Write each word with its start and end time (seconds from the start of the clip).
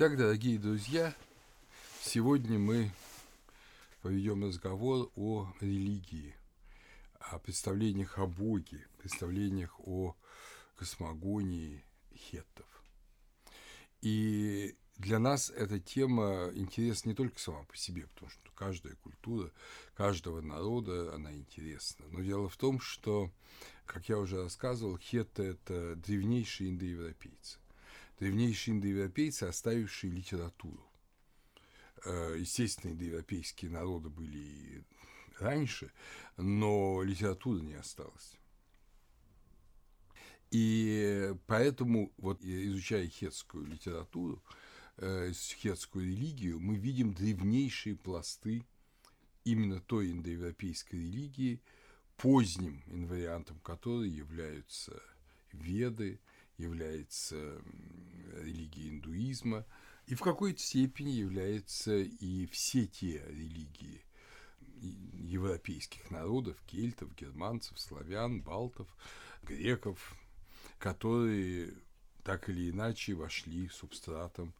Так, 0.00 0.16
дорогие 0.16 0.58
друзья, 0.58 1.14
сегодня 2.00 2.58
мы 2.58 2.90
поведем 4.00 4.42
разговор 4.46 5.10
о 5.14 5.52
религии, 5.60 6.34
о 7.18 7.38
представлениях 7.38 8.18
о 8.18 8.26
Боге, 8.26 8.86
представлениях 8.96 9.78
о 9.80 10.16
космогонии 10.76 11.84
хеттов. 12.14 12.64
И 14.00 14.74
для 14.96 15.18
нас 15.18 15.50
эта 15.50 15.78
тема 15.78 16.50
интересна 16.54 17.10
не 17.10 17.14
только 17.14 17.38
сама 17.38 17.64
по 17.64 17.76
себе, 17.76 18.06
потому 18.06 18.30
что 18.30 18.50
каждая 18.54 18.94
культура, 18.94 19.52
каждого 19.94 20.40
народа, 20.40 21.14
она 21.14 21.30
интересна. 21.34 22.06
Но 22.08 22.22
дело 22.22 22.48
в 22.48 22.56
том, 22.56 22.80
что, 22.80 23.30
как 23.84 24.08
я 24.08 24.16
уже 24.16 24.42
рассказывал, 24.42 24.96
хетты– 24.96 25.42
это 25.62 25.94
древнейшие 25.96 26.70
индоевропейцы 26.70 27.58
древнейшие 28.20 28.76
индоевропейцы, 28.76 29.44
оставившие 29.44 30.12
литературу. 30.12 30.86
Э, 32.04 32.36
естественно, 32.38 32.92
индоевропейские 32.92 33.70
народы 33.70 34.10
были 34.10 34.38
и 34.38 34.84
раньше, 35.38 35.90
но 36.36 37.02
литературы 37.02 37.62
не 37.62 37.74
осталось. 37.74 38.36
И 40.50 41.34
поэтому, 41.46 42.12
вот 42.18 42.42
изучая 42.42 43.08
хетскую 43.08 43.66
литературу, 43.66 44.42
э, 44.98 45.32
хетскую 45.32 46.04
религию, 46.04 46.60
мы 46.60 46.76
видим 46.76 47.14
древнейшие 47.14 47.96
пласты 47.96 48.66
именно 49.44 49.80
той 49.80 50.10
индоевропейской 50.10 50.98
религии, 50.98 51.62
поздним 52.18 52.82
инвариантом 52.86 53.58
которой 53.60 54.10
являются 54.10 55.00
Веды, 55.52 56.20
является 56.60 57.62
религией 58.34 58.90
индуизма, 58.90 59.66
и 60.06 60.14
в 60.14 60.20
какой-то 60.20 60.60
степени 60.60 61.10
являются 61.10 61.96
и 61.96 62.46
все 62.46 62.86
те 62.86 63.24
религии 63.28 64.04
европейских 64.80 66.10
народов, 66.10 66.60
кельтов, 66.66 67.14
германцев, 67.14 67.78
славян, 67.78 68.42
балтов, 68.42 68.88
греков, 69.42 70.16
которые 70.78 71.74
так 72.24 72.48
или 72.48 72.70
иначе 72.70 73.14
вошли 73.14 73.68
субстратом 73.68 74.54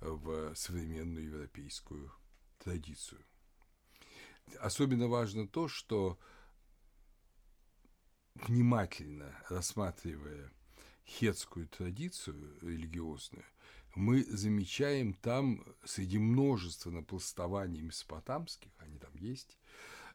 в 0.00 0.54
современную 0.54 1.26
европейскую 1.26 2.12
традицию. 2.58 3.20
Особенно 4.60 5.08
важно 5.08 5.48
то, 5.48 5.68
что 5.68 6.18
внимательно 8.34 9.34
рассматривая 9.48 10.50
хетскую 11.06 11.68
традицию 11.68 12.56
религиозную, 12.62 13.44
мы 13.94 14.24
замечаем 14.24 15.14
там 15.14 15.64
среди 15.84 16.18
множества 16.18 16.90
напластований 16.90 17.80
месопотамских, 17.80 18.72
они 18.78 18.98
там 18.98 19.14
есть, 19.16 19.58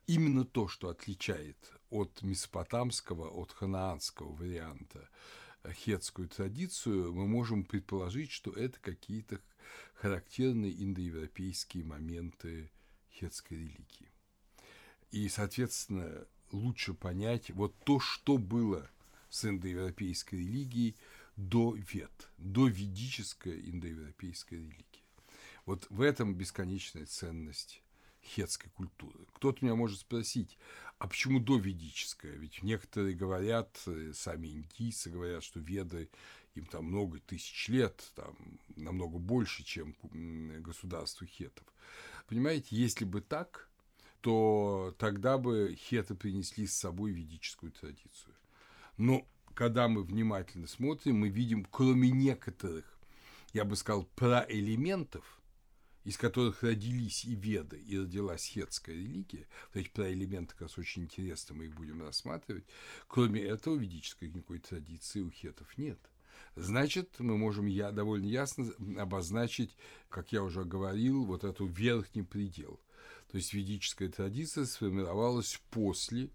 именно 0.08 0.44
то, 0.44 0.68
что 0.68 0.90
отличает 0.90 1.58
от 1.90 2.22
месопотамского, 2.22 3.30
от 3.30 3.52
ханаанского 3.52 4.34
варианта 4.34 5.10
хетскую 5.72 6.28
традицию, 6.30 7.14
мы 7.14 7.28
можем 7.28 7.64
предположить, 7.64 8.32
что 8.32 8.52
это 8.52 8.80
какие-то 8.80 9.40
характерные 9.94 10.72
индоевропейские 10.84 11.84
моменты 11.84 12.72
хетской 13.12 13.58
религии. 13.58 14.12
И, 15.12 15.28
соответственно, 15.30 16.26
лучше 16.52 16.94
понять 16.94 17.52
вот 17.52 17.76
то, 17.84 18.00
что 18.00 18.38
было 18.38 18.90
с 19.30 19.46
индоевропейской 19.46 20.40
религией 20.40 20.96
до 21.36 21.76
вет, 21.76 22.30
до 22.38 22.68
ведическая 22.68 23.58
индоевропейская 23.60 24.60
религия. 24.60 24.86
Вот 25.66 25.86
в 25.90 26.02
этом 26.02 26.34
бесконечная 26.34 27.06
ценность 27.06 27.82
хетской 28.24 28.70
культуры. 28.72 29.20
Кто-то 29.34 29.64
меня 29.64 29.76
может 29.76 30.00
спросить, 30.00 30.58
а 30.98 31.08
почему 31.08 31.40
до 31.40 31.58
ведическая? 31.58 32.34
Ведь 32.34 32.62
некоторые 32.64 33.16
говорят, 33.16 33.82
э, 33.86 34.12
сами 34.14 34.48
индийцы 34.48 35.10
говорят, 35.10 35.44
что 35.44 35.60
веды 35.60 36.10
им 36.56 36.66
там 36.66 36.86
много 36.86 37.20
тысяч 37.20 37.70
лет, 37.70 38.12
там 38.16 38.36
намного 38.76 39.18
больше, 39.18 39.64
чем 39.64 39.96
государству 40.62 41.26
хетов. 41.26 41.66
Понимаете, 42.28 42.76
если 42.76 43.06
бы 43.06 43.22
так, 43.22 43.70
то 44.22 44.94
тогда 44.98 45.38
бы 45.38 45.76
хеты 45.78 46.16
принесли 46.16 46.68
с 46.68 46.76
собой 46.76 47.12
ведическую 47.12 47.72
традицию. 47.72 48.36
Но 49.00 49.26
когда 49.54 49.88
мы 49.88 50.04
внимательно 50.04 50.68
смотрим, 50.68 51.20
мы 51.20 51.30
видим, 51.30 51.66
кроме 51.72 52.12
некоторых, 52.12 53.00
я 53.54 53.64
бы 53.64 53.78
сказал, 53.78 54.04
проэлементов, 54.16 55.42
из 56.04 56.18
которых 56.18 56.64
родились 56.64 57.24
и 57.24 57.34
веды, 57.34 57.80
и 57.80 57.98
родилась 57.98 58.44
хетская 58.44 58.94
религия, 58.96 59.48
вот 59.74 59.82
эти 59.82 59.90
проэлементы 59.90 60.52
как 60.52 60.64
раз 60.64 60.78
очень 60.78 61.04
интересны, 61.04 61.56
мы 61.56 61.66
их 61.66 61.76
будем 61.76 62.02
рассматривать, 62.02 62.66
кроме 63.08 63.42
этого 63.42 63.76
ведической 63.78 64.30
никакой 64.30 64.60
традиции 64.60 65.22
у 65.22 65.32
хетов 65.32 65.78
нет. 65.78 66.00
Значит, 66.58 67.20
мы 67.20 67.38
можем 67.38 67.68
я, 67.68 67.92
довольно 67.92 68.28
ясно 68.28 68.70
обозначить, 68.98 69.78
как 70.10 70.34
я 70.34 70.44
уже 70.44 70.66
говорил, 70.66 71.24
вот 71.24 71.46
эту 71.46 71.68
верхний 71.68 72.24
предел. 72.24 72.82
То 73.32 73.38
есть 73.38 73.54
ведическая 73.54 74.10
традиция 74.10 74.66
сформировалась 74.66 75.62
после 75.70 76.30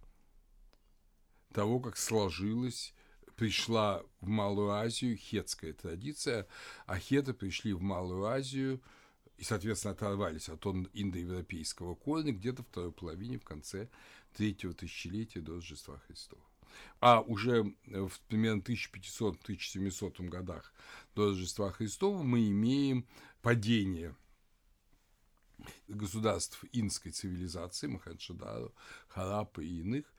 того, 1.55 1.81
как 1.81 1.97
сложилась, 1.97 2.93
пришла 3.37 4.03
в 4.21 4.27
Малую 4.27 4.71
Азию 4.71 5.17
хетская 5.17 5.73
традиция, 5.73 6.47
а 6.87 6.99
хеты 6.99 7.33
пришли 7.33 7.73
в 7.73 7.81
Малую 7.81 8.27
Азию 8.27 8.83
и, 9.39 9.45
соответственно, 9.45 9.93
оторвались 9.93 10.49
от 10.49 10.67
индоевропейского 10.67 11.95
корня 11.95 12.33
где-то 12.33 12.63
в 12.63 12.67
второй 12.67 12.93
половине, 12.93 13.39
в 13.39 13.45
конце 13.45 13.89
третьего 14.35 14.75
тысячелетия 14.75 15.41
до 15.41 15.55
Рождества 15.55 15.99
Христова. 16.07 16.43
А 17.01 17.21
уже 17.21 17.63
в 17.87 18.21
примерно 18.29 18.61
1500-1700 18.61 20.29
годах 20.29 20.75
до 21.15 21.29
Рождества 21.29 21.71
Христова 21.71 22.23
мы 22.23 22.49
имеем 22.49 23.07
падение 23.43 24.15
государств 25.87 26.65
инской 26.73 27.13
цивилизации, 27.13 27.87
Маханшадару, 27.87 28.75
Харапа 29.09 29.61
и 29.61 29.81
иных, 29.81 30.13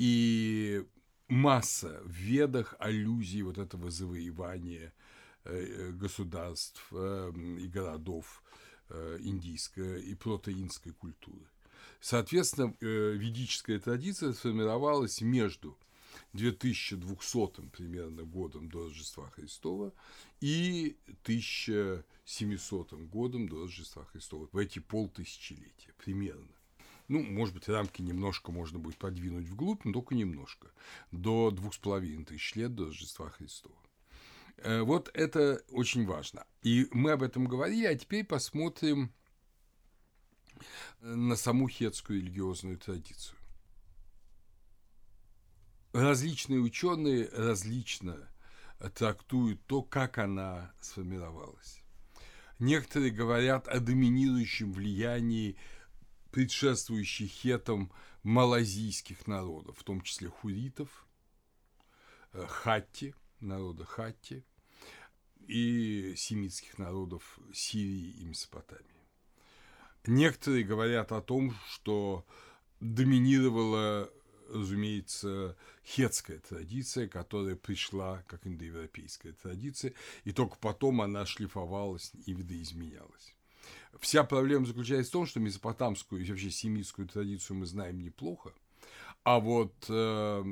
и 0.00 0.82
масса 1.28 2.00
в 2.06 2.12
ведах 2.12 2.74
аллюзий 2.78 3.42
вот 3.42 3.58
этого 3.58 3.90
завоевания 3.90 4.94
э, 5.44 5.90
государств 5.90 6.86
э, 6.90 7.32
и 7.60 7.68
городов 7.68 8.42
э, 8.88 9.18
индийской 9.20 10.02
и 10.02 10.14
протеинской 10.14 10.92
культуры. 10.92 11.46
Соответственно, 12.00 12.74
ведическая 12.80 13.78
традиция 13.78 14.32
сформировалась 14.32 15.20
между 15.20 15.76
2200 16.32 17.68
примерно 17.68 18.22
годом 18.22 18.70
до 18.70 18.84
Рождества 18.84 19.28
Христова 19.28 19.92
и 20.40 20.96
1700 21.24 22.92
годом 23.10 23.50
до 23.50 23.64
Рождества 23.64 24.06
Христова, 24.06 24.48
в 24.50 24.56
эти 24.56 24.78
полтысячелетия 24.78 25.92
примерно. 25.98 26.48
Ну, 27.10 27.24
может 27.24 27.54
быть, 27.54 27.68
рамки 27.68 28.02
немножко 28.02 28.52
можно 28.52 28.78
будет 28.78 28.96
подвинуть 28.96 29.48
вглубь, 29.48 29.84
но 29.84 29.92
только 29.92 30.14
немножко. 30.14 30.70
До 31.10 31.50
двух 31.50 31.74
с 31.74 31.78
половиной 31.78 32.24
тысяч 32.24 32.54
лет 32.54 32.76
до 32.76 32.86
Рождества 32.86 33.28
Христова. 33.30 33.74
Э, 34.58 34.82
вот 34.82 35.10
это 35.12 35.60
очень 35.70 36.06
важно. 36.06 36.46
И 36.62 36.86
мы 36.92 37.10
об 37.10 37.24
этом 37.24 37.46
говорили, 37.46 37.86
а 37.86 37.96
теперь 37.96 38.24
посмотрим 38.24 39.12
на 41.00 41.34
саму 41.34 41.66
хетскую 41.66 42.20
религиозную 42.20 42.78
традицию. 42.78 43.36
Различные 45.92 46.60
ученые 46.60 47.28
различно 47.32 48.30
трактуют 48.94 49.66
то, 49.66 49.82
как 49.82 50.18
она 50.18 50.72
сформировалась. 50.80 51.82
Некоторые 52.60 53.10
говорят 53.10 53.66
о 53.66 53.80
доминирующем 53.80 54.72
влиянии 54.72 55.56
предшествующих 56.30 57.30
хетам 57.30 57.92
малазийских 58.22 59.26
народов, 59.26 59.78
в 59.78 59.84
том 59.84 60.00
числе 60.02 60.28
хуритов, 60.28 61.06
э, 62.32 62.46
хатти, 62.46 63.14
народа 63.40 63.84
хатти, 63.84 64.44
и 65.46 66.14
семитских 66.16 66.78
народов 66.78 67.38
Сирии 67.52 68.10
и 68.20 68.24
Месопотамии. 68.24 68.84
Некоторые 70.06 70.64
говорят 70.64 71.12
о 71.12 71.20
том, 71.20 71.54
что 71.68 72.24
доминировала, 72.80 74.10
разумеется, 74.48 75.56
хетская 75.84 76.38
традиция, 76.38 77.08
которая 77.08 77.56
пришла 77.56 78.22
как 78.28 78.46
индоевропейская 78.46 79.32
традиция, 79.32 79.92
и 80.24 80.32
только 80.32 80.56
потом 80.56 81.02
она 81.02 81.26
шлифовалась 81.26 82.12
и 82.26 82.32
видоизменялась. 82.32 83.34
Вся 83.98 84.24
проблема 84.24 84.66
заключается 84.66 85.10
в 85.10 85.12
том, 85.12 85.26
что 85.26 85.40
месопотамскую 85.40 86.22
и 86.24 86.30
вообще 86.30 86.50
семитскую 86.50 87.08
традицию 87.08 87.56
мы 87.56 87.66
знаем 87.66 88.00
неплохо, 88.00 88.52
А 89.24 89.40
вот 89.40 89.74
э, 89.88 90.44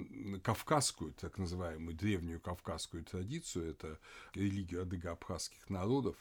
кавказскую, 0.43 1.13
так 1.15 1.39
называемую 1.39 1.97
древнюю 1.97 2.41
кавказскую 2.41 3.05
традицию, 3.05 3.71
это 3.71 3.99
религию 4.35 4.83
адыго-абхазских 4.83 5.71
народов 5.71 6.17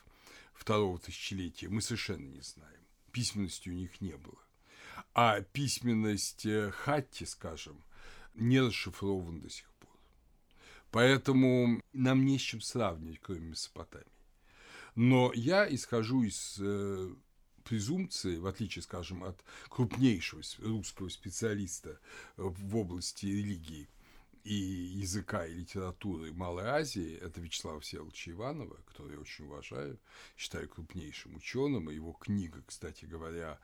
второго 0.54 1.00
тысячелетия, 1.00 1.68
мы 1.70 1.82
совершенно 1.82 2.28
не 2.28 2.42
знаем. 2.42 2.82
Письменности 3.12 3.70
у 3.70 3.74
них 3.74 4.00
не 4.00 4.16
было. 4.16 4.38
А 5.14 5.42
письменность 5.42 6.46
э, 6.46 6.72
хатти, 6.72 7.26
скажем, 7.26 7.84
не 8.36 8.62
расшифрована 8.62 9.42
до 9.42 9.50
сих 9.50 9.70
пор. 9.74 9.90
Поэтому 10.92 11.82
нам 11.94 12.26
не 12.26 12.38
с 12.38 12.42
чем 12.42 12.62
сравнивать, 12.62 13.20
кроме 13.20 13.50
Месопотамии. 13.50 14.17
Но 14.98 15.32
я 15.36 15.72
исхожу 15.72 16.24
из 16.24 16.58
э, 16.60 17.14
презумпции, 17.64 18.38
в 18.38 18.48
отличие, 18.48 18.82
скажем, 18.82 19.24
от 19.24 19.44
крупнейшего 19.70 20.42
русского 20.58 21.10
специалиста 21.10 22.00
в 22.36 22.76
области 22.76 23.28
религии 23.28 23.88
и 24.44 24.56
языка 24.56 25.46
и 25.46 25.54
литературы 25.54 26.34
Малой 26.34 26.66
Азии, 26.66 27.16
это 27.22 27.40
Вячеслава 27.40 27.80
Всеволодовича 27.80 28.32
Иванова, 28.32 28.76
которого 28.88 29.12
я 29.12 29.20
очень 29.20 29.46
уважаю, 29.46 30.00
считаю 30.36 30.68
крупнейшим 30.68 31.36
ученым, 31.36 31.92
и 31.92 31.96
его 31.96 32.14
книга, 32.14 32.64
кстати 32.66 33.06
говоря, 33.06 33.60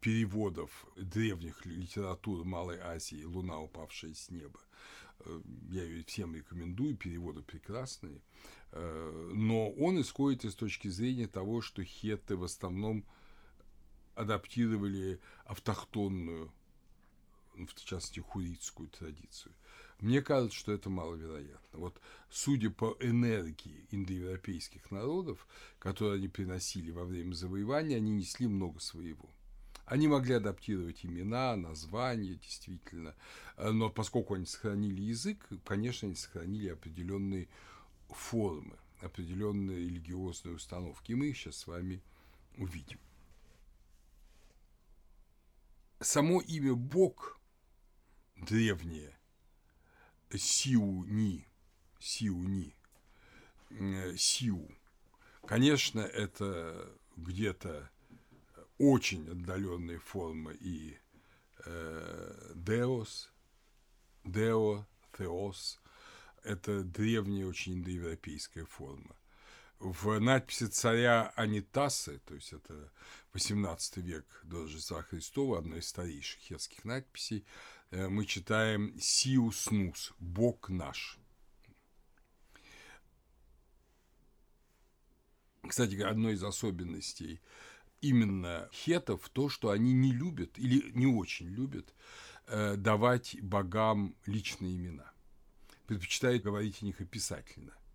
переводов 0.00 0.86
древних 0.96 1.66
литератур 1.66 2.46
Малой 2.46 2.78
Азии 2.78 3.24
«Луна, 3.24 3.60
упавшая 3.60 4.14
с 4.14 4.30
неба». 4.30 4.58
Э, 5.20 5.40
я 5.70 5.84
ее 5.84 6.04
всем 6.04 6.34
рекомендую, 6.34 6.96
переводы 6.96 7.42
прекрасные. 7.42 8.20
Э, 8.72 9.30
но 9.34 9.70
он 9.70 10.00
исходит 10.00 10.44
из 10.44 10.54
точки 10.54 10.88
зрения 10.88 11.26
того, 11.26 11.60
что 11.60 11.84
хетты 11.84 12.36
в 12.36 12.44
основном 12.44 13.04
адаптировали 14.14 15.20
автохтонную, 15.44 16.52
ну, 17.54 17.66
в 17.66 17.74
частности, 17.74 18.20
хуритскую 18.20 18.88
традицию. 18.88 19.54
Мне 20.00 20.22
кажется, 20.22 20.56
что 20.56 20.72
это 20.72 20.90
маловероятно. 20.90 21.78
Вот 21.78 22.00
судя 22.30 22.70
по 22.70 22.96
энергии 23.00 23.86
индоевропейских 23.90 24.90
народов, 24.92 25.46
которые 25.78 26.18
они 26.18 26.28
приносили 26.28 26.90
во 26.92 27.04
время 27.04 27.32
завоевания, 27.34 27.96
они 27.96 28.12
несли 28.12 28.46
много 28.46 28.78
своего. 28.78 29.28
Они 29.88 30.06
могли 30.06 30.34
адаптировать 30.34 31.06
имена, 31.06 31.56
названия, 31.56 32.34
действительно, 32.34 33.14
но 33.56 33.88
поскольку 33.88 34.34
они 34.34 34.44
сохранили 34.44 35.00
язык, 35.00 35.46
конечно, 35.64 36.06
они 36.06 36.14
сохранили 36.14 36.68
определенные 36.68 37.48
формы, 38.10 38.76
определенные 39.00 39.78
религиозные 39.78 40.56
установки, 40.56 41.12
и 41.12 41.14
мы 41.14 41.28
их 41.28 41.38
сейчас 41.38 41.56
с 41.56 41.66
вами 41.66 42.02
увидим. 42.58 42.98
само 46.00 46.42
имя 46.42 46.74
Бог 46.74 47.40
древнее. 48.36 49.18
Сиуни, 50.36 51.48
Сиуни, 51.98 52.74
Сиу, 54.18 54.68
конечно, 55.46 56.00
это 56.00 56.92
где-то 57.16 57.90
очень 58.78 59.28
отдаленные 59.28 59.98
формы 59.98 60.54
и 60.54 60.96
э, 61.64 62.52
Деос, 62.54 63.30
Део, 64.24 64.86
Теос, 65.16 65.80
это 66.44 66.82
древняя 66.82 67.46
очень 67.46 67.74
индоевропейская 67.74 68.64
форма– 68.64 69.16
в 69.78 70.18
надписи 70.18 70.66
царя 70.66 71.32
Анитасы, 71.36 72.18
то 72.26 72.34
есть 72.34 72.52
это 72.52 72.90
18 73.32 73.98
век 73.98 74.24
до 74.42 74.62
Рождества 74.62 75.02
Христова, 75.02 75.58
одна 75.58 75.76
из 75.76 75.88
старейших 75.88 76.40
хетских 76.40 76.84
надписей, 76.84 77.46
э, 77.90 78.08
мы 78.08 78.26
читаем 78.26 78.98
«Сиус 79.00 79.70
нус»– 79.70 80.14
«Бог 80.18 80.68
наш». 80.68 81.18
Кстати, 85.68 86.00
одной 86.00 86.34
из 86.34 86.42
особенностей 86.42 87.40
именно 88.00 88.68
хетов 88.72 89.28
то, 89.32 89.48
что 89.48 89.70
они 89.70 89.92
не 89.92 90.12
любят 90.12 90.58
или 90.58 90.90
не 90.92 91.06
очень 91.06 91.48
любят 91.48 91.94
э, 92.46 92.76
давать 92.76 93.36
богам 93.42 94.14
личные 94.26 94.76
имена. 94.76 95.10
Предпочитают 95.86 96.42
говорить 96.42 96.82
о 96.82 96.84
них 96.84 97.00
описательно– 97.00 97.72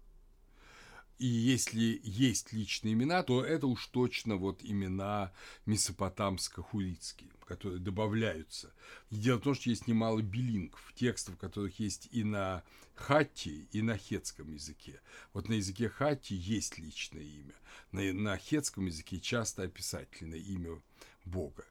и 1.19 1.25
если 1.25 2.01
есть 2.03 2.53
личные 2.53 2.93
имена, 2.93 3.23
то 3.23 3.43
это 3.43 3.67
уж 3.67 3.87
точно 3.87 4.35
вот 4.35 4.61
имена 4.63 5.31
месопотамско-хуритские, 5.65 7.31
которые 7.45 7.79
добавляются. 7.79 8.73
И 9.09 9.15
дело 9.17 9.37
в 9.37 9.43
том, 9.43 9.55
что 9.55 9.69
есть 9.69 9.87
немало 9.87 10.21
билингов, 10.21 10.93
текстов, 10.95 11.37
которых 11.37 11.79
есть 11.79 12.09
и 12.11 12.23
на 12.23 12.63
хатти, 12.95 13.67
и 13.71 13.81
на 13.81 13.97
хетском 13.97 14.51
языке. 14.51 14.99
Вот 15.33 15.49
на 15.49 15.53
языке 15.53 15.89
хатти 15.89 16.35
есть 16.35 16.77
личное 16.77 17.23
имя, 17.23 17.55
на, 17.91 18.13
на 18.13 18.37
хетском 18.37 18.85
языке 18.85 19.19
часто 19.19 19.63
описательное 19.63 20.39
имя 20.39 20.81
Бога. 21.25 21.65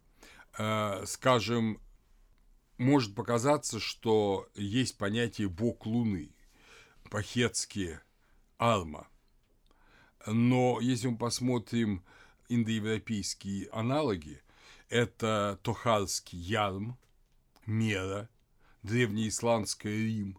Э, 0.59 1.05
скажем, 1.07 1.81
может 2.79 3.15
показаться, 3.15 3.81
что 3.81 4.49
есть 4.55 4.97
понятие 4.99 5.49
«бог 5.49 5.87
Луны», 5.87 6.31
по-хетски 7.11 8.01
«алма», 8.59 9.07
но 10.27 10.79
если 10.81 11.09
мы 11.09 11.17
посмотрим 11.17 12.03
индоевропейские 12.49 13.69
аналоги, 13.71 14.41
это 14.89 15.59
Тохарский 15.63 16.39
Ярм, 16.39 16.99
Мера, 17.67 18.29
древнеисландская 18.83 19.95
Рим, 19.95 20.39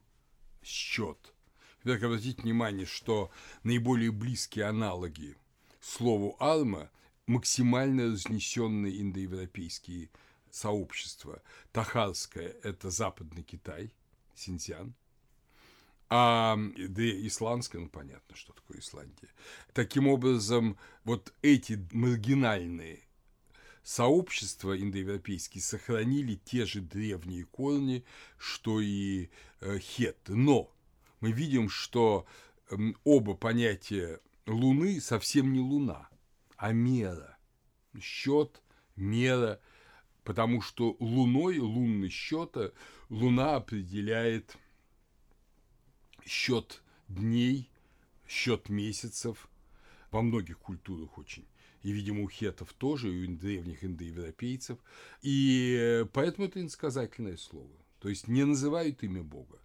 счет. 0.64 1.34
Теперь 1.82 2.06
обратите 2.06 2.42
внимание, 2.42 2.86
что 2.86 3.32
наиболее 3.64 4.12
близкие 4.12 4.66
аналоги 4.66 5.36
слову 5.82 6.36
Алма 6.40 6.90
максимально 7.26 8.12
разнесенные 8.12 9.02
индоевропейские 9.02 10.10
сообщества. 10.50 11.42
Тахарское– 11.72 12.56
это 12.64 12.90
Западный 12.90 13.44
Китай, 13.44 13.92
Синьцзян. 14.36 14.94
А 16.16 16.60
да 16.78 17.28
исландская, 17.28 17.82
ну 17.82 17.90
понятно, 17.90 18.36
что 18.36 18.54
такое 18.54 18.78
Исландия. 18.78 19.30
Таким 19.74 20.08
образом, 20.08 20.78
вот 21.06 21.34
эти 21.42 21.84
маргинальные 21.92 23.00
сообщества 23.82 24.80
индоевропейские 24.80 25.64
сохранили 25.64 26.36
те 26.36 26.68
же 26.68 26.82
древние 26.82 27.46
корни, 27.46 28.06
что 28.38 28.80
и 28.80 29.30
э. 29.60 29.80
Но 30.28 30.72
мы 31.20 31.32
видим, 31.32 31.68
что 31.68 32.28
оба 33.04 33.34
понятия 33.34 34.20
Луны 34.46 35.02
совсем 35.02 35.52
не 35.52 35.62
Луна, 35.62 36.10
а 36.58 36.74
мера. 36.74 37.40
Счет, 38.00 38.62
мера, 38.96 39.60
потому 40.24 40.62
что 40.62 40.96
Луной, 41.00 41.58
лунный 41.58 42.10
счета, 42.10 42.72
Луна 43.10 43.56
определяет 43.56 44.56
счет 46.26 46.82
дней, 47.08 47.70
счет 48.28 48.70
месяцев 48.70 49.50
во 50.12 50.22
многих 50.22 50.60
культурах 50.60 51.18
очень. 51.18 51.46
И, 51.82 51.92
видимо, 51.92 52.24
у 52.24 52.30
хетов 52.30 52.72
тоже, 52.74 53.14
и 53.14 53.28
у 53.28 53.36
древних 53.36 53.84
индоевропейцев. 53.84 54.80
И 55.22 56.06
поэтому 56.14 56.48
это 56.48 56.62
инсказательное 56.62 57.38
слово. 57.38 57.70
То 58.00 58.10
есть 58.10 58.28
не 58.28 58.46
называют 58.46 59.04
имя 59.04 59.24
Бога. 59.24 59.60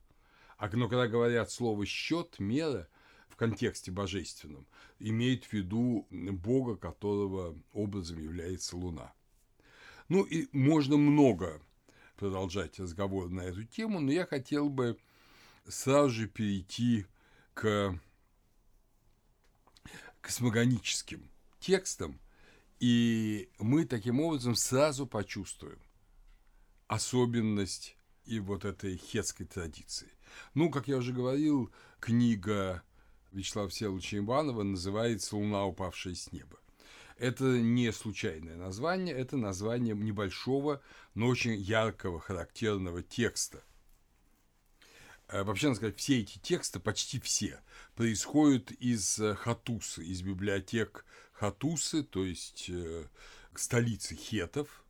А 0.57 0.69
но 0.77 0.89
когда 0.89 1.07
говорят 1.07 1.51
слово 1.53 1.87
счет, 1.87 2.41
мера 2.41 2.89
в 3.29 3.37
контексте 3.37 3.93
божественном, 3.93 4.67
имеют 4.99 5.45
в 5.45 5.53
виду 5.53 6.07
Бога, 6.11 6.77
которого 6.77 7.57
образом 7.73 8.19
является 8.21 8.77
Луна. 8.77 9.13
Ну 10.09 10.25
и 10.25 10.49
можно 10.53 10.97
много 10.97 11.61
продолжать 12.17 12.81
разговор 12.81 13.31
на 13.31 13.43
эту 13.43 13.65
тему, 13.65 14.01
но 14.01 14.11
я 14.11 14.27
хотел 14.27 14.69
бы 14.69 14.99
сразу 15.69 16.11
же 16.11 16.29
перейти 16.29 17.07
к 17.55 17.99
космогоническим 20.21 21.31
текстам, 21.61 22.21
и 22.81 23.49
мы 23.59 23.85
таким 23.85 24.21
образом 24.21 24.55
сразу 24.55 25.07
почувствуем 25.07 25.81
особенность 26.87 27.97
и 28.25 28.41
вот 28.41 28.65
этой 28.65 28.97
хетской 28.97 29.47
традиции. 29.47 30.09
Ну, 30.55 30.71
как 30.71 30.89
я 30.89 30.97
уже 30.97 31.13
говорил, 31.13 31.73
книга 32.01 32.83
Вячеслава 33.33 33.69
Всеволодовича 33.69 34.19
Иванова 34.19 34.63
называется 34.63 35.37
«Луна, 35.37 35.65
упавшая 35.67 36.15
с 36.15 36.33
неба». 36.33 36.59
Это 37.17 37.45
не 37.45 37.91
случайное 37.93 38.57
название, 38.57 39.15
это 39.15 39.37
название 39.37 39.95
небольшого, 39.95 40.81
но 41.15 41.27
очень 41.27 41.55
яркого, 41.55 42.21
характерного 42.21 43.03
текста, 43.03 43.65
вообще, 45.29 45.69
надо 45.69 45.77
сказать, 45.77 45.99
все 45.99 46.21
эти 46.21 46.39
тексты, 46.39 46.81
почти 46.81 47.21
все, 47.21 47.61
происходят 47.95 48.71
из 48.73 49.19
э, 49.19 49.35
Хатусы, 49.35 50.05
из 50.05 50.23
библиотек 50.23 51.05
Хатусы, 51.33 52.03
то 52.03 52.25
есть 52.25 52.67
э, 52.69 53.07
столицы 53.55 54.15
хетов. 54.15 54.85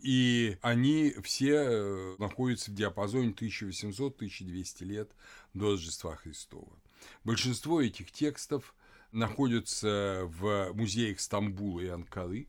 И 0.00 0.56
они 0.62 1.14
все 1.22 1.56
э, 1.56 2.16
находятся 2.18 2.70
в 2.70 2.74
диапазоне 2.74 3.32
1800-1200 3.32 4.84
лет 4.84 5.10
до 5.52 5.72
Рождества 5.72 6.16
Христова. 6.16 6.72
Большинство 7.24 7.82
этих 7.82 8.10
текстов 8.10 8.74
находятся 9.12 10.22
в 10.24 10.72
музеях 10.72 11.20
Стамбула 11.20 11.80
и 11.80 11.88
Анкары, 11.88 12.46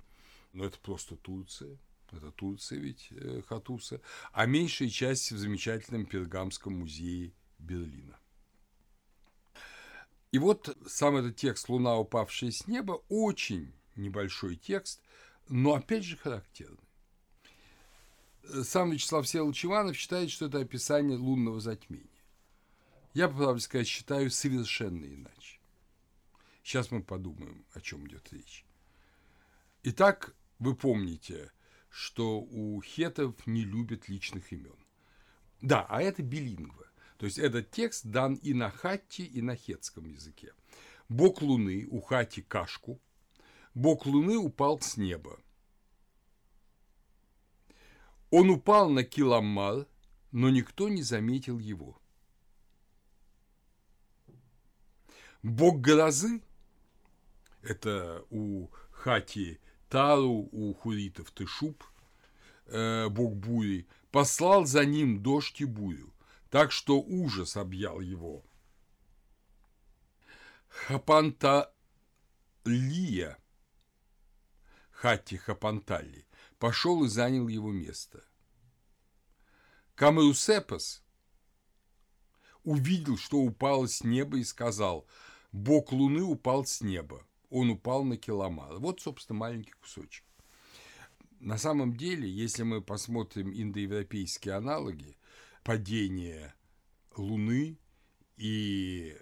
но 0.54 0.66
это 0.66 0.78
просто 0.80 1.16
Турция, 1.16 1.78
это 2.12 2.32
Турция 2.32 2.80
ведь 2.80 3.08
э, 3.12 3.42
Хатуса, 3.48 4.02
а 4.32 4.46
меньшая 4.46 4.90
часть 4.90 5.32
в 5.32 5.38
замечательном 5.38 6.06
Пергамском 6.06 6.80
музее 6.80 7.34
Берлина. 7.60 8.20
И 10.32 10.40
вот 10.40 10.78
сам 10.88 11.18
этот 11.18 11.36
текст 11.36 11.68
«Луна, 11.70 11.98
упавшая 11.98 12.52
с 12.52 12.68
неба» 12.68 13.04
очень 13.10 13.74
небольшой 13.96 14.56
текст, 14.56 15.02
но 15.50 15.74
опять 15.74 16.06
же 16.06 16.18
характерный. 16.18 16.78
Сам 18.64 18.92
Вячеслав 18.92 19.26
Всеволодович 19.26 19.66
Иванов 19.66 19.98
считает, 19.98 20.32
что 20.32 20.48
это 20.48 20.60
описание 20.60 21.18
лунного 21.18 21.60
затмения. 21.60 22.08
Я, 23.14 23.28
по 23.28 23.36
правде 23.38 23.62
сказать, 23.62 23.88
считаю 23.88 24.32
совершенно 24.32 25.06
иначе. 25.06 25.60
Сейчас 26.64 26.92
мы 26.92 27.04
подумаем, 27.04 27.66
о 27.74 27.82
чем 27.82 28.08
идет 28.08 28.32
речь. 28.32 28.66
Итак, 29.84 30.34
вы 30.60 30.76
помните, 30.76 31.52
что 31.92 32.40
у 32.40 32.82
хетов 32.82 33.36
не 33.46 33.64
любят 33.64 34.08
личных 34.08 34.52
имен. 34.54 34.78
Да, 35.62 35.86
а 35.90 36.02
это 36.02 36.24
билингва. 36.24 36.88
То 37.18 37.26
есть 37.26 37.38
этот 37.38 37.70
текст 37.70 38.06
дан 38.06 38.36
и 38.36 38.54
на 38.54 38.72
хатти, 38.72 39.24
и 39.26 39.42
на 39.42 39.56
хетском 39.56 40.06
языке. 40.06 40.54
Бог 41.10 41.42
Луны, 41.42 41.86
у 41.92 42.00
хати 42.00 42.42
кашку, 42.42 43.00
Бог 43.76 44.06
Луны 44.06 44.38
упал 44.38 44.80
с 44.80 44.98
неба. 44.98 45.40
Он 48.32 48.50
упал 48.50 48.90
на 48.90 49.04
Киламал, 49.04 49.86
но 50.32 50.50
никто 50.50 50.88
не 50.88 51.04
заметил 51.04 51.60
его. 51.60 52.02
Бог 55.44 55.82
грозы– 55.82 56.42
это 57.62 58.26
у 58.30 58.68
Хати 58.92 59.60
Тару, 59.92 60.50
у 60.52 60.74
хуритов 60.74 61.30
Тышуб, 61.32 61.84
э, 62.66 63.10
бог 63.10 63.36
бури, 63.36 63.86
послал 64.12 64.66
за 64.66 64.86
ним 64.86 65.22
дождь 65.22 65.62
и 65.62 65.66
бурю 65.66 66.12
так 66.52 66.72
что 66.74 67.00
ужас 67.00 67.58
объял 67.58 68.02
его. 68.02 68.44
Хапанталия, 70.68 71.72
Хатти 74.92 75.38
Хапантали, 75.38 76.28
пошел 76.60 77.06
и 77.06 77.08
занял 77.08 77.48
его 77.48 77.72
место. 77.72 78.22
Камеусепас 79.96 81.02
увидел, 82.64 83.18
что 83.18 83.38
упало 83.38 83.88
с 83.88 84.04
неба 84.04 84.38
и 84.38 84.44
сказал, 84.44 85.08
«Бог 85.54 85.94
Луны 85.94 86.22
упал 86.22 86.66
с 86.66 86.82
неба, 86.82 87.26
он 87.52 87.70
упал 87.70 88.04
на 88.04 88.18
Киламар». 88.18 88.80
Вот, 88.80 89.00
собственно, 89.02 89.38
маленький 89.38 89.74
кусочек. 89.74 90.24
На 91.40 91.58
самом 91.58 91.96
деле, 91.96 92.30
если 92.30 92.64
мы 92.64 92.82
посмотрим 92.82 93.52
индоевропейские 93.52 94.56
аналоги, 94.56 95.18
падение 95.64 96.54
Луны 97.16 97.78
и 98.38 99.16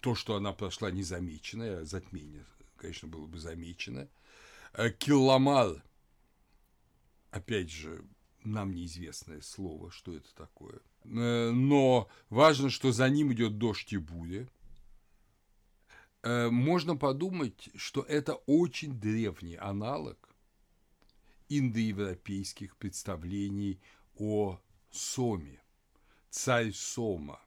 то, 0.00 0.14
что 0.14 0.36
она 0.36 0.52
прошла 0.52 0.90
незамеченное, 0.90 1.84
затмение, 1.84 2.44
конечно, 2.76 3.08
было 3.08 3.26
бы 3.26 3.38
замечено. 3.38 4.08
Э, 4.74 4.90
Киломал, 4.90 5.80
опять 7.30 7.70
же, 7.70 8.04
нам 8.44 8.74
неизвестное 8.74 9.40
слово, 9.40 9.90
что 9.90 10.14
это 10.14 10.34
такое. 10.34 10.80
Э, 11.04 11.50
но 11.50 12.08
важно, 12.28 12.68
что 12.68 12.92
за 12.92 13.08
ним 13.08 13.32
идет 13.32 13.56
дождь 13.56 13.92
и 13.92 13.96
буря. 13.96 14.46
Э, 16.24 16.48
можно 16.48 16.96
подумать, 16.96 17.68
что 17.74 18.00
это 18.00 18.34
очень 18.46 18.98
древний 18.98 19.56
аналог 19.56 20.34
индоевропейских 21.50 22.78
представлений 22.78 23.78
о 24.16 24.58
Соме 24.90 25.60
царь 26.30 26.72
Сома, 26.72 27.40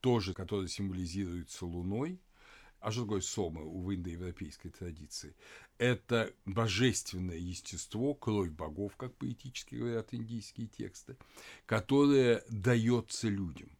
тоже, 0.00 0.34
который 0.34 0.68
символизируется 0.68 1.66
Луной, 1.66 2.20
а 2.80 2.90
что 2.90 3.02
такое 3.02 3.20
Сома 3.20 3.60
в 3.60 3.94
индоевропейской 3.94 4.72
традиции? 4.72 5.36
Это 5.78 6.32
божественное 6.46 7.38
естество, 7.38 8.12
кровь 8.14 8.50
богов, 8.50 8.96
как 8.96 9.14
поэтически 9.14 9.76
говорят 9.76 10.12
индийские 10.12 10.66
тексты, 10.66 11.16
которое 11.64 12.42
дается 12.48 13.28
людям. 13.28 13.77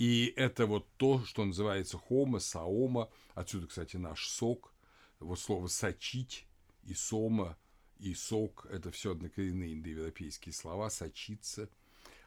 И 0.00 0.32
это 0.36 0.64
вот 0.64 0.88
то, 0.96 1.22
что 1.26 1.44
называется 1.44 1.98
хома, 1.98 2.38
саома, 2.38 3.10
отсюда, 3.34 3.66
кстати, 3.66 3.98
наш 3.98 4.28
сок, 4.28 4.72
вот 5.18 5.38
слово 5.38 5.66
«сочить» 5.66 6.46
и 6.84 6.94
«сома», 6.94 7.58
и 7.98 8.14
«сок»– 8.14 8.66
это 8.70 8.90
все 8.90 9.12
однокоренные 9.12 9.74
индоевропейские 9.74 10.54
слова, 10.54 10.88
«сочиться», 10.88 11.68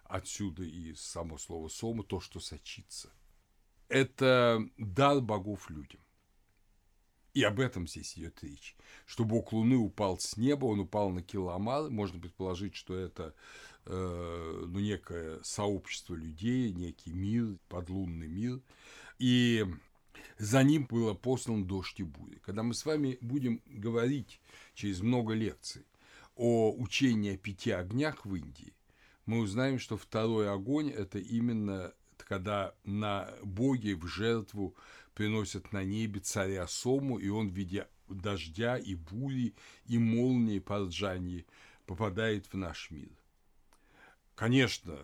отсюда 0.04 0.62
и 0.62 0.94
само 0.94 1.40
слово 1.40 1.68
«сома», 1.68 2.04
то, 2.04 2.20
что 2.20 2.40
сочится. 2.40 3.12
Это 3.90 4.64
дар 4.78 5.20
богов 5.20 5.72
людям. 5.72 6.02
И 7.34 7.42
об 7.42 7.60
этом 7.60 7.88
здесь 7.88 8.16
идет 8.20 8.44
речь. 8.44 8.76
Что 9.08 9.26
бог 9.26 9.52
Луны 9.52 9.78
упал 9.78 10.20
с 10.20 10.38
неба, 10.38 10.66
он 10.66 10.82
упал 10.82 11.10
на 11.10 11.24
Киламар. 11.24 11.90
Можно 11.90 12.20
предположить, 12.20 12.76
что 12.76 12.96
это 12.96 13.34
э, 13.86 14.66
ну, 14.68 14.80
некое 14.80 15.40
сообщество 15.44 16.16
людей, 16.16 16.72
некий 16.72 17.14
мир, 17.14 17.58
подлунный 17.70 18.28
мир. 18.28 18.62
И 19.20 19.66
за 20.38 20.64
ним 20.64 20.86
было 20.86 21.14
послан 21.14 21.66
дождь 21.66 22.00
и 22.00 22.04
буря. 22.04 22.40
Когда 22.46 22.64
мы 22.64 22.74
с 22.74 22.86
вами 22.86 23.18
будем 23.22 23.62
говорить 23.66 24.40
через 24.74 25.02
много 25.02 25.34
лекций 25.34 25.86
о 26.36 26.74
учении 26.74 27.36
о 27.36 27.38
пяти 27.38 27.72
огнях 27.72 28.26
в 28.26 28.36
Индии, 28.36 28.74
мы 29.26 29.40
узнаем, 29.40 29.80
что 29.80 29.98
второй 29.98 30.52
огонь– 30.52 30.90
это 30.92 31.20
именно 31.20 31.94
когда 32.18 32.74
на 32.84 33.30
боге 33.44 33.96
в 33.96 34.08
жертву 34.08 34.76
приносят 35.14 35.72
на 35.72 35.84
небе 35.84 36.20
царя 36.20 36.68
Сому, 36.68 37.18
и 37.20 37.30
он 37.30 37.50
в 37.50 37.54
виде 37.54 37.88
дождя 38.08 38.78
и 38.78 38.96
бури, 38.96 39.54
и 39.86 39.98
молнии 39.98 40.60
по 40.60 40.80
ржании 40.80 41.46
попадает 41.86 42.48
в 42.48 42.56
наш 42.56 42.92
мир. 42.92 43.12
Конечно, 44.36 45.00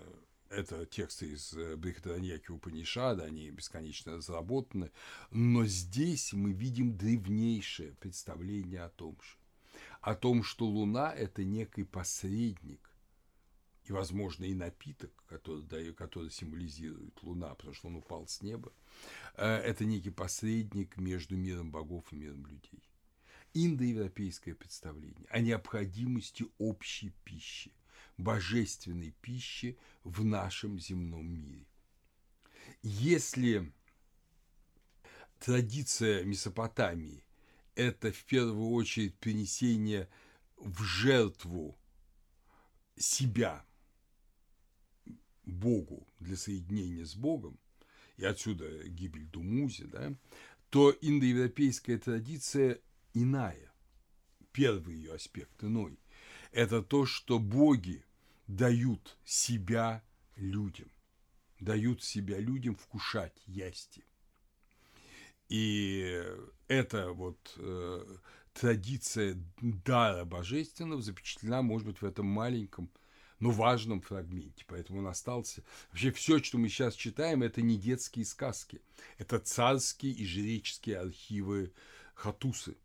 это 0.49 0.85
тексты 0.85 1.27
из 1.33 1.53
э, 1.53 1.75
Брихадараньяки 1.75 2.51
Упанишада, 2.51 3.25
они 3.25 3.51
бесконечно 3.51 4.17
разработаны, 4.17 4.91
но 5.29 5.65
здесь 5.65 6.33
мы 6.33 6.51
видим 6.51 6.97
древнейшее 6.97 7.93
представление 7.99 8.81
о 8.81 8.89
том 8.89 9.17
же. 9.21 9.37
О 10.01 10.15
том, 10.15 10.43
что 10.43 10.65
Луна– 10.65 11.13
это 11.15 11.43
некий 11.43 11.83
посредник, 11.83 12.89
и, 13.83 13.91
возможно, 13.91 14.45
и 14.45 14.53
напиток, 14.53 15.11
который, 15.27 15.93
который 15.93 16.31
символизирует 16.31 17.21
Луна, 17.21 17.53
потому 17.55 17.73
что 17.73 17.87
он 17.87 17.95
упал 17.97 18.27
с 18.27 18.41
неба, 18.41 18.71
э, 19.35 19.45
это 19.45 19.85
некий 19.85 20.11
посредник 20.11 20.97
между 20.97 21.35
миром 21.37 21.71
богов 21.71 22.05
и 22.11 22.15
миром 22.15 22.45
людей. 22.47 22.83
Индоевропейское 23.53 24.55
представление 24.55 25.27
о 25.29 25.39
необходимости 25.39 26.45
общей 26.59 27.11
пищи, 27.23 27.71
божественной 28.19 29.11
пищи 29.21 29.77
в 30.03 30.23
нашем 30.23 30.77
земном 30.77 31.25
мире. 31.25 31.65
Если 32.83 33.71
традиция 35.39 36.23
Месопотамии– 36.25 37.23
это 37.75 38.11
в 38.11 38.25
первую 38.25 38.71
очередь 38.71 39.15
принесение 39.15 40.09
в 40.57 40.83
жертву 40.83 41.77
себя 42.97 43.65
Богу 45.45 46.05
для 46.19 46.35
соединения 46.35 47.05
с 47.05 47.15
Богом, 47.15 47.57
и 48.17 48.25
отсюда 48.25 48.85
гибель 48.89 49.27
Думузи, 49.27 49.85
да, 49.85 50.13
то 50.69 50.93
индоевропейская 51.01 51.97
традиция 51.97 52.81
иная. 53.13 53.71
Первый 54.51 54.95
ее 54.95 55.13
аспект 55.13 55.63
иной. 55.63 55.97
Это 56.51 56.83
то, 56.83 57.05
что 57.05 57.39
боги 57.39 58.03
дают 58.49 59.15
себя 59.23 60.03
людям, 60.35 60.91
дают 61.59 62.03
себя 62.03 62.39
людям 62.39 62.75
вкушать, 62.75 63.39
ясти. 63.45 64.03
И 65.49 66.23
эта 66.67 67.11
вот 67.11 67.53
э, 67.57 68.17
традиция 68.53 69.37
дара 69.61 70.25
божественного 70.25 71.01
запечатлена, 71.01 71.61
может 71.61 71.87
быть, 71.87 72.01
в 72.01 72.05
этом 72.05 72.25
маленьком 72.25 72.91
но 73.39 73.51
важном 73.51 74.01
фрагменте. 74.01 74.65
Поэтому 74.67 74.99
он 74.99 75.07
остался... 75.07 75.63
Вообще 75.91 76.11
все, 76.11 76.43
что 76.43 76.57
мы 76.57 76.67
сейчас 76.67 76.93
читаем, 76.95 77.41
это 77.41 77.61
не 77.61 77.77
детские 77.77 78.25
сказки. 78.25 78.81
Это 79.17 79.39
царские 79.39 80.11
и 80.11 80.25
жреческие 80.25 80.97
архивы 80.97 81.71
Хатусы. 82.15 82.75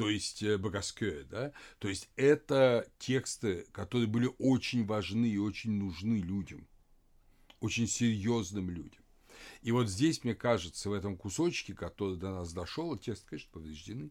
То 0.00 0.08
есть 0.08 0.42
э, 0.42 0.56
Багаскёя, 0.56 1.24
да, 1.24 1.52
то 1.78 1.86
есть 1.86 2.08
это 2.16 2.90
тексты, 2.98 3.66
которые 3.70 4.06
были 4.08 4.30
очень 4.38 4.86
важны 4.86 5.26
и 5.26 5.36
очень 5.36 5.72
нужны 5.72 6.22
людям, 6.22 6.66
очень 7.60 7.86
серьезным 7.86 8.70
людям. 8.70 9.02
И 9.60 9.72
вот 9.72 9.90
здесь, 9.90 10.24
мне 10.24 10.34
кажется, 10.34 10.88
в 10.88 10.94
этом 10.94 11.18
кусочке, 11.18 11.74
который 11.74 12.16
до 12.16 12.30
нас 12.30 12.54
дошел, 12.54 12.96
текст, 12.96 13.26
конечно, 13.28 13.50
повреждены 13.52 14.10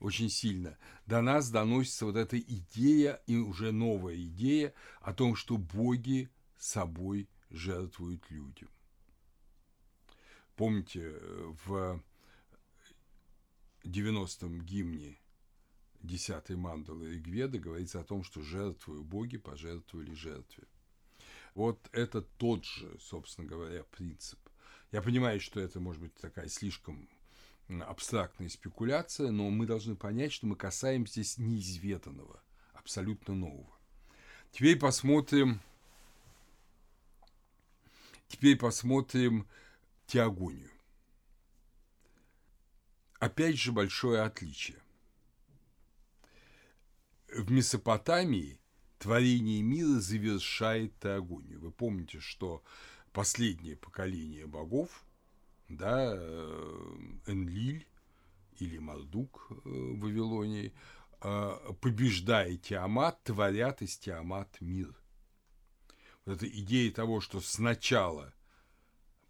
очень 0.00 0.28
сильно, 0.28 0.76
до 1.06 1.20
нас 1.20 1.50
доносится 1.50 2.06
вот 2.06 2.16
эта 2.16 2.36
идея, 2.36 3.22
и 3.28 3.36
уже 3.36 3.70
новая 3.70 4.16
идея 4.16 4.74
о 5.00 5.14
том, 5.14 5.36
что 5.36 5.56
боги 5.56 6.30
собой 6.58 7.28
жертвуют 7.48 8.28
людям. 8.28 8.70
Помните, 10.56 11.14
в 11.64 12.02
90-м 13.84 14.62
гимне 14.62 15.16
10-й 16.02 16.56
мандалы 16.56 17.10
Ригведа 17.10 17.58
говорится 17.58 18.00
о 18.00 18.04
том, 18.04 18.22
что 18.22 18.42
жертвую 18.42 19.04
боги 19.04 19.36
пожертвовали 19.36 20.14
жертве. 20.14 20.64
Вот 21.54 21.88
это 21.92 22.22
тот 22.22 22.64
же, 22.64 22.96
собственно 23.00 23.46
говоря, 23.46 23.82
принцип. 23.84 24.38
Я 24.92 25.02
понимаю, 25.02 25.40
что 25.40 25.60
это 25.60 25.80
может 25.80 26.00
быть 26.00 26.14
такая 26.14 26.48
слишком 26.48 27.08
абстрактная 27.68 28.48
спекуляция, 28.48 29.30
но 29.30 29.50
мы 29.50 29.66
должны 29.66 29.96
понять, 29.96 30.32
что 30.32 30.46
мы 30.46 30.56
касаемся 30.56 31.14
здесь 31.14 31.38
неизведанного, 31.38 32.42
абсолютно 32.72 33.34
нового. 33.34 33.76
Теперь 34.50 34.78
посмотрим, 34.78 35.60
теперь 38.28 38.56
посмотрим 38.56 39.46
теогонию. 40.06 40.70
Опять 43.18 43.58
же 43.58 43.72
большое 43.72 44.22
отличие. 44.22 44.78
В 47.28 47.50
Месопотамии 47.50 48.58
творение 48.98 49.62
мира 49.62 50.00
завершает 50.00 50.98
теогонию. 50.98 51.60
Вы 51.60 51.70
помните, 51.70 52.20
что 52.20 52.62
последнее 53.12 53.76
поколение 53.76 54.46
богов, 54.46 55.04
да, 55.68 56.14
э, 56.14 56.96
Энлиль 57.26 57.86
или 58.58 58.78
Мардук 58.78 59.46
э, 59.50 59.54
в 59.64 60.00
Вавилонии, 60.00 60.72
э, 61.20 61.72
побеждая 61.80 62.56
Тиамат, 62.56 63.22
творят 63.24 63.82
из 63.82 63.98
Тиамат 63.98 64.58
мир. 64.60 64.94
Вот 66.24 66.36
эта 66.36 66.48
идея 66.48 66.90
того, 66.92 67.20
что 67.20 67.40
сначала 67.40 68.32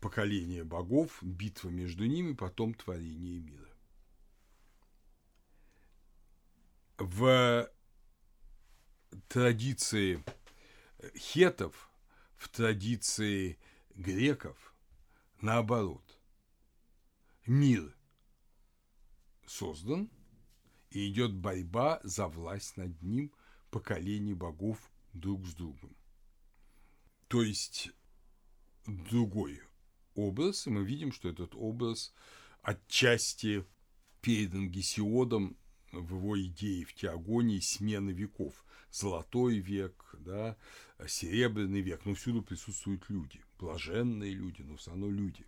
поколение 0.00 0.62
богов, 0.62 1.18
битва 1.22 1.68
между 1.70 2.06
ними, 2.06 2.34
потом 2.34 2.74
творение 2.74 3.40
мира. 3.40 3.68
В 6.98 7.68
традиции 9.28 10.22
хетов, 11.16 11.90
в 12.36 12.48
традиции 12.48 13.58
греков, 13.94 14.74
наоборот. 15.40 16.18
Мир 17.46 17.96
создан, 19.46 20.10
и 20.90 21.08
идет 21.08 21.34
борьба 21.34 22.00
за 22.02 22.28
власть 22.28 22.76
над 22.76 23.00
ним 23.02 23.32
поколений 23.70 24.34
богов 24.34 24.78
друг 25.12 25.46
с 25.46 25.54
другом. 25.54 25.96
То 27.28 27.42
есть 27.42 27.90
другой 28.86 29.60
образ, 30.14 30.66
и 30.66 30.70
мы 30.70 30.84
видим, 30.84 31.12
что 31.12 31.28
этот 31.28 31.54
образ 31.54 32.12
отчасти 32.62 33.64
передан 34.20 34.70
Гесиодом 34.70 35.56
в 35.92 36.16
его 36.16 36.40
идее 36.40 36.84
в 36.84 36.94
теогонии 36.94 37.60
смены 37.60 38.10
веков. 38.10 38.64
Золотой 38.90 39.58
век, 39.58 40.14
да, 40.14 40.56
серебряный 41.06 41.80
век, 41.80 42.04
но 42.04 42.14
всюду 42.14 42.42
присутствуют 42.42 43.08
люди, 43.08 43.40
блаженные 43.58 44.32
люди, 44.32 44.62
но 44.62 44.76
все 44.76 44.90
равно 44.90 45.10
люди. 45.10 45.44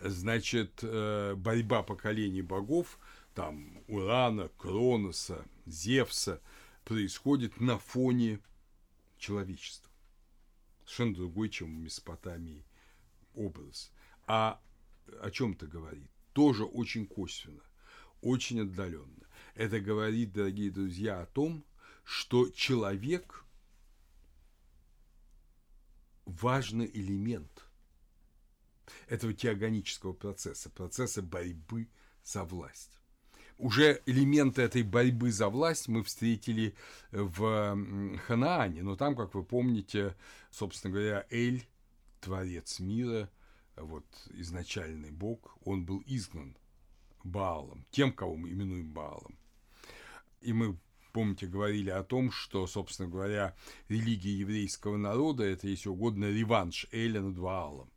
Значит, 0.00 0.80
э, 0.82 1.34
борьба 1.36 1.82
поколений 1.82 2.42
богов, 2.42 2.98
там, 3.34 3.82
Урана, 3.86 4.48
Кроноса, 4.56 5.44
Зевса, 5.66 6.40
происходит 6.84 7.60
на 7.60 7.78
фоне 7.78 8.40
человечества. 9.18 9.90
Совершенно 10.84 11.14
другой, 11.14 11.50
чем 11.50 11.68
в 11.68 11.82
Месопотамии 11.82 12.64
образ. 13.34 13.92
А 14.26 14.60
о 15.20 15.30
чем 15.30 15.52
это 15.52 15.66
говорит? 15.66 16.10
Тоже 16.32 16.64
очень 16.64 17.06
косвенно, 17.06 17.62
очень 18.22 18.60
отдаленно. 18.60 19.26
Это 19.54 19.80
говорит, 19.80 20.32
дорогие 20.32 20.70
друзья, 20.70 21.20
о 21.20 21.26
том, 21.26 21.64
что 22.04 22.48
человек– 22.50 23.44
важный 26.30 26.90
элемент 26.92 27.66
этого 29.08 29.32
теогонического 29.32 30.12
процесса, 30.12 30.70
процесса 30.70 31.22
борьбы 31.22 31.88
за 32.24 32.44
власть. 32.44 33.00
Уже 33.58 34.00
элементы 34.06 34.62
этой 34.62 34.82
борьбы 34.82 35.32
за 35.32 35.48
власть 35.48 35.88
мы 35.88 36.02
встретили 36.02 36.74
в 37.10 38.18
Ханаане, 38.26 38.82
но 38.82 38.96
там, 38.96 39.14
как 39.14 39.34
вы 39.34 39.44
помните, 39.44 40.16
собственно 40.50 40.94
говоря, 40.94 41.26
Эль, 41.30 41.66
творец 42.20 42.80
мира, 42.80 43.30
вот 43.76 44.06
изначальный 44.30 45.10
бог, 45.10 45.58
он 45.64 45.84
был 45.84 46.02
изгнан 46.06 46.56
Баалом, 47.22 47.84
тем, 47.90 48.12
кого 48.12 48.36
мы 48.36 48.50
именуем 48.50 48.92
Баалом. 48.92 49.38
И 50.40 50.54
мы 50.54 50.78
помните, 51.10 51.46
говорили 51.46 51.90
о 51.90 52.02
том, 52.02 52.30
что, 52.30 52.66
собственно 52.66 53.08
говоря, 53.08 53.54
религия 53.88 54.32
еврейского 54.32 54.96
народа– 54.96 55.44
это, 55.44 55.68
если 55.68 55.88
угодно, 55.88 56.26
реванш 56.30 56.86
Эля 56.92 57.20
над 57.20 57.36
Ваалом. 57.36 57.90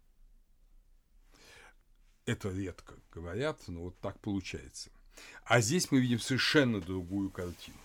Это 2.26 2.50
редко 2.50 2.96
говорят, 3.12 3.60
но 3.68 3.84
вот 3.84 4.00
так 4.00 4.20
получается. 4.20 4.90
А 5.46 5.62
здесь 5.62 5.92
мы 5.92 6.00
видим 6.00 6.20
совершенно 6.20 6.80
другую 6.80 7.30
картину. 7.30 7.78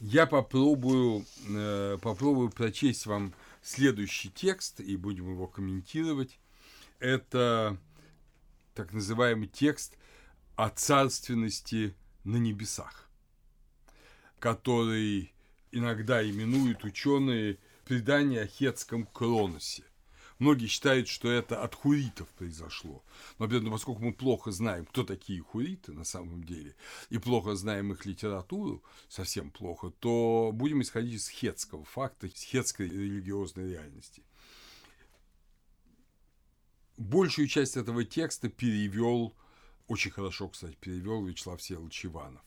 Я 0.00 0.26
попробую, 0.26 1.26
э, 1.48 1.98
попробую 2.00 2.50
прочесть 2.50 3.06
вам 3.06 3.34
следующий 3.62 4.30
текст, 4.30 4.80
и 4.80 4.96
будем 4.96 5.30
его 5.30 5.46
комментировать. 5.46 6.38
Это 6.98 7.76
так 8.74 8.92
называемый 8.92 9.48
текст 9.48 9.96
о 10.56 10.70
царственности 10.70 11.94
на 12.24 12.36
небесах, 12.36 13.08
который 14.38 15.32
иногда 15.72 16.28
именуют 16.28 16.84
ученые 16.84 17.58
предание 17.84 18.42
о 18.42 18.46
хетском 18.46 19.06
Кроносе. 19.06 19.84
Многие 20.40 20.68
считают, 20.68 21.06
что 21.06 21.30
это 21.30 21.62
от 21.62 21.74
хуритов 21.74 22.26
произошло. 22.30 23.04
Но, 23.38 23.46
бедно, 23.46 23.70
поскольку 23.70 24.02
мы 24.02 24.14
плохо 24.14 24.50
знаем, 24.50 24.86
кто 24.86 25.04
такие 25.04 25.42
хуриты 25.42 25.92
на 25.92 26.04
самом 26.04 26.44
деле, 26.44 26.74
и 27.10 27.18
плохо 27.18 27.54
знаем 27.56 27.92
их 27.92 28.06
литературу, 28.06 28.82
совсем 29.10 29.50
плохо, 29.50 29.90
то 29.90 30.50
будем 30.54 30.80
исходить 30.80 31.20
из 31.20 31.28
хетского 31.28 31.84
факта, 31.84 32.26
из 32.26 32.40
хетской 32.40 32.88
религиозной 32.88 33.70
реальности. 33.70 34.22
Большую 36.96 37.46
часть 37.46 37.76
этого 37.76 38.04
текста 38.04 38.48
перевел, 38.48 39.34
очень 39.90 40.12
хорошо, 40.12 40.48
кстати, 40.48 40.76
перевел 40.76 41.26
Вячеслав 41.26 41.60
Всеволодович 41.60 42.06
Иванов. 42.06 42.44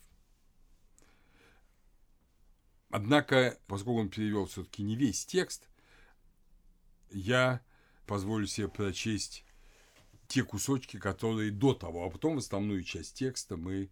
Однако, 2.90 3.60
поскольку 3.68 4.00
он 4.00 4.10
перевел 4.10 4.46
все-таки 4.46 4.82
не 4.82 4.96
весь 4.96 5.26
текст, 5.26 5.68
я 7.10 7.62
позволю 8.06 8.48
себе 8.48 8.70
прочесть 8.70 9.44
те 10.28 10.46
кусочки, 10.46 10.98
которые 10.98 11.52
до 11.52 11.74
того, 11.74 12.06
а 12.06 12.10
потом 12.10 12.38
основную 12.38 12.82
часть 12.84 13.18
текста 13.18 13.58
мы 13.58 13.90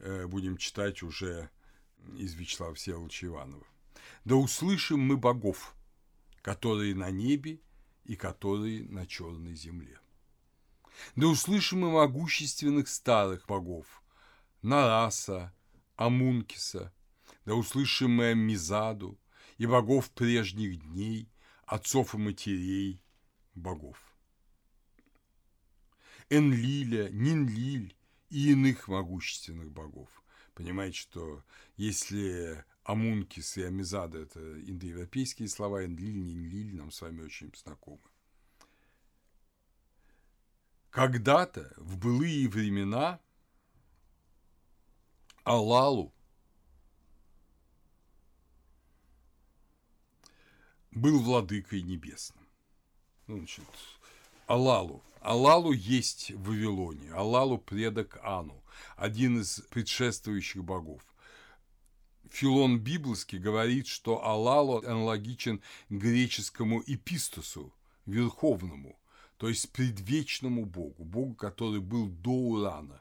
э, 0.00 0.26
будем 0.26 0.56
читать 0.56 1.04
уже 1.04 1.48
из 2.18 2.34
Вячеслава 2.34 2.74
Всеволодовича 2.74 3.28
Иванова. 3.28 3.66
«Да 4.24 4.34
услышим 4.34 4.98
мы 4.98 5.16
богов, 5.16 5.76
которые 6.42 6.96
на 6.96 7.12
небе 7.12 7.60
и 8.04 8.16
которые 8.16 8.82
на 8.88 9.06
черной 9.06 9.54
земле. 9.54 9.99
Да 11.16 11.26
услышим 11.26 11.80
мы 11.80 11.90
могущественных 11.90 12.88
старых 12.88 13.46
богов, 13.46 14.02
Нараса, 14.62 15.54
Амункиса, 15.96 16.92
да 17.44 17.54
услышим 17.54 18.12
мы 18.12 18.34
Мизаду 18.34 19.18
и 19.58 19.66
богов 19.66 20.10
прежних 20.10 20.80
дней, 20.80 21.30
отцов 21.66 22.14
и 22.14 22.18
матерей, 22.18 23.02
богов. 23.54 23.98
Энлиля, 26.28 27.08
Нинлиль 27.10 27.96
и 28.28 28.52
иных 28.52 28.88
могущественных 28.88 29.72
богов. 29.72 30.08
Понимаете, 30.54 30.98
что 30.98 31.44
если 31.76 32.64
Амункис 32.84 33.56
и 33.56 33.62
Амизада– 33.62 34.18
это 34.22 34.40
индоевропейские 34.60 35.48
слова, 35.48 35.84
Энлиль, 35.84 36.22
Нинлиль 36.22 36.76
нам 36.76 36.90
с 36.90 37.00
вами 37.00 37.22
очень 37.22 37.52
знакомы. 37.54 38.09
Когда-то, 40.90 41.72
в 41.76 41.96
былые 41.98 42.48
времена, 42.48 43.20
Алалу 45.44 46.12
был 50.90 51.20
владыкой 51.20 51.82
небесным. 51.82 52.46
Ну, 53.28 53.38
значит, 53.38 53.64
Алалу. 54.46 55.02
Алалу 55.20 55.72
есть 55.72 56.32
в 56.32 56.48
Вавилоне. 56.48 57.12
Алалу– 57.12 57.58
предок 57.58 58.18
Ану, 58.22 58.64
один 58.96 59.40
из 59.40 59.60
предшествующих 59.70 60.64
богов. 60.64 61.02
Филон 62.30 62.80
Библовский 62.80 63.38
говорит, 63.38 63.86
что 63.86 64.24
Алалу 64.24 64.78
аналогичен 64.78 65.62
греческому 65.88 66.82
эпистосу, 66.86 67.72
верховному, 68.06 68.99
то 69.40 69.48
есть 69.48 69.72
предвечному 69.72 70.66
богу, 70.66 71.02
богу, 71.02 71.34
который 71.34 71.80
был 71.80 72.10
до 72.10 72.30
Урана. 72.30 73.00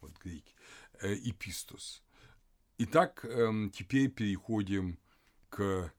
Вот 0.00 0.12
греки. 0.18 0.54
Э, 1.02 1.12
эпистос. 1.12 2.02
Итак, 2.78 3.22
эм, 3.26 3.70
теперь 3.70 4.08
переходим 4.08 4.98
к 5.50 5.92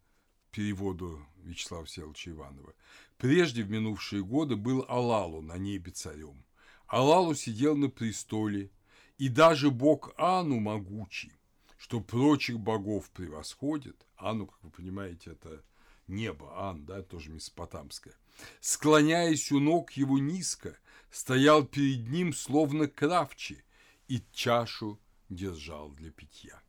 переводу 0.49 1.23
Вячеслава 1.43 1.85
Всеволодовича 1.85 2.31
Иванова. 2.31 2.73
Прежде 3.17 3.61
в 3.61 3.69
минувшие 3.69 4.23
годы 4.23 4.55
был 4.55 4.85
Алалу 4.89 5.43
на 5.43 5.59
небе 5.59 5.91
царем. 5.91 6.43
Алалу 6.87 7.35
сидел 7.35 7.77
на 7.77 7.89
престоле, 7.89 8.71
и 9.19 9.29
даже 9.29 9.69
бог 9.69 10.15
Ану 10.17 10.59
могучий, 10.59 11.31
что 11.77 12.01
прочих 12.01 12.59
богов 12.59 13.11
превосходит, 13.11 14.03
Ану, 14.17 14.47
как 14.47 14.63
вы 14.63 14.71
понимаете, 14.71 15.33
это 15.33 15.63
небо, 16.07 16.51
Ан, 16.69 16.85
да, 16.85 17.01
тоже 17.01 17.29
месопотамское, 17.29 18.15
склоняясь 18.59 19.51
у 19.51 19.59
ног 19.59 19.91
его 19.91 20.17
низко, 20.19 20.77
стоял 21.11 21.63
перед 21.65 22.07
ним 22.09 22.33
словно 22.33 22.87
кравчи 22.87 23.63
и 24.07 24.21
чашу 24.31 24.99
держал 25.29 25.91
для 25.91 26.11
питья. 26.11 26.61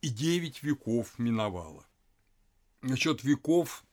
И 0.00 0.08
девять 0.08 0.62
веков 0.62 1.18
миновало. 1.18 1.86
Насчет 2.82 3.24
веков, 3.24 3.84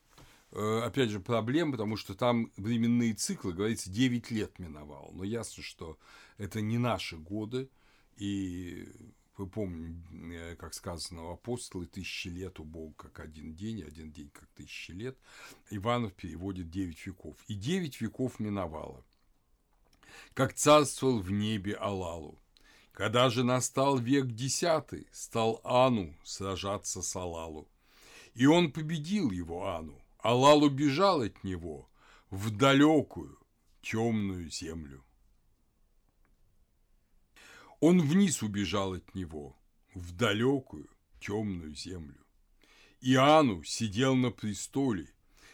э, 0.52 0.80
опять 0.84 1.10
же, 1.10 1.18
проблем, 1.18 1.72
потому 1.72 1.96
что 1.96 2.14
там 2.14 2.52
временные 2.56 3.14
циклы, 3.14 3.52
говорится, 3.52 3.90
9 3.90 4.30
лет 4.30 4.58
миновало. 4.58 5.10
Но 5.12 5.24
ясно, 5.24 5.62
что 5.62 5.98
это 6.36 6.60
не 6.60 6.78
наши 6.78 7.16
годы, 7.16 7.68
и 8.16 8.88
вы 9.36 9.48
помните, 9.48 10.00
э, 10.12 10.56
как 10.56 10.74
сказано 10.74 11.32
апостолы, 11.32 11.86
тысячи 11.86 12.28
лет 12.28 12.60
у 12.60 12.64
Бога 12.64 12.94
как 12.96 13.20
один 13.20 13.54
день, 13.54 13.82
один 13.82 14.12
день 14.12 14.30
как 14.30 14.48
тысячи 14.54 14.92
лет. 14.92 15.18
Иванов 15.70 16.14
переводит 16.14 16.70
девять 16.70 17.04
веков. 17.04 17.36
И 17.48 17.54
девять 17.54 18.00
веков 18.00 18.38
миновало, 18.38 19.04
как 20.34 20.54
царствовал 20.54 21.18
в 21.20 21.30
небе 21.30 21.74
Алалу. 21.74 22.38
Когда 22.92 23.28
же 23.28 23.42
настал 23.42 23.98
век 23.98 24.26
десятый, 24.28 25.08
стал 25.10 25.60
Ану 25.64 26.14
сражаться 26.22 27.02
с 27.02 27.16
Алалу. 27.16 27.68
И 28.34 28.46
он 28.46 28.70
победил 28.70 29.32
его 29.32 29.66
Ану. 29.66 30.00
Алалу 30.18 30.70
бежал 30.70 31.22
от 31.22 31.42
него 31.42 31.88
в 32.30 32.56
далекую 32.56 33.36
темную 33.82 34.48
землю. 34.48 35.04
Он 37.80 38.00
вниз 38.00 38.42
убежал 38.42 38.94
от 38.94 39.14
него, 39.14 39.56
в 39.94 40.12
далекую 40.12 40.88
темную 41.20 41.74
землю. 41.74 42.20
Иоанну 43.00 43.62
сидел 43.64 44.14
на 44.14 44.30
престоле, 44.30 45.08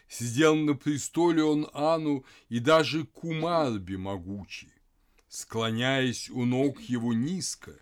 сидел 0.09 0.55
на 0.55 0.75
престоле 0.75 1.43
он 1.43 1.69
Ану 1.73 2.25
и 2.49 2.59
даже 2.59 3.05
Кумарби 3.05 3.97
могучий, 3.97 4.73
склоняясь 5.29 6.31
у 6.31 6.45
ног 6.45 6.81
его 6.81 7.13
низко, 7.13 7.79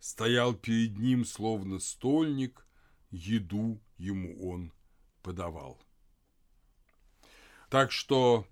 стоял 0.00 0.54
перед 0.54 0.98
ним 0.98 1.24
словно 1.24 1.78
стольник, 1.78 2.66
еду 3.10 3.80
ему 3.98 4.48
он 4.48 4.72
подавал. 5.22 5.80
Так 7.70 7.92
что 7.92 8.46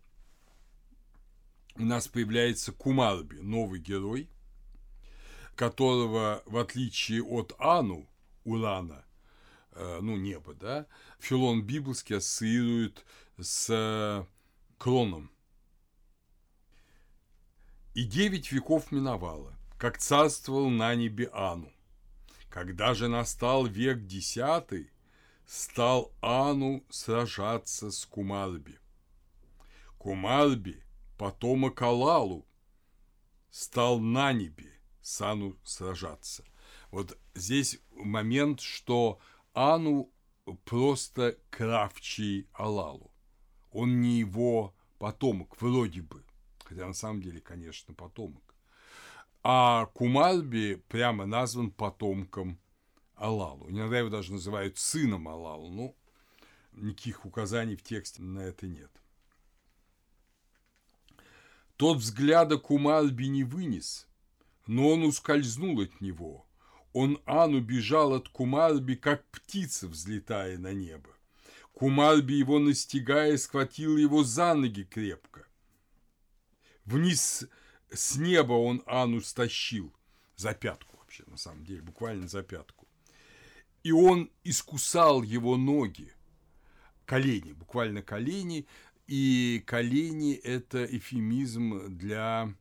у 1.74 1.82
нас 1.82 2.08
появляется 2.08 2.72
Кумарби, 2.72 3.36
новый 3.36 3.80
герой– 3.80 4.28
которого, 5.60 6.42
в 6.46 6.56
отличие 6.56 7.22
от 7.22 7.54
Ану, 7.58 8.08
Урана, 8.44 9.04
э, 9.72 9.98
ну, 10.00 10.16
небо, 10.16 10.54
да, 10.54 10.86
Филон 11.18 11.60
Библский 11.60 12.16
ассоциирует 12.16 13.04
с 13.38 14.26
Кроном. 14.78 15.30
И 17.92 18.04
девять 18.04 18.50
веков 18.52 18.90
миновало, 18.90 19.52
как 19.76 19.98
царствовал 19.98 20.70
на 20.70 20.94
небе 20.94 21.28
Ану. 21.30 21.70
Когда 22.48 22.94
же 22.94 23.08
настал 23.08 23.66
век 23.66 24.06
десятый, 24.06 24.90
стал 25.44 26.10
Ану 26.22 26.82
сражаться 26.88 27.90
с 27.90 28.06
Кумарби. 28.06 28.78
Кумарби, 29.98 30.82
потомок 31.18 31.82
Алалу, 31.82 32.46
стал 33.50 34.00
на 34.00 34.32
небе, 34.32 34.69
Сану 35.02 35.56
сражаться. 35.64 36.44
Вот 36.90 37.16
здесь 37.34 37.78
момент, 37.92 38.60
что 38.60 39.18
Ану 39.54 40.10
просто 40.64 41.38
кравчий 41.50 42.48
Алалу. 42.52 43.10
Он 43.72 44.00
не 44.00 44.18
его 44.18 44.74
потомок, 44.98 45.60
вроде 45.60 46.02
бы. 46.02 46.24
Хотя 46.64 46.86
на 46.86 46.94
самом 46.94 47.22
деле, 47.22 47.40
конечно, 47.40 47.94
потомок. 47.94 48.54
А 49.42 49.86
Кумальби 49.86 50.82
прямо 50.88 51.24
назван 51.26 51.70
потомком 51.70 52.58
Алалу. 53.14 53.70
Иногда 53.70 53.98
его 53.98 54.10
даже 54.10 54.32
называют 54.32 54.78
сыном 54.78 55.28
Алалу. 55.28 55.70
но 55.70 55.94
никаких 56.72 57.24
указаний 57.24 57.76
в 57.76 57.82
тексте 57.82 58.22
на 58.22 58.40
это 58.40 58.66
нет. 58.66 58.90
Тот 61.76 61.98
взгляда 61.98 62.58
Кумальби 62.58 63.24
не 63.24 63.44
вынес– 63.44 64.06
но 64.70 64.90
он 64.90 65.02
ускользнул 65.02 65.80
от 65.80 66.00
него. 66.00 66.46
Он 66.92 67.20
Ану 67.26 67.60
бежал 67.60 68.14
от 68.14 68.28
Кумарби, 68.28 68.94
как 68.94 69.28
птица, 69.32 69.88
взлетая 69.88 70.58
на 70.58 70.72
небо. 70.72 71.10
Кумарби 71.72 72.34
его 72.34 72.60
настигая, 72.60 73.36
схватил 73.36 73.96
его 73.96 74.22
за 74.22 74.54
ноги 74.54 74.84
крепко. 74.84 75.44
Вниз 76.84 77.48
с 77.92 78.14
неба 78.14 78.52
он 78.52 78.84
Ану 78.86 79.20
стащил, 79.22 79.92
за 80.36 80.54
пятку 80.54 80.98
вообще, 80.98 81.24
на 81.26 81.36
самом 81.36 81.64
деле, 81.64 81.82
буквально 81.82 82.28
за 82.28 82.44
пятку. 82.44 82.86
И 83.82 83.90
он 83.90 84.30
искусал 84.44 85.24
его 85.24 85.56
ноги, 85.56 86.12
колени, 87.06 87.54
буквально 87.54 88.02
колени, 88.02 88.68
и 89.08 89.64
колени– 89.66 90.34
это 90.44 90.84
эфемизм 90.84 91.96
для 91.98 92.54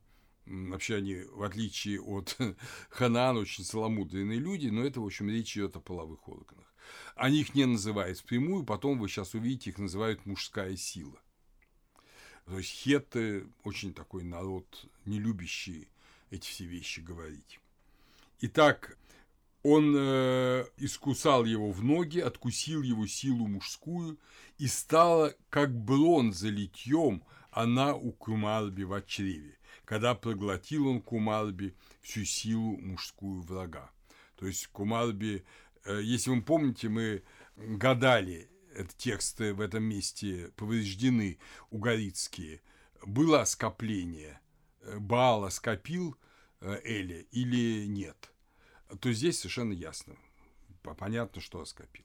Вообще 0.50 0.96
они, 0.96 1.22
в 1.32 1.44
отличие 1.44 2.00
от 2.00 2.36
Ханан, 2.90 3.36
очень 3.36 3.64
целомудренные 3.64 4.40
люди, 4.40 4.66
но 4.66 4.84
это, 4.84 5.00
в 5.00 5.06
общем, 5.06 5.30
речь 5.30 5.56
идет 5.56 5.76
о 5.76 5.80
половых 5.80 6.28
органах. 6.28 6.66
Они 7.14 7.40
их 7.40 7.54
не 7.54 7.66
называют 7.66 8.18
впрямую, 8.18 8.64
потом 8.64 8.98
вы 8.98 9.08
сейчас 9.08 9.34
увидите, 9.34 9.70
их 9.70 9.78
называют 9.78 10.26
мужская 10.26 10.74
сила. 10.74 11.20
То 12.46 12.58
есть 12.58 12.70
хетты 12.70 13.46
очень 13.62 13.94
такой 13.94 14.24
народ, 14.24 14.86
не 15.04 15.20
любящий 15.20 15.88
эти 16.30 16.48
все 16.48 16.64
вещи 16.64 16.98
говорить. 16.98 17.60
Итак, 18.40 18.98
он 19.62 19.94
э, 19.96 20.64
искусал 20.78 21.44
его 21.44 21.70
в 21.70 21.84
ноги, 21.84 22.18
откусил 22.18 22.82
его 22.82 23.06
силу 23.06 23.46
мужскую, 23.46 24.18
и 24.58 24.66
стала, 24.66 25.32
как 25.48 25.72
бронза 25.72 26.48
литьем, 26.48 27.22
она 27.52 27.94
у 27.94 28.10
Кумарби 28.10 28.82
в 28.82 29.00
чреве 29.02 29.59
когда 29.90 30.14
проглотил 30.14 30.86
он 30.86 31.02
Кумарби 31.02 31.74
всю 32.00 32.24
силу 32.24 32.76
мужскую 32.76 33.42
врага. 33.42 33.90
То 34.36 34.46
есть 34.46 34.68
Кумарби, 34.68 35.44
э, 35.84 36.00
если 36.04 36.30
вы 36.30 36.42
помните, 36.42 36.88
мы 36.88 37.24
гадали, 37.56 38.48
это 38.72 38.96
тексты 38.96 39.52
в 39.52 39.60
этом 39.60 39.82
месте 39.82 40.52
повреждены 40.54 41.40
угорицкие, 41.70 42.62
было 43.04 43.42
скопление, 43.42 44.40
э, 44.82 44.96
Баала 45.00 45.48
скопил 45.48 46.16
э, 46.60 46.80
Эли 46.84 47.26
или 47.32 47.84
нет, 47.86 48.32
то 49.00 49.12
здесь 49.12 49.40
совершенно 49.40 49.72
ясно, 49.72 50.14
понятно, 50.84 51.42
что 51.42 51.64
скопил. 51.64 52.04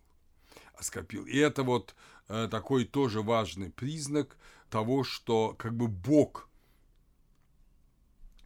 Оскопил. 0.74 1.28
И 1.28 1.38
это 1.38 1.62
вот 1.62 1.96
такой 2.26 2.86
тоже 2.86 3.22
важный 3.22 3.70
признак 3.70 4.40
того, 4.72 5.04
что 5.04 5.54
как 5.54 5.78
бы 5.78 5.88
Бог 5.88 6.50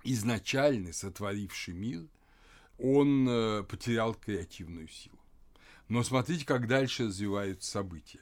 изначально 0.03 0.93
сотворивший 0.93 1.73
мир, 1.73 2.07
он 2.77 3.27
э, 3.27 3.63
потерял 3.63 4.13
креативную 4.13 4.87
силу. 4.87 5.19
Но 5.87 6.03
смотрите, 6.03 6.45
как 6.45 6.67
дальше 6.67 7.07
развиваются 7.07 7.69
события. 7.69 8.21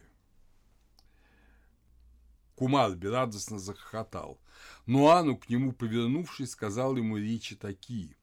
Кумарби 2.56 3.06
радостно 3.08 3.60
захохотал. 3.60 4.40
Но 4.88 5.10
Ану, 5.10 5.38
к 5.38 5.48
нему 5.48 5.74
повернувшись, 5.74 6.52
сказал 6.52 6.96
ему 6.96 7.18
речи 7.18 7.56
такие. 7.56 8.16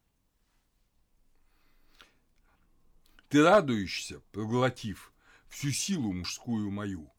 Ты 3.29 3.43
радуешься, 3.43 4.21
проглотив 4.33 5.13
всю 5.49 5.71
силу 5.71 6.13
мужскую 6.13 6.71
мою, 6.71 7.13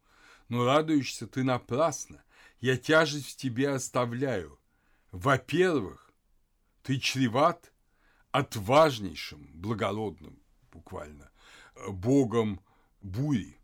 но 0.50 0.66
радуешься 0.66 1.28
ты 1.28 1.44
напрасно, 1.44 2.24
я 2.60 2.78
тяжесть 2.78 3.32
в 3.32 3.38
тебе 3.38 3.70
оставляю. 3.70 4.60
Во-первых, 5.12 6.05
ты 6.86 7.00
чреват 7.00 7.74
отважнейшим, 8.32 9.50
благородным, 9.56 10.40
буквально, 10.72 11.32
богом 11.90 12.62
бури, 13.02 13.58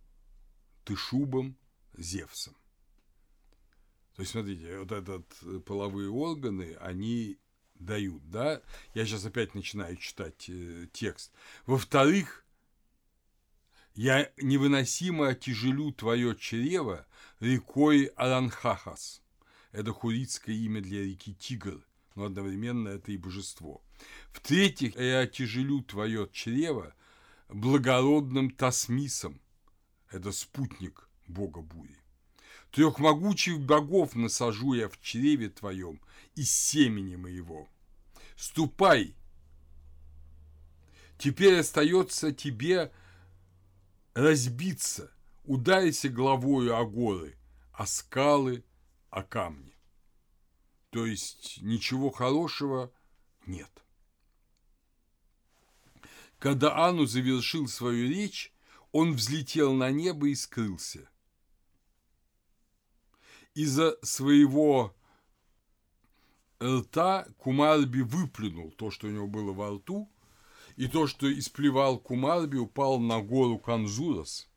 ты 0.83 0.95
шубом 0.95 1.55
Зевсом. 1.95 2.55
То 4.15 4.23
есть, 4.23 4.31
смотрите, 4.31 4.79
вот 4.79 4.91
этот 4.91 5.25
э, 5.43 5.59
половые 5.59 6.09
органы, 6.09 6.75
они 6.79 7.37
дают, 7.75 8.27
да? 8.27 8.63
Я 8.95 9.05
сейчас 9.05 9.23
опять 9.23 9.53
начинаю 9.53 9.97
читать 9.97 10.49
э, 10.49 10.87
текст. 10.91 11.31
Во-вторых, 11.67 12.43
я 13.93 14.31
невыносимо 14.37 15.27
отяжелю 15.27 15.91
твое 15.91 16.35
чрево 16.35 17.05
рекой 17.39 18.05
Аранхахас. 18.15 19.21
Это 19.71 19.93
хуритское 19.93 20.55
имя 20.55 20.81
для 20.81 21.03
реки 21.03 21.35
Тигр, 21.35 21.85
но 22.15 22.25
одновременно 22.25 22.89
это 22.89 23.11
и 23.11 23.17
божество. 23.17 23.81
В-третьих, 24.31 24.95
я 24.97 25.21
отяжелю 25.21 25.81
твое 25.81 26.27
чрево 26.31 26.93
благородным 27.49 28.49
Тасмисом. 28.49 29.39
Это 30.09 30.31
спутник 30.31 31.07
бога 31.27 31.61
бури. 31.61 31.97
Трех 32.71 32.99
могучих 32.99 33.59
богов 33.59 34.15
насажу 34.15 34.73
я 34.73 34.87
в 34.87 34.99
чреве 35.01 35.49
твоем 35.49 35.99
из 36.35 36.51
семени 36.51 37.15
моего. 37.15 37.69
Ступай! 38.35 39.13
Теперь 41.17 41.59
остается 41.59 42.31
тебе 42.31 42.91
разбиться, 44.13 45.11
ударься 45.43 46.09
головою 46.09 46.75
о 46.75 46.85
горы, 46.85 47.37
о 47.73 47.85
скалы, 47.85 48.63
о 49.09 49.21
камни. 49.21 49.70
То 50.91 51.05
есть 51.05 51.61
ничего 51.61 52.11
хорошего 52.11 52.91
нет. 53.45 53.71
Когда 56.37 56.85
Ану 56.85 57.05
завершил 57.05 57.67
свою 57.67 58.09
речь, 58.09 58.53
он 58.91 59.13
взлетел 59.13 59.73
на 59.73 59.89
небо 59.89 60.27
и 60.27 60.35
скрылся. 60.35 61.09
Из-за 63.53 63.97
своего 64.01 64.93
рта 66.61 67.25
Кумарби 67.37 68.01
выплюнул 68.01 68.71
то, 68.71 68.91
что 68.91 69.07
у 69.07 69.11
него 69.11 69.27
было 69.27 69.53
во 69.53 69.75
рту, 69.75 70.11
и 70.75 70.87
то, 70.87 71.07
что 71.07 71.31
исплевал 71.31 71.99
Кумарби, 71.99 72.57
упал 72.57 72.99
на 72.99 73.21
гору 73.21 73.59
Канзурас. 73.59 74.49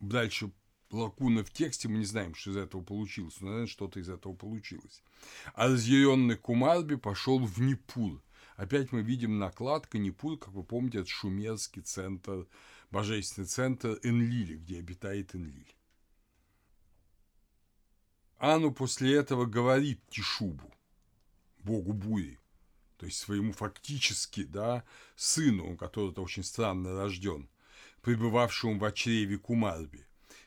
Дальше 0.00 0.50
лакуна 0.96 1.44
в 1.44 1.50
тексте, 1.50 1.88
мы 1.88 1.98
не 1.98 2.04
знаем, 2.04 2.34
что 2.34 2.50
из 2.50 2.56
этого 2.56 2.82
получилось, 2.82 3.40
но, 3.40 3.48
наверное, 3.48 3.68
что-то 3.68 4.00
из 4.00 4.08
этого 4.08 4.34
получилось. 4.34 5.02
А 5.54 5.66
разъяренный 5.68 6.36
Кумарби 6.36 6.96
пошел 6.96 7.38
в 7.38 7.60
Непур. 7.60 8.22
Опять 8.56 8.92
мы 8.92 9.02
видим 9.02 9.38
накладка 9.38 9.98
Непур, 9.98 10.38
как 10.38 10.52
вы 10.52 10.64
помните, 10.64 11.00
это 11.00 11.08
шумерский 11.08 11.82
центр, 11.82 12.46
божественный 12.90 13.46
центр 13.46 13.98
Энлили, 14.02 14.56
где 14.56 14.78
обитает 14.78 15.34
Энлиль. 15.34 15.74
Ану 18.38 18.72
после 18.72 19.14
этого 19.14 19.46
говорит 19.46 20.00
Тишубу, 20.08 20.72
богу 21.58 21.92
бури, 21.92 22.38
то 22.96 23.06
есть 23.06 23.18
своему 23.18 23.52
фактически, 23.52 24.44
да, 24.44 24.84
сыну, 25.16 25.76
который-то 25.76 26.22
очень 26.22 26.44
странно 26.44 26.94
рожден, 26.94 27.48
пребывавшему 28.02 28.78
в 28.78 28.92
чреве 28.92 29.38
Кумарби, 29.38 30.05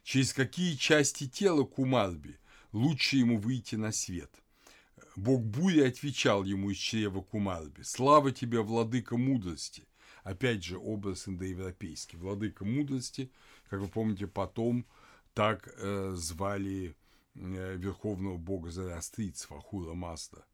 через 0.09 0.33
какие 0.33 0.75
части 0.75 1.27
тела 1.27 1.63
Кумарби 1.63 2.39
лучше 2.71 3.17
ему 3.17 3.37
выйти 3.37 3.75
на 3.75 3.91
свет. 3.91 4.31
Бог 5.15 5.43
бури 5.43 5.81
отвечал 5.81 6.43
ему 6.43 6.71
из 6.71 6.77
чрева 6.77 7.21
Кумарби, 7.21 7.81
«Слава 7.83 8.31
тебе, 8.31 8.61
владыка 8.61 9.17
мудрости!» 9.17 9.87
Опять 10.23 10.63
же, 10.63 10.77
образ 10.77 11.27
индоевропейский. 11.27 12.17
Владыка 12.17 12.65
мудрости, 12.65 13.31
как 13.69 13.79
вы 13.79 13.87
помните, 13.87 14.27
потом 14.27 14.85
так 15.33 15.73
э, 15.77 16.11
звали 16.15 16.95
Э, 17.35 17.75
верховного 17.77 18.37
бога 18.37 18.69
зороастрийцев 18.69 19.51
Ахура 19.51 19.93
Мазда, 19.93 20.45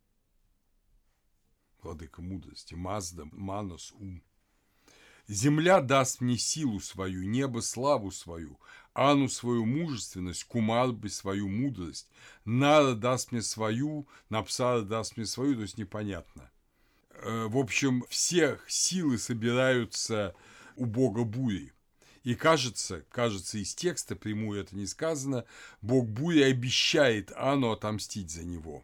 владыка 1.81 2.21
мудрости, 2.21 2.75
Мазда, 2.75 3.25
Манос, 3.31 3.91
ум. 3.93 4.21
Земля 5.27 5.81
даст 5.81 6.21
мне 6.21 6.37
силу 6.37 6.79
свою, 6.79 7.23
небо 7.23 7.61
славу 7.61 8.11
свою, 8.11 8.59
Ану 8.95 9.27
свою 9.27 9.65
мужественность, 9.65 10.45
Кумарби 10.45 11.09
свою 11.09 11.49
мудрость, 11.49 12.09
Нара 12.45 12.93
даст 12.93 13.33
мне 13.33 13.41
свою, 13.41 14.07
Напсара 14.29 14.81
даст 14.81 15.17
мне 15.17 15.25
свою, 15.25 15.55
то 15.55 15.61
есть 15.61 15.77
непонятно. 15.77 16.49
Э, 17.09 17.47
в 17.49 17.57
общем, 17.57 18.05
все 18.09 18.57
силы 18.67 19.17
собираются 19.17 20.33
у 20.77 20.85
бога 20.85 21.25
бури. 21.25 21.73
И 22.23 22.35
кажется, 22.35 23.05
кажется, 23.11 23.57
из 23.57 23.75
текста 23.75 24.15
прямую 24.15 24.59
это 24.59 24.75
не 24.75 24.87
сказано, 24.87 25.45
Бог 25.81 26.07
Бури 26.07 26.41
обещает 26.41 27.31
Ану 27.35 27.71
отомстить 27.71 28.31
за 28.31 28.43
него. 28.43 28.83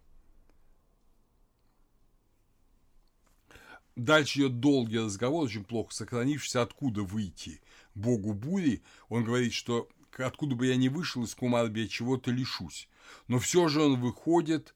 Дальше 3.95 4.39
идет 4.39 4.59
долгий 4.59 4.99
разговор, 4.99 5.45
очень 5.45 5.63
плохо 5.63 5.91
сохранившийся, 5.91 6.61
откуда 6.61 7.01
выйти 7.01 7.61
Богу 7.95 8.33
Бури. 8.33 8.83
Он 9.09 9.23
говорит, 9.23 9.53
что 9.53 9.89
откуда 10.17 10.55
бы 10.55 10.67
я 10.67 10.75
ни 10.75 10.87
вышел 10.87 11.23
из 11.23 11.33
Кумарби, 11.35 11.81
я 11.81 11.87
чего-то 11.87 12.31
лишусь. 12.31 12.87
Но 13.27 13.39
все 13.39 13.67
же 13.67 13.81
он 13.81 13.99
выходит 13.99 14.75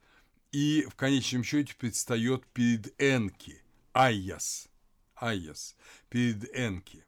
и 0.51 0.85
в 0.89 0.95
конечном 0.95 1.43
счете 1.43 1.75
предстает 1.75 2.45
перед 2.47 2.93
Энки, 3.01 3.61
Айяс, 3.93 4.69
Айяс, 5.15 5.75
перед 6.09 6.45
Энки. 6.55 7.03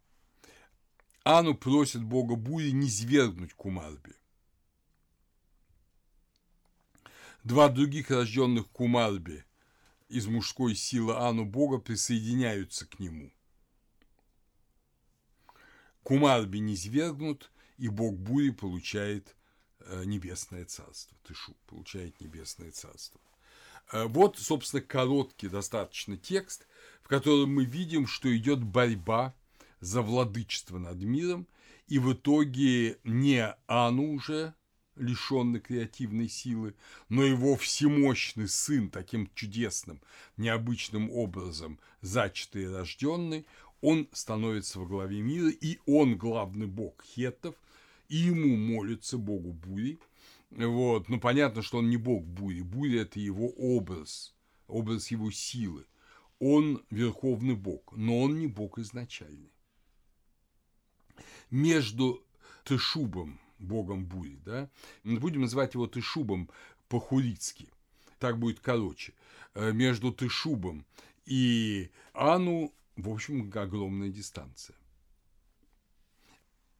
Ану 1.24 1.56
просит 1.56 2.04
бога 2.04 2.36
бури 2.36 2.72
не 2.72 2.90
свергнуть 2.90 3.54
Кумарби. 3.54 4.16
Два 7.44 7.70
других 7.70 8.12
рожденных 8.12 8.68
Кумарби 8.68 9.46
из 10.10 10.28
мужской 10.28 10.76
силы 10.76 11.16
Ану 11.16 11.46
бога 11.46 11.78
присоединяются 11.78 12.86
к 12.86 13.00
нему. 13.00 13.32
Кумарби 16.04 16.60
не 16.60 16.78
свергнут, 16.78 17.52
и 17.78 17.88
бог 17.88 18.18
бури 18.18 18.50
получает 18.50 19.36
э, 19.80 20.04
небесное 20.06 20.66
царство. 20.66 21.18
Тышу 21.24 21.56
получает 21.68 22.20
небесное 22.22 22.72
царство. 22.72 23.20
Э, 23.92 24.06
вот, 24.06 24.38
собственно, 24.38 24.82
короткий 24.82 25.48
достаточно 25.48 26.18
текст, 26.18 26.68
в 27.02 27.08
котором 27.08 27.54
мы 27.54 27.66
видим, 27.66 28.08
что 28.08 28.36
идет 28.36 28.63
борьба 28.63 29.34
за 29.80 30.02
владычество 30.02 30.78
над 30.78 30.98
миром, 31.02 31.48
и 31.88 32.00
в 32.00 32.13
итоге 32.13 32.98
не 33.04 33.56
Ану 33.68 34.13
уже 34.13 34.54
лишенный 34.96 35.60
креативной 35.60 36.28
силы, 36.28 36.76
но 37.08 37.24
его 37.24 37.56
всемощный 37.56 38.48
сын 38.48 38.90
таким 38.90 39.30
чудесным, 39.36 40.02
необычным 40.38 41.12
образом 41.12 41.80
зачатый 42.02 42.63
и 42.63 42.68
рожденный, 42.68 43.46
он 43.82 44.10
становится 44.12 44.80
во 44.80 44.86
главе 44.86 45.22
мира, 45.22 45.50
и 45.50 45.80
он 45.86 46.18
главный 46.18 46.66
бог 46.66 47.04
хеттов, 47.04 47.56
и 48.10 48.17
ему 48.17 48.56
молится 48.56 49.17
богу 49.17 49.54
бури. 49.54 50.00
Вот. 50.52 51.10
Но 51.10 51.20
понятно, 51.20 51.62
что 51.62 51.80
он 51.80 51.89
не 51.89 51.98
бог 51.98 52.24
бури. 52.26 52.62
Буря– 52.62 53.02
это 53.04 53.20
его 53.20 53.50
образ, 53.50 54.34
образ 54.67 55.12
его 55.12 55.32
силы. 55.32 55.86
Он 56.39 56.84
верховный 56.89 57.56
бог, 57.56 57.93
но 57.96 58.22
он 58.22 58.39
не 58.39 58.48
бог 58.48 58.78
изначальный 58.78 59.52
между 61.50 62.24
Тышубом, 62.63 63.39
богом 63.60 64.06
бури, 64.06 64.39
да, 64.46 64.70
будем 65.04 65.41
называть 65.41 65.74
его 65.74 65.88
Тышубом 65.88 66.50
по-хурицки, 66.89 67.70
так 68.20 68.38
будет 68.39 68.60
короче, 68.60 69.13
э, 69.54 69.72
между 69.72 70.12
Тышубом 70.12 70.86
и 71.26 71.89
Ану, 72.13 72.74
в 72.96 73.10
общем, 73.10 73.52
огромная 73.56 74.10
дистанция. 74.10 74.76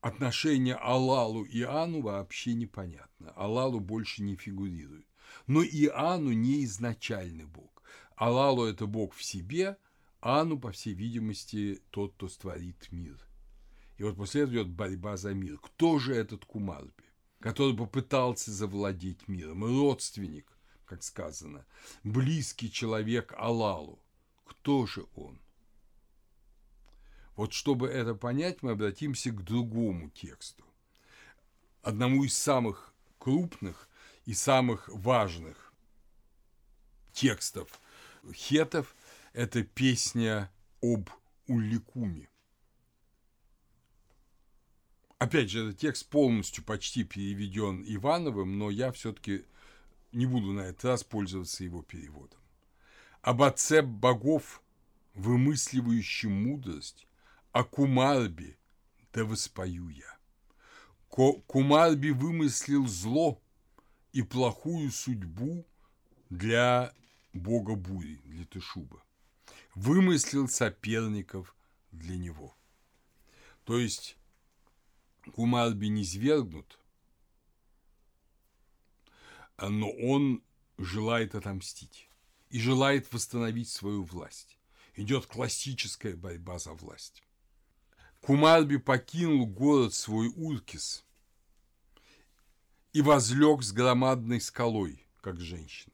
Отношение 0.08 0.76
Алалу 0.76 1.44
и 1.44 1.64
Ану 1.64 2.02
вообще 2.02 2.54
непонятно. 2.54 3.34
Алалу 3.36 3.82
больше 3.82 4.24
не 4.24 4.38
фигурирует. 4.38 5.06
Но 5.48 5.62
и 5.62 5.88
Ану 5.88 6.32
не 6.32 6.64
изначальный 6.64 7.46
бог. 7.46 7.84
Алалу– 8.16 8.64
это 8.66 8.86
бог 8.86 9.14
в 9.14 9.22
себе, 9.22 9.78
Ану, 10.22 10.58
по 10.58 10.72
всей 10.72 10.94
видимости, 10.94 11.82
тот, 11.90 12.14
кто 12.14 12.30
створит 12.30 12.90
мир. 12.90 13.20
И 13.98 14.04
вот 14.04 14.16
после 14.16 14.44
этого 14.44 14.56
идет 14.56 14.70
борьба 14.70 15.18
за 15.18 15.34
мир. 15.34 15.58
Кто 15.58 16.00
же 16.00 16.16
этот 16.16 16.46
Кумарби, 16.46 17.04
который 17.42 17.76
попытался 17.76 18.50
завладеть 18.54 19.28
миром? 19.28 19.66
Родственник, 19.66 20.50
как 20.86 21.04
сказано, 21.04 21.66
близкий 22.06 22.72
человек 22.72 23.34
Алалу. 23.38 24.00
Кто 24.46 24.86
же 24.86 25.06
он? 25.16 25.38
Вот 27.38 27.54
чтобы 27.54 27.88
это 27.88 28.16
понять, 28.16 28.64
мы 28.64 28.72
обратимся 28.72 29.30
к 29.30 29.44
другому 29.44 30.10
тексту. 30.10 30.66
Одному 31.84 32.24
из 32.24 32.36
самых 32.36 32.96
крупных 33.20 33.88
и 34.26 34.34
самых 34.34 34.90
важных 34.90 35.72
текстов 37.14 37.80
хетов– 38.34 38.96
это 39.34 39.64
песня 39.64 40.52
об 40.82 41.10
Улликуме. 41.46 42.28
Опять 45.20 45.52
же, 45.52 45.68
этот 45.68 45.80
текст 45.80 46.10
полностью 46.10 46.64
почти 46.64 47.04
переведен 47.04 47.84
Ивановым, 47.86 48.58
но 48.58 48.72
я 48.72 48.92
все-таки 48.92 49.46
не 50.12 50.26
буду 50.26 50.54
на 50.54 50.62
этот 50.62 50.86
раз 50.86 51.04
пользоваться 51.04 51.64
его 51.64 51.84
переводом. 51.84 52.40
Об 53.22 53.44
отце 53.44 53.84
богов, 53.84 54.64
вымысливающем 55.14 56.32
мудрость, 56.32 57.07
о 57.58 57.64
Кумарбе, 57.64 58.56
да 59.14 59.26
воспою 59.26 59.90
я. 59.90 60.18
Кумарби 61.10 62.12
вымыслил 62.12 62.86
зло 62.88 63.42
и 64.14 64.22
плохую 64.22 64.92
судьбу 64.92 65.66
для 66.30 66.94
бога 67.34 67.74
бури, 67.74 68.22
для 68.26 68.46
Тышуба. 68.46 69.02
Вымыслил 69.74 70.48
соперников 70.48 71.56
для 71.92 72.16
него. 72.16 72.56
То 73.64 73.80
есть 73.80 74.18
Кумарби 75.34 75.88
не 75.88 76.06
свергнут, 76.06 76.78
но 79.58 79.90
он 79.90 80.44
желает 80.78 81.34
отомстить 81.34 82.08
и 82.52 82.60
желает 82.60 83.12
восстановить 83.12 83.70
свою 83.70 84.04
власть. 84.04 84.60
Идет 84.96 85.26
классическая 85.26 86.16
борьба 86.16 86.60
за 86.60 86.74
власть. 86.74 87.24
Кумарби 88.28 88.76
покинул 88.76 89.48
город 89.48 89.94
свой 89.94 90.34
Уркис 90.36 91.06
и 92.92 93.02
возлег 93.02 93.64
с 93.64 93.72
громадной 93.72 94.42
скалой, 94.42 95.08
как 95.22 95.40
женщина. 95.40 95.94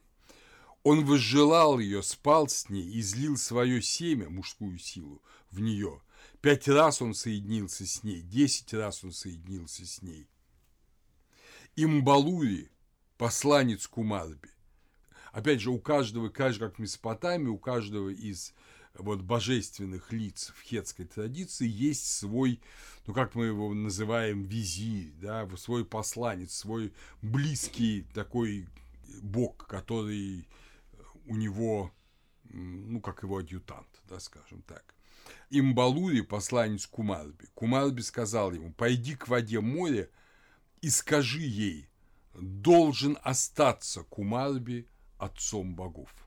Он 0.82 1.06
возжелал 1.06 1.78
ее, 1.78 2.02
спал 2.02 2.48
с 2.48 2.70
ней 2.70 2.90
и 2.90 3.04
злил 3.04 3.38
свое 3.38 3.84
семя, 3.84 4.32
мужскую 4.32 4.80
силу, 4.80 5.22
в 5.52 5.60
нее. 5.60 6.02
Пять 6.42 6.68
раз 6.68 7.04
он 7.04 7.14
соединился 7.14 7.86
с 7.86 8.02
ней, 8.02 8.24
десять 8.24 8.74
раз 8.74 9.04
он 9.04 9.12
соединился 9.12 9.86
с 9.86 10.02
ней. 10.02 10.28
Имбалури, 11.76 12.72
посланец 13.20 13.86
Кумарби, 13.86 14.50
опять 15.34 15.62
же, 15.62 15.70
у 15.70 15.78
каждого, 15.78 16.30
каждого, 16.30 16.70
как 16.70 16.80
в 16.80 16.82
Месопотамии, 16.82 17.50
у 17.50 17.60
каждого 17.60 18.10
из 18.10 18.56
вот 18.96 19.22
божественных 19.22 20.12
лиц 20.12 20.54
в 20.56 20.62
хетской 20.62 21.06
традиции 21.06 21.68
есть 21.68 22.06
свой, 22.06 22.62
ну 23.08 23.14
как 23.14 23.36
мы 23.36 23.46
его 23.46 23.74
называем, 23.74 24.44
визирь, 24.44 25.14
да, 25.20 25.48
свой 25.58 25.84
посланец, 25.84 26.54
свой 26.54 26.94
близкий 27.22 28.06
такой 28.14 28.68
бог, 29.22 29.68
который 29.68 30.48
у 31.26 31.36
него, 31.36 31.92
ну 32.44 33.02
как 33.02 33.24
его 33.24 33.38
адъютант, 33.38 34.02
да, 34.08 34.20
скажем 34.20 34.62
так. 34.62 34.94
Имбалури, 35.50 36.22
посланец 36.22 36.86
Кумарби, 36.86 37.48
Кумарби 37.56 38.02
сказал 38.02 38.52
ему, 38.52 38.74
пойди 38.74 39.16
к 39.16 39.28
воде 39.28 39.60
моря 39.60 40.10
и 40.82 40.90
скажи 40.90 41.42
ей, 41.42 41.90
должен 42.34 43.18
остаться 43.24 44.04
Кумарби 44.04 44.88
отцом 45.18 45.76
богов. 45.76 46.23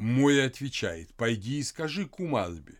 Море 0.00 0.44
отвечает, 0.44 1.12
пойди 1.14 1.58
и 1.58 1.62
скажи 1.62 2.06
Кумарби, 2.06 2.78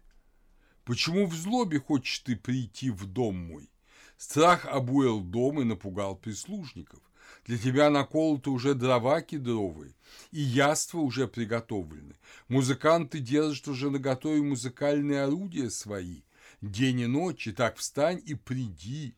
почему 0.84 1.26
в 1.26 1.34
злобе 1.34 1.80
хочешь 1.80 2.20
ты 2.20 2.36
прийти 2.36 2.90
в 2.90 3.06
дом 3.06 3.36
мой? 3.36 3.70
Страх 4.16 4.66
обуял 4.66 5.20
дом 5.20 5.60
и 5.60 5.64
напугал 5.64 6.16
прислужников. 6.16 7.00
Для 7.44 7.58
тебя 7.58 7.90
наколоты 7.90 8.50
уже 8.50 8.74
дрова 8.74 9.20
кедровые, 9.20 9.94
и 10.30 10.40
яства 10.40 10.98
уже 10.98 11.26
приготовлены. 11.28 12.14
Музыканты 12.48 13.20
держат 13.20 13.68
уже 13.68 13.90
наготове 13.90 14.42
музыкальные 14.42 15.24
орудия 15.24 15.70
свои. 15.70 16.22
День 16.60 17.00
и 17.00 17.06
ночь, 17.06 17.46
и 17.46 17.52
так 17.52 17.76
встань 17.76 18.22
и 18.24 18.34
приди 18.34 19.14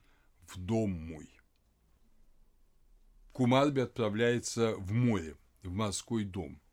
в 0.47 0.59
дом 0.59 0.91
мой. 0.91 1.31
Кумарби 3.33 3.81
отправляется 3.81 4.75
в 4.77 4.93
море, 4.93 5.37
в 5.63 5.73
морской 5.73 6.25
дом– 6.25 6.61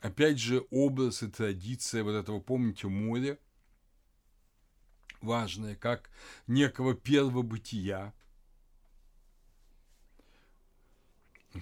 опять 0.00 0.38
же, 0.38 0.66
образ 0.70 1.22
и 1.22 1.28
традиция 1.28 2.04
вот 2.04 2.12
этого, 2.12 2.40
помните, 2.40 2.88
моря, 2.88 3.38
важное, 5.20 5.74
как 5.74 6.10
некого 6.46 6.94
первого 6.94 7.42
бытия. 7.42 8.14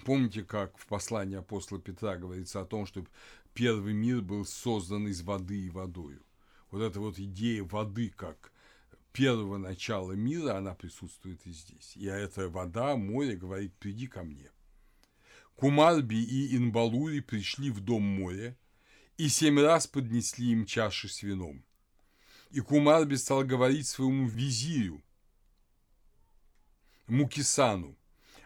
Помните, 0.03 0.43
как 0.43 0.77
в 0.77 0.85
послании 0.87 1.37
апостола 1.37 1.79
Петра 1.79 2.17
говорится 2.17 2.59
о 2.59 2.65
том, 2.65 2.85
что 2.85 3.05
первый 3.53 3.93
мир 3.93 4.21
был 4.21 4.45
создан 4.45 5.07
из 5.07 5.21
воды 5.21 5.67
и 5.67 5.69
водою. 5.69 6.21
Вот 6.69 6.81
эта 6.81 6.99
вот 6.99 7.17
идея 7.17 7.63
воды 7.63 8.09
как 8.09 8.51
первого 9.13 9.57
начала 9.57 10.11
мира, 10.11 10.57
она 10.57 10.75
присутствует 10.75 11.45
и 11.47 11.51
здесь. 11.51 11.95
И 11.95 12.05
эта 12.05 12.49
вода, 12.49 12.97
море 12.97 13.37
говорит, 13.37 13.73
приди 13.75 14.07
ко 14.07 14.23
мне. 14.23 14.51
Кумарби 15.55 16.17
и 16.17 16.57
Инбалури 16.57 17.21
пришли 17.21 17.71
в 17.71 17.79
дом 17.79 18.03
моря 18.03 18.57
и 19.17 19.29
семь 19.29 19.59
раз 19.59 19.87
поднесли 19.87 20.51
им 20.51 20.65
чаши 20.65 21.07
с 21.07 21.23
вином. 21.23 21.63
И 22.51 22.59
Кумарби 22.59 23.15
стал 23.15 23.45
говорить 23.45 23.87
своему 23.87 24.27
визирю, 24.27 25.01
Мукисану, 27.07 27.97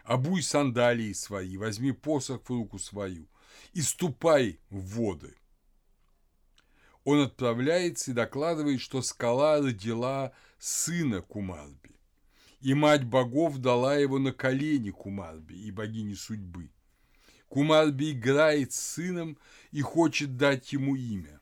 обуй 0.04 0.42
сандалии 0.42 1.12
свои, 1.12 1.56
возьми 1.56 1.90
посох 1.92 2.44
в 2.44 2.50
руку 2.50 2.78
свою 2.78 3.26
и 3.72 3.82
ступай 3.82 4.60
в 4.70 4.96
воды. 4.96 5.34
Он 7.02 7.22
отправляется 7.22 8.12
и 8.12 8.14
докладывает, 8.14 8.80
что 8.80 9.02
скала 9.02 9.58
родила 9.58 10.32
сына 10.58 11.22
Кумарби, 11.22 11.96
и 12.60 12.74
мать 12.74 13.04
богов 13.04 13.58
дала 13.58 13.96
его 13.96 14.18
на 14.20 14.32
колени 14.32 14.90
Кумарби 14.90 15.54
и 15.54 15.72
богини 15.72 16.14
судьбы– 16.14 16.70
Кумарби 17.50 18.12
играет 18.12 18.72
с 18.72 18.80
сыном 18.80 19.36
и 19.72 19.82
хочет 19.82 20.36
дать 20.36 20.72
ему 20.72 20.94
имя. 20.94 21.40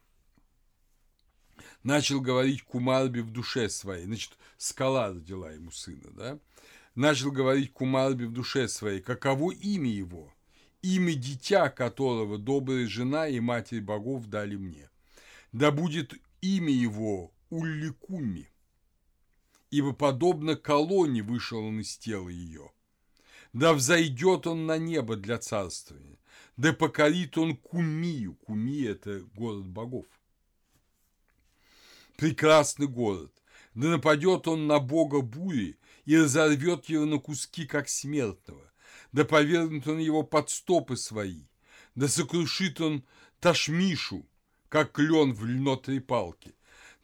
Начал 1.83 2.23
говорить 2.23 2.63
Кумарби 2.63 3.21
в 3.21 3.31
душе 3.31 3.69
своей, 3.69 4.07
значит, 4.07 4.33
скала 4.57 5.09
родила 5.11 5.53
ему 5.53 5.71
сына, 5.71 6.11
да? 6.13 6.39
Начал 6.95 7.31
говорить 7.31 7.75
Кумарби 7.75 8.25
в 8.25 8.33
душе 8.33 8.69
своей, 8.69 9.03
каково 9.03 9.53
имя 9.53 9.91
его, 9.91 10.33
имя 10.81 11.13
дитя 11.13 11.69
которого 11.69 12.39
добрая 12.39 12.87
жена 12.87 13.29
и 13.29 13.39
матерь 13.39 13.83
богов 13.83 14.27
дали 14.29 14.57
мне. 14.57 14.89
Да 15.53 15.71
будет 15.71 16.15
имя 16.41 16.73
его 16.73 17.35
Улликуми, 17.51 18.51
ибо 19.71 19.93
подобно 19.93 20.57
колонне 20.57 21.23
вышел 21.23 21.63
он 21.63 21.81
из 21.81 21.99
тела 21.99 22.31
ее– 22.31 22.73
да 23.53 23.73
взойдет 23.75 24.47
он 24.47 24.67
на 24.67 24.79
небо 24.79 25.17
для 25.17 25.39
царствования, 25.39 26.19
да 26.57 26.73
покорит 26.73 27.39
он 27.39 27.57
Кумию. 27.57 28.35
Кумия– 28.35 28.91
это 28.93 29.21
город 29.35 29.67
богов. 29.67 30.07
Прекрасный 32.17 32.89
город. 32.89 33.33
Да 33.75 33.89
нападет 33.89 34.49
он 34.49 34.67
на 34.67 34.81
бога 34.81 35.21
бури 35.21 35.79
и 36.05 36.17
разорвет 36.17 36.87
его 36.87 37.05
на 37.05 37.19
куски, 37.19 37.65
как 37.65 37.89
смертного. 37.89 38.73
Да 39.13 39.25
повергнет 39.25 39.87
он 39.87 39.99
его 39.99 40.25
под 40.25 40.51
стопы 40.51 40.97
свои. 40.97 41.45
Да 41.95 42.09
сокрушит 42.09 42.81
он 42.81 43.05
Ташмишу, 43.41 44.27
как 44.69 44.93
клен 44.93 45.33
в 45.33 45.45
льнотой 45.45 46.01
палке. 46.01 46.55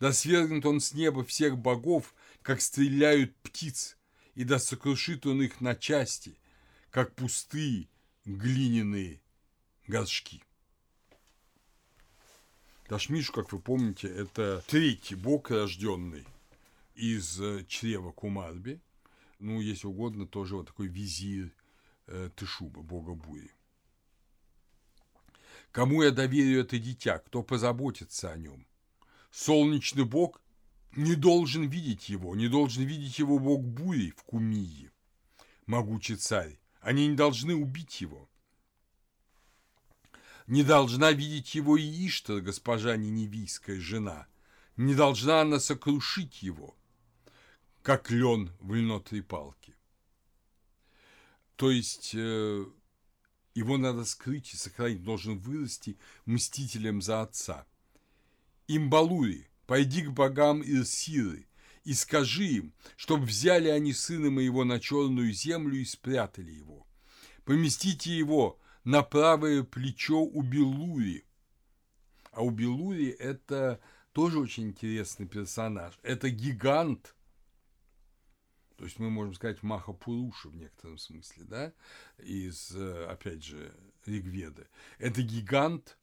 Да 0.00 0.12
свергнет 0.12 0.66
он 0.66 0.80
с 0.80 0.92
неба 0.95 1.24
всех 1.24 1.57
богов, 1.57 2.12
как 2.42 2.61
стреляют 2.61 3.36
птиц, 3.36 3.97
и 4.35 4.45
да 4.45 4.59
сокрушит 4.59 5.26
он 5.26 5.43
их 5.43 5.61
на 5.61 5.74
части, 5.74 6.37
как 6.91 7.14
пустые 7.14 7.89
глиняные 8.24 9.20
горшки. 9.87 10.43
Ташмиш, 12.89 13.30
как 13.30 13.53
вы 13.53 13.61
помните, 13.61 14.09
это 14.09 14.62
третий 14.66 15.14
бог, 15.14 15.51
рожденный 15.51 16.26
из 16.95 17.41
э, 17.41 17.64
чрева 17.66 18.12
Кумарби, 18.12 18.80
ну, 19.39 19.61
если 19.61 19.87
угодно, 19.87 20.26
тоже 20.26 20.57
вот 20.57 20.66
такой 20.66 20.87
визирь 20.87 21.53
э, 22.07 22.30
Тышуба, 22.37 22.82
бога 22.82 23.14
бури. 23.14 23.51
Кому 25.72 26.03
я 26.03 26.11
доверю 26.11 26.61
это 26.61 26.78
дитя, 26.78 27.18
кто 27.18 27.43
позаботится 27.43 28.30
о 28.30 28.37
нем? 28.37 28.66
Солнечный 29.30 30.05
бог 30.05 30.41
не 30.97 31.14
должен 31.14 31.68
видеть 31.68 32.09
его, 32.09 32.34
не 32.34 32.49
должен 32.49 32.84
видеть 32.84 33.18
его 33.18 33.38
бог 33.38 33.62
бури 33.62 34.11
в 34.11 34.22
Кумии, 34.24 34.90
могучий 35.66 36.16
царь. 36.16 36.59
Они 36.80 37.07
не 37.07 37.16
должны 37.16 37.55
убить 37.55 38.01
его. 38.01 38.28
Не 40.47 40.62
должна 40.62 41.12
видеть 41.12 41.55
его 41.55 41.76
и 41.78 42.07
Иштар, 42.07 42.40
госпожа 42.40 42.97
Ниневийская 42.97 43.80
жена. 43.80 44.26
Не 44.76 44.95
должна 44.95 45.40
она 45.40 45.59
сокрушить 45.59 46.42
его, 46.42 46.76
как 47.82 48.11
лен 48.11 48.53
в 48.61 48.74
льнотной 48.74 49.22
палке. 49.22 49.74
То 51.57 51.70
есть 51.70 52.14
э, 52.14 52.66
его 53.55 53.76
надо 53.78 54.05
скрыть 54.05 54.53
и 54.53 54.57
сохранить, 54.57 55.03
должен 55.03 55.38
вырасти 55.38 55.97
мстителем 56.26 57.01
за 57.01 57.22
отца. 57.22 57.66
Имбалури, 58.66 59.49
пойди 59.66 60.02
к 60.02 60.10
богам 60.10 60.62
Ирсиры 60.62 61.46
и 61.84 61.92
скажи 61.92 62.44
им, 62.44 62.74
чтоб 62.96 63.20
взяли 63.20 63.68
они 63.68 63.92
сына 63.92 64.30
моего 64.30 64.64
на 64.64 64.80
черную 64.80 65.32
землю 65.32 65.76
и 65.76 65.84
спрятали 65.84 66.50
его. 66.50 66.86
Поместите 67.44 68.16
его 68.16 68.58
на 68.84 69.02
правое 69.02 69.62
плечо 69.62 70.20
у 70.20 70.42
Белури. 70.42 71.24
А 72.32 72.42
у 72.42 72.50
Белури 72.50 73.08
это 73.08 73.80
тоже 74.12 74.38
очень 74.38 74.68
интересный 74.68 75.26
персонаж. 75.26 75.98
Это 76.02 76.30
гигант, 76.30 77.14
то 78.76 78.84
есть 78.84 78.98
мы 78.98 79.10
можем 79.10 79.34
сказать 79.34 79.62
Махапуруша 79.62 80.48
в 80.48 80.56
некотором 80.56 80.98
смысле, 80.98 81.44
да, 81.44 81.72
из, 82.18 82.74
э, 82.74 83.06
опять 83.06 83.44
же, 83.44 83.74
Ригведы. 84.04 84.68
Это 84.98 85.22
гигант, 85.22 85.96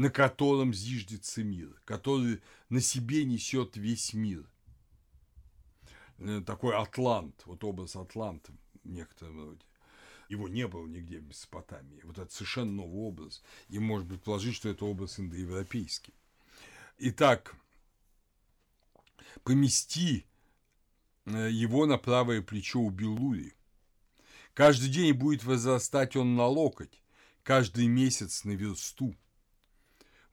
на 0.00 0.08
котором 0.08 0.72
зиждется 0.72 1.44
мир, 1.44 1.78
который 1.84 2.40
на 2.70 2.80
себе 2.80 3.24
несет 3.24 3.76
весь 3.76 4.14
мир. 4.14 4.48
Э, 6.18 6.42
такой 6.44 6.74
атлант, 6.74 7.42
вот 7.44 7.62
образ 7.64 7.96
атланта 7.96 8.52
в 8.82 8.88
некотором 8.88 9.44
роде. 9.44 9.64
Его 10.30 10.48
не 10.48 10.66
было 10.66 10.86
нигде 10.86 11.18
в 11.18 11.24
Месопотамии. 11.24 12.00
Вот 12.04 12.18
это 12.18 12.32
совершенно 12.32 12.72
новый 12.72 13.00
образ. 13.00 13.42
И 13.68 13.78
может 13.78 14.08
предположить, 14.08 14.54
что 14.54 14.68
это 14.68 14.84
образ 14.86 15.18
индоевропейский. 15.20 16.14
Итак, 16.98 17.54
помести 19.42 20.24
Э, 21.26 21.50
его 21.50 21.86
на 21.86 21.98
правое 21.98 22.42
плечо 22.42 22.80
у 22.80 22.90
Белури. 22.90 23.54
Каждый 24.54 24.88
день 24.88 25.12
будет 25.12 25.44
возрастать 25.44 26.16
он 26.16 26.34
на 26.34 26.46
локоть, 26.46 27.02
каждый 27.42 27.86
месяц 27.86 28.44
на 28.44 28.52
версту. 28.52 29.14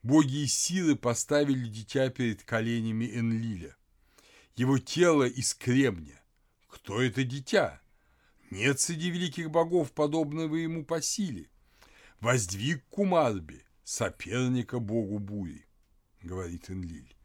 Боги 0.04 0.44
и 0.44 0.48
силы 0.48 0.96
поставили 0.96 1.68
дитя 1.68 2.10
перед 2.10 2.44
коленями 2.44 3.06
Энлиля. 3.06 3.76
Его 4.56 4.78
тело 4.78 5.24
из 5.24 5.54
кремня. 5.54 6.22
Кто 6.68 7.02
это 7.02 7.24
дитя? 7.24 7.82
Нет 8.50 8.80
среди 8.80 9.10
великих 9.10 9.52
богов 9.52 9.92
подобного 9.92 10.56
ему 10.56 10.86
по 10.86 11.02
силе. 11.02 11.50
Воздвиг 12.20 12.86
Кумарби, 12.90 13.64
соперника 13.84 14.80
богу 14.80 15.20
бури, 15.20 15.66
говорит 16.22 16.70
Энлиль 16.70 17.18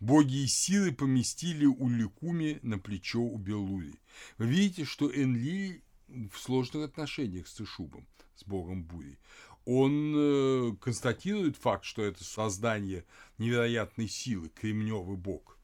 боги 0.00 0.44
и 0.44 0.46
силы 0.46 0.92
поместили 0.92 1.66
Уликуми 1.66 2.58
на 2.62 2.78
плечо 2.78 3.20
у 3.20 3.38
Белури. 3.38 3.94
Вы 4.38 4.46
видите, 4.46 4.84
что 4.84 5.10
Энли 5.10 5.82
в 6.08 6.38
сложных 6.38 6.84
отношениях 6.84 7.48
с 7.48 7.54
Тышубом, 7.54 8.06
с 8.36 8.44
богом 8.44 8.84
бури. 8.84 9.18
Он 9.66 10.14
э, 10.16 10.76
констатирует 10.80 11.56
факт, 11.56 11.84
что 11.84 12.02
это 12.02 12.24
создание 12.24 13.04
невероятной 13.36 14.08
силы, 14.08 14.48
кремневый 14.48 15.16
бог. 15.16 15.58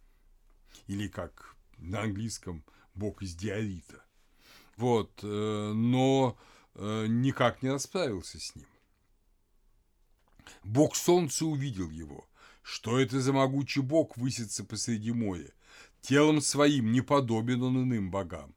Или 0.86 1.08
как 1.08 1.56
на 1.78 2.02
английском 2.02 2.64
бог 2.94 3.22
из 3.22 3.34
диорита. 3.34 4.04
Вот, 4.76 5.20
э, 5.22 5.72
но 5.74 6.36
э, 6.74 7.06
никак 7.08 7.62
не 7.62 7.70
расправился 7.70 8.38
с 8.38 8.54
ним. 8.54 8.66
Бог 10.64 10.96
солнца 10.96 11.46
увидел 11.46 11.88
его– 11.88 12.28
что 12.62 12.98
это 12.98 13.20
за 13.20 13.32
могучий 13.32 13.80
бог 13.80 14.16
высится 14.16 14.64
посреди 14.64 15.12
моря? 15.12 15.52
Телом 16.00 16.40
своим 16.40 16.92
не 16.92 17.00
подобен 17.00 17.62
он 17.62 17.82
иным 17.82 18.10
богам. 18.10 18.54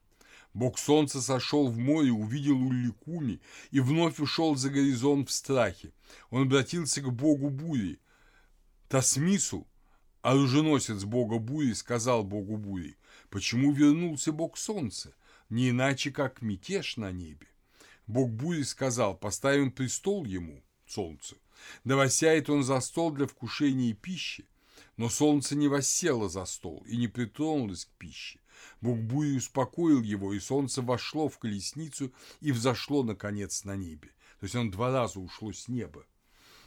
Бог 0.56 0.80
солнца 0.80 1.22
сошел 1.22 1.68
в 1.68 1.78
море, 1.78 2.14
увидел 2.14 2.56
Улликуми 2.56 3.42
и 3.72 3.82
вновь 3.82 4.22
ушел 4.22 4.56
за 4.56 4.70
горизонт 4.70 5.30
в 5.30 5.34
страхе. 5.34 5.92
Он 6.30 6.44
обратился 6.44 7.02
к 7.02 7.12
богу 7.12 7.50
бури. 7.50 8.00
Тасмису, 8.88 9.68
оруженосец 10.22 11.04
бога 11.04 11.40
бури, 11.40 11.74
сказал 11.74 12.24
богу 12.24 12.56
бури, 12.56 12.96
почему 13.30 13.74
вернулся 13.74 14.32
бог 14.32 14.58
солнца, 14.58 15.14
не 15.50 15.72
иначе, 15.72 16.10
как 16.10 16.42
мятеж 16.42 16.96
на 16.96 17.12
небе. 17.12 17.48
Бог 18.08 18.30
бури 18.30 18.64
сказал, 18.64 19.18
поставим 19.18 19.74
престол 19.74 20.24
ему, 20.24 20.64
солнцу, 20.86 21.36
да 21.84 21.98
воссяет 21.98 22.50
он 22.50 22.64
за 22.64 22.80
стол 22.80 23.12
для 23.12 23.28
вкушения 23.28 23.94
пищи, 23.94 24.48
но 24.96 25.10
солнце 25.10 25.58
не 25.58 25.68
воссело 25.68 26.30
за 26.30 26.46
стол 26.46 26.82
и 26.88 26.96
не 26.96 27.10
притронулось 27.10 27.84
к 27.84 27.90
пище. 27.98 28.40
Бури 28.82 29.38
успокоил 29.38 30.02
его, 30.02 30.34
и 30.34 30.40
солнце 30.40 30.82
вошло 30.82 31.30
в 31.30 31.38
колесницу 31.40 32.14
и 32.42 32.52
взошло, 32.52 33.04
наконец, 33.04 33.64
на 33.64 33.76
небе. 33.76 34.10
То 34.40 34.46
есть 34.46 34.56
он 34.56 34.72
два 34.72 34.92
раза 34.92 35.20
ушло 35.20 35.52
с 35.52 35.68
неба, 35.68 36.06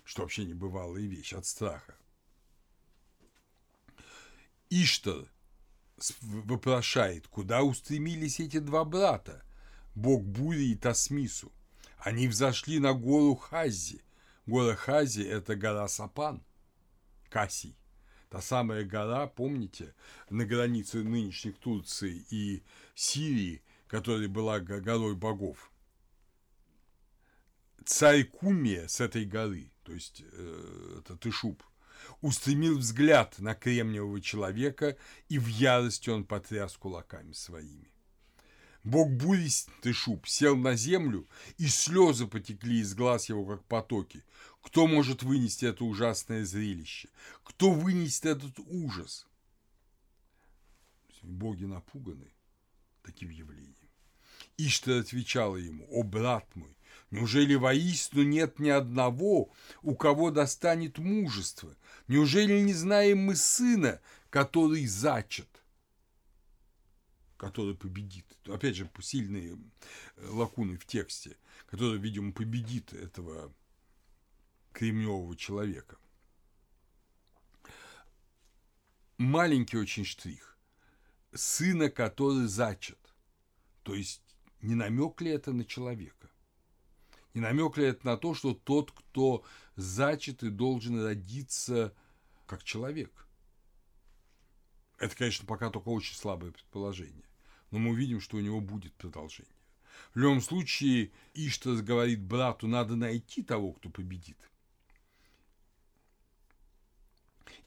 что 0.05 0.23
вообще 0.23 0.45
не 0.45 0.55
бывалая 0.55 1.03
вещь 1.03 1.33
от 1.33 1.47
страха. 1.47 1.97
Иштар 4.71 5.31
вопрошает, 6.21 7.27
куда 7.29 7.63
устремились 7.63 8.41
эти 8.41 8.59
два 8.59 8.85
брата, 8.85 9.43
бог 9.95 10.25
бури 10.25 10.73
и 10.73 10.75
Тасмису. 10.75 11.53
Они 11.99 12.29
взошли 12.29 12.79
на 12.79 12.93
гору 12.93 13.35
Хази, 13.35 14.03
Гора 14.49 14.77
Хази– 14.77 15.23
это 15.29 15.57
гора 15.57 15.89
Сапан, 15.89 16.43
Касий. 17.29 17.77
Та 18.31 18.43
самая 18.43 18.85
гора, 18.85 19.27
помните, 19.27 19.95
на 20.29 20.45
границе 20.45 21.03
нынешней 21.03 21.53
Турции 21.53 22.27
и 22.31 22.63
Сирии, 22.95 23.63
которая 23.87 24.29
была 24.29 24.61
горой 24.61 25.15
богов. 25.15 25.71
Царь 27.87 28.25
Кумия 28.25 28.87
с 28.87 29.01
этой 29.01 29.25
горы, 29.25 29.73
то 29.83 29.93
есть 29.95 30.23
э, 30.31 30.99
это 30.99 31.17
Тышуб, 31.17 31.63
устремил 32.21 32.77
взгляд 32.79 33.39
на 33.39 33.55
кремниевого 33.55 34.21
человека, 34.21 34.99
и 35.31 35.39
в 35.39 35.47
ярости 35.47 36.11
он 36.11 36.25
потряс 36.25 36.77
кулаками 36.77 37.33
своими. 37.33 37.91
Бог 38.85 39.11
бури 39.11 39.49
Тышуб 39.83 40.27
сел 40.27 40.57
на 40.57 40.75
землю, 40.77 41.29
и 41.59 41.67
слезы 41.67 42.27
потекли 42.27 42.81
из 42.81 42.95
глаз 42.95 43.29
его, 43.29 43.45
как 43.45 43.65
потоки. 43.65 44.25
Кто 44.63 44.87
может 44.87 45.23
вынести 45.23 45.65
это 45.65 45.85
ужасное 45.85 46.45
зрелище? 46.45 47.09
Кто 47.45 47.71
вынесет 47.71 48.27
этот 48.27 48.59
ужас? 48.67 49.27
Боги 51.23 51.65
напуганы 51.65 52.33
таким 53.03 53.31
явлением. 53.31 53.75
Иштар 54.57 55.01
отвечала 55.01 55.57
ему, 55.57 55.87
«О, 55.91 56.03
брат 56.03 56.47
мой, 56.55 56.77
неужели 57.11 57.55
воистину 57.55 58.23
нет 58.23 58.59
ни 58.59 58.69
одного, 58.69 59.53
у 59.83 59.95
кого 59.97 60.31
достанет 60.31 60.99
мужество? 60.99 61.75
Неужели 62.07 62.61
не 62.61 62.73
знаем 62.73 63.19
мы 63.19 63.37
сына, 63.37 64.01
который 64.31 64.87
зачат?» 64.87 65.49
который 67.39 67.75
победит. 67.75 68.28
Опять 68.49 68.77
же, 68.77 68.91
сильные 69.01 69.59
э, 70.17 70.29
лакуны 70.31 70.79
в 70.79 70.87
тексте, 70.87 71.37
который, 71.67 71.99
видимо, 71.99 72.33
победит 72.33 72.93
этого 72.93 73.53
кремневого 74.73 75.37
человека. 75.37 75.99
Маленький 79.19 79.77
очень 79.77 80.05
штрих. 80.05 80.57
Сына, 81.35 81.91
который 81.91 82.47
зачат. 82.47 82.99
То 83.83 83.95
есть, 83.95 84.23
не 84.63 84.75
намек 84.75 85.21
ли 85.21 85.31
это 85.31 85.53
на 85.53 85.65
человека? 85.65 86.31
Не 87.35 87.41
намек 87.41 87.77
ли 87.77 87.85
это 87.85 88.07
на 88.07 88.17
то, 88.17 88.35
что 88.35 88.55
тот, 88.55 88.93
кто 88.93 89.45
зачат 89.77 90.43
и 90.43 90.51
должен 90.51 91.05
родиться 91.05 91.95
как 92.47 92.65
человек? 92.65 93.27
Это, 94.99 95.15
конечно, 95.15 95.47
пока 95.47 95.71
только 95.71 95.89
очень 95.89 96.17
слабое 96.17 96.51
предположение 96.51 97.28
но 97.71 97.79
мы 97.79 97.91
увидим, 97.91 98.21
что 98.21 98.37
у 98.37 98.41
него 98.41 98.61
будет 98.61 98.95
продолжение. 98.95 99.53
В 100.15 100.19
любом 100.19 100.41
случае, 100.41 101.11
Иштас 101.35 101.81
говорит 101.81 102.21
брату, 102.23 102.67
надо 102.67 102.97
найти 102.97 103.43
того, 103.43 103.73
кто 103.73 103.91
победит. 103.91 104.39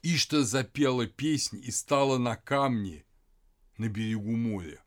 Ишта 0.02 0.42
запела 0.42 1.06
песнь 1.06 1.60
и 1.62 1.70
стала 1.70 2.18
на 2.18 2.36
камне 2.36 3.04
на 3.78 3.88
берегу 3.88 4.36
моря. 4.36 4.82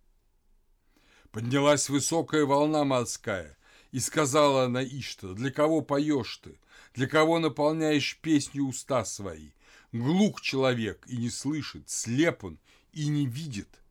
Поднялась 1.31 1.89
высокая 1.89 2.45
волна 2.45 2.83
морская, 2.83 3.57
и 3.91 3.99
сказала 3.99 4.65
она 4.65 4.83
Ишта, 4.83 5.33
для 5.33 5.51
кого 5.51 5.81
поешь 5.81 6.37
ты, 6.37 6.59
для 6.93 7.07
кого 7.07 7.39
наполняешь 7.39 8.17
песню 8.21 8.63
уста 8.63 9.05
свои? 9.05 9.51
Глух 9.93 10.41
человек 10.41 11.05
и 11.07 11.15
не 11.15 11.29
слышит, 11.29 11.89
слеп 11.89 12.43
он 12.43 12.59
и 12.91 13.07
не 13.07 13.25
видит– 13.25 13.69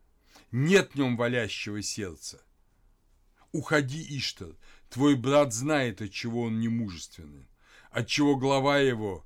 нет 0.54 0.92
в 0.92 0.94
нем 0.94 1.16
валящего 1.16 1.82
сердца. 1.82 2.40
Уходи, 3.50 4.06
Иштар, 4.16 4.54
твой 4.88 5.16
брат 5.16 5.52
знает, 5.52 6.00
от 6.00 6.12
чего 6.12 6.42
он 6.42 6.60
не 6.60 6.68
мужественный. 6.68 7.48
отчего 7.90 8.36
глава 8.36 8.78
его 8.78 9.24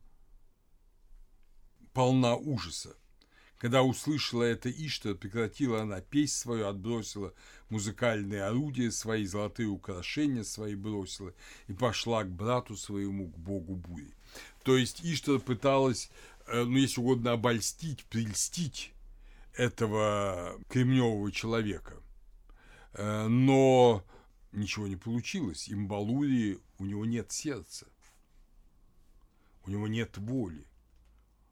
полна 1.92 2.34
ужаса. 2.34 2.96
Когда 3.58 3.82
услышала 3.82 4.42
это 4.42 4.70
Иштар, 4.70 5.14
прекратила 5.16 5.82
она 5.82 6.00
песнь 6.00 6.34
свою, 6.34 6.66
отбросила 6.66 7.34
музыкальные 7.68 8.44
орудия 8.44 8.90
свои, 8.90 9.26
золотые 9.26 9.68
украшения 9.68 10.44
свои 10.44 10.76
бросила 10.76 11.34
и 11.66 11.74
пошла 11.74 12.24
к 12.24 12.30
брату 12.30 12.74
своему, 12.74 13.28
к 13.28 13.36
богу 13.36 13.74
бури. 13.74 14.14
То 14.62 14.78
есть 14.78 15.04
Иштар 15.04 15.40
пыталась, 15.40 16.10
э, 16.46 16.64
ну, 16.64 16.76
если 16.76 17.00
угодно, 17.00 17.32
обольстить, 17.32 18.04
прельстить 18.04 18.94
этого 19.58 20.56
кремневого 20.68 21.30
человека. 21.32 22.00
Э, 22.94 23.26
но 23.26 24.04
ничего 24.52 24.86
не 24.86 24.96
получилось. 24.96 25.68
Имбалури, 25.68 26.60
у 26.78 26.84
него 26.84 27.04
нет 27.04 27.32
сердца. 27.32 27.86
У 29.66 29.70
него 29.70 29.88
нет 29.88 30.16
воли. 30.16 30.64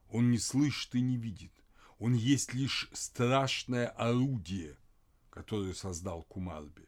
Он 0.09 0.31
не 0.31 0.39
слышит 0.39 0.95
и 0.95 1.01
не 1.01 1.17
видит. 1.17 1.53
Он 1.99 2.15
есть 2.15 2.55
лишь 2.55 2.89
страшное 2.93 3.89
орудие, 3.89 4.77
которое 5.31 5.75
создал 5.75 6.23
Кумарби. 6.23 6.87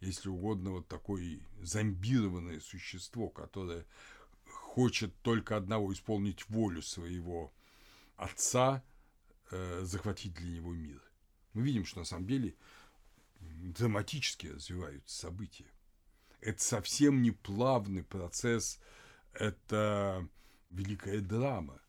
Если 0.00 0.28
угодно, 0.28 0.72
вот 0.72 0.88
такое 0.88 1.40
зомбированное 1.62 2.60
существо, 2.60 3.30
которое 3.30 3.86
хочет 4.44 5.16
только 5.22 5.56
одного 5.56 5.92
исполнить 5.92 6.46
волю 6.50 6.82
своего 6.82 7.54
отца, 8.16 8.84
э, 9.50 9.80
захватить 9.84 10.34
для 10.34 10.56
него 10.56 10.72
мир. 10.72 11.02
Мы 11.52 11.62
видим, 11.62 11.84
что 11.84 12.00
на 12.00 12.04
самом 12.04 12.26
деле 12.26 12.54
драматически 13.40 14.48
развиваются 14.48 15.20
события. 15.20 15.70
Это 16.40 16.62
совсем 16.62 17.22
не 17.22 17.30
плавный 17.30 18.02
процесс, 18.02 18.80
это 19.32 20.28
великая 20.70 21.20
драма. 21.20 21.80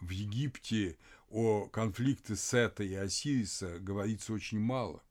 В 0.00 0.10
Египте 0.10 0.98
о 1.28 1.66
конфликте 1.68 2.34
Сета 2.34 2.82
и 2.82 2.94
Осириса 2.94 3.78
говорится 3.78 4.32
очень 4.32 4.58
мало. 4.58 5.02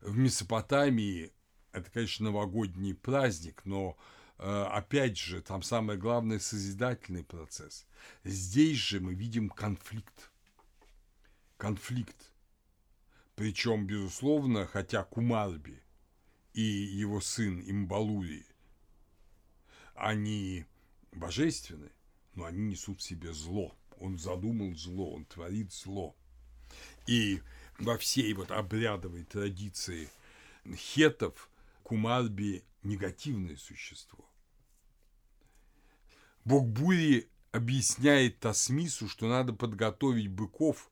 В 0.00 0.16
Месопотамии 0.16 1.32
это, 1.72 1.90
конечно, 1.90 2.26
новогодний 2.26 2.94
праздник, 2.94 3.62
но 3.64 3.96
э, 3.96 4.19
опять 4.40 5.18
же, 5.18 5.42
там 5.42 5.62
самое 5.62 5.98
главное– 5.98 6.38
созидательный 6.40 7.24
процесс. 7.24 7.86
Здесь 8.24 8.78
же 8.78 9.00
мы 9.00 9.14
видим 9.14 9.50
конфликт. 9.50 10.30
Конфликт. 11.58 12.16
Причем, 13.34 13.86
безусловно, 13.86 14.66
хотя 14.66 15.04
Кумарби 15.04 15.82
и 16.54 16.62
его 16.62 17.20
сын 17.20 17.60
Имбалури, 17.60 18.46
они 19.94 20.64
божественны, 21.12 21.90
но 22.34 22.44
они 22.44 22.70
несут 22.70 23.00
в 23.00 23.02
себе 23.02 23.34
зло. 23.34 23.76
Он 23.98 24.18
задумал 24.18 24.74
зло, 24.74 25.12
он 25.12 25.26
творит 25.26 25.70
зло. 25.72 26.16
И 27.06 27.42
во 27.78 27.98
всей 27.98 28.32
вот 28.32 28.50
обрядовой 28.50 29.24
традиции 29.24 30.08
хетов 30.74 31.50
Кумарби 31.82 32.64
негативное 32.82 33.56
существо. 33.56 34.29
Бог 36.50 36.66
объясняет 37.52 38.40
Тасмису, 38.40 39.08
что 39.08 39.28
надо 39.28 39.52
подготовить 39.52 40.26
быков 40.26 40.90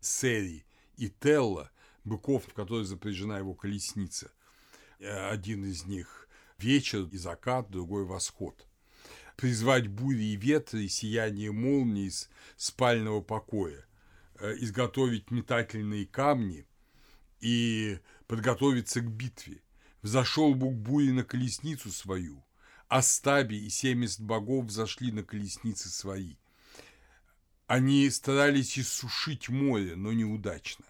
Сери 0.00 0.64
и 0.96 1.08
Телла, 1.08 1.70
быков, 2.02 2.48
в 2.48 2.52
которых 2.52 2.88
запряжена 2.88 3.38
его 3.38 3.54
колесница. 3.54 4.32
Один 4.98 5.64
из 5.64 5.86
них 5.86 6.28
вечер 6.58 7.04
и 7.12 7.16
закат, 7.16 7.70
другой 7.70 8.06
восход 8.06 8.66
призвать 9.36 9.86
бури 9.86 10.32
и 10.32 10.36
ветры 10.36 10.88
сияние 10.88 11.52
молнии 11.52 12.08
из 12.08 12.28
спального 12.56 13.20
покоя, 13.20 13.86
э, 14.40 14.54
изготовить 14.58 15.30
метательные 15.30 16.06
камни 16.06 16.66
и 17.40 18.00
подготовиться 18.26 19.00
к 19.00 19.08
битве. 19.08 19.62
Взошел 20.02 20.56
Бог 20.56 20.74
бури 20.74 21.12
на 21.12 21.22
колесницу 21.22 21.92
свою, 21.92 22.44
а 22.88 23.02
стаби 23.02 23.56
и 23.56 23.70
семьдесят 23.70 24.20
богов 24.20 24.66
взошли 24.66 25.12
на 25.12 25.22
колесницы 25.22 25.88
свои. 25.88 26.36
Они 27.66 28.08
старались 28.08 28.78
иссушить 28.78 29.50
море, 29.50 29.94
но 29.94 30.12
неудачно. 30.12 30.86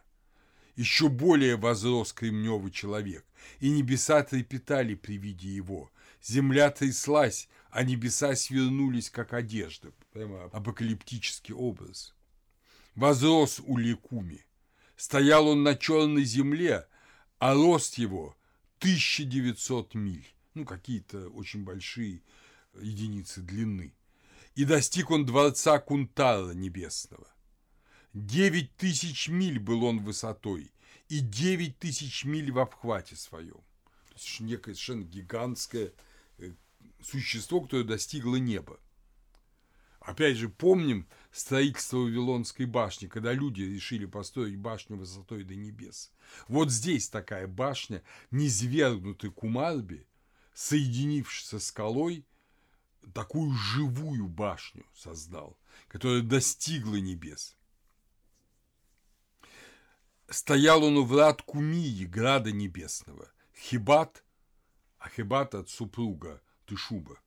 Еще 0.76 1.08
более 1.08 1.56
возрос 1.56 2.12
кремневый 2.12 2.70
человек, 2.70 3.24
и 3.58 3.68
небеса 3.68 4.22
трепетали 4.22 4.94
при 4.94 5.18
виде 5.18 5.48
его. 5.48 5.90
Земля 6.22 6.70
тряслась, 6.70 7.48
а 7.70 7.82
небеса 7.82 8.36
свернулись, 8.36 9.10
как 9.10 9.32
одежда. 9.32 9.92
Прямо 10.12 10.44
апокалиптический 10.44 11.52
образ. 11.52 12.14
Возрос 12.94 13.60
у 13.64 13.76
Лекуми. 13.76 14.44
Стоял 14.96 15.48
он 15.48 15.64
на 15.64 15.74
черной 15.74 16.24
земле, 16.24 16.86
а 17.40 17.54
рост 17.54 17.98
его 17.98 18.36
1900 18.78 19.94
миль. 19.94 20.26
Ну, 20.58 20.64
какие-то 20.64 21.28
очень 21.28 21.62
большие 21.62 22.20
единицы 22.80 23.42
длины. 23.42 23.94
И 24.56 24.64
достиг 24.64 25.12
он 25.12 25.24
дворца 25.24 25.78
Кунтара 25.78 26.50
небесного. 26.50 27.28
Девять 28.12 28.74
тысяч 28.76 29.28
миль 29.28 29.60
был 29.60 29.84
он 29.84 30.00
высотой, 30.02 30.72
и 31.08 31.20
девять 31.20 31.78
тысяч 31.78 32.24
миль 32.24 32.50
в 32.50 32.58
обхвате 32.58 33.14
своем. 33.14 33.62
То 34.08 34.14
есть 34.16 34.40
некое 34.40 34.74
совершенно 34.74 35.04
гигантское 35.04 35.92
существо, 37.00 37.60
которое 37.60 37.84
достигло 37.84 38.34
неба. 38.34 38.80
Опять 40.00 40.38
же, 40.38 40.48
помним 40.48 41.06
строительство 41.30 41.98
Вавилонской 41.98 42.66
башни, 42.66 43.06
когда 43.06 43.32
люди 43.32 43.62
решили 43.62 44.06
построить 44.06 44.56
башню 44.56 44.96
высотой 44.96 45.44
до 45.44 45.54
небес. 45.54 46.10
Вот 46.48 46.72
здесь 46.72 47.08
такая 47.08 47.46
башня, 47.46 48.02
низвергнутый 48.32 49.30
Кумарби, 49.30 50.04
соединившись 50.58 51.46
со 51.46 51.60
скалой, 51.60 52.26
такую 53.14 53.52
живую 53.52 54.26
башню 54.26 54.84
создал, 54.92 55.56
которая 55.86 56.20
достигла 56.20 56.96
небес. 56.96 57.56
Стоял 60.28 60.82
он 60.82 60.96
у 60.96 61.04
врат 61.04 61.42
Кумии, 61.42 62.04
града 62.04 62.50
небесного. 62.50 63.30
Хибат, 63.56 64.24
а 64.98 65.08
Хибат 65.08 65.54
от 65.54 65.70
супруга 65.70 66.42
Тышуба. 66.66 67.20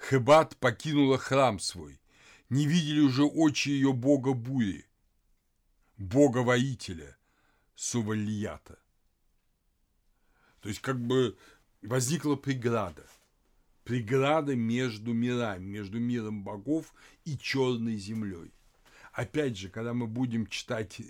Хебат 0.00 0.56
покинула 0.56 1.18
храм 1.18 1.60
свой. 1.60 2.00
Не 2.48 2.66
видели 2.66 2.98
уже 2.98 3.22
очи 3.22 3.68
ее 3.68 3.92
бога 3.92 4.32
бури, 4.32 4.86
бога-воителя 5.98 7.16
Сувалията. 7.76 8.80
То 10.60 10.68
есть 10.68 10.80
как 10.80 11.00
бы 11.00 11.38
возникла 11.86 12.36
преграда. 12.36 13.06
Преграда 13.84 14.56
между 14.56 15.12
мирами, 15.12 15.64
между 15.64 15.98
миром 16.00 16.42
богов 16.42 16.92
и 17.24 17.38
черной 17.38 17.96
землей. 17.96 18.52
Опять 19.12 19.56
же, 19.56 19.68
когда 19.68 19.94
мы 19.94 20.06
будем 20.06 20.46
читать 20.46 21.00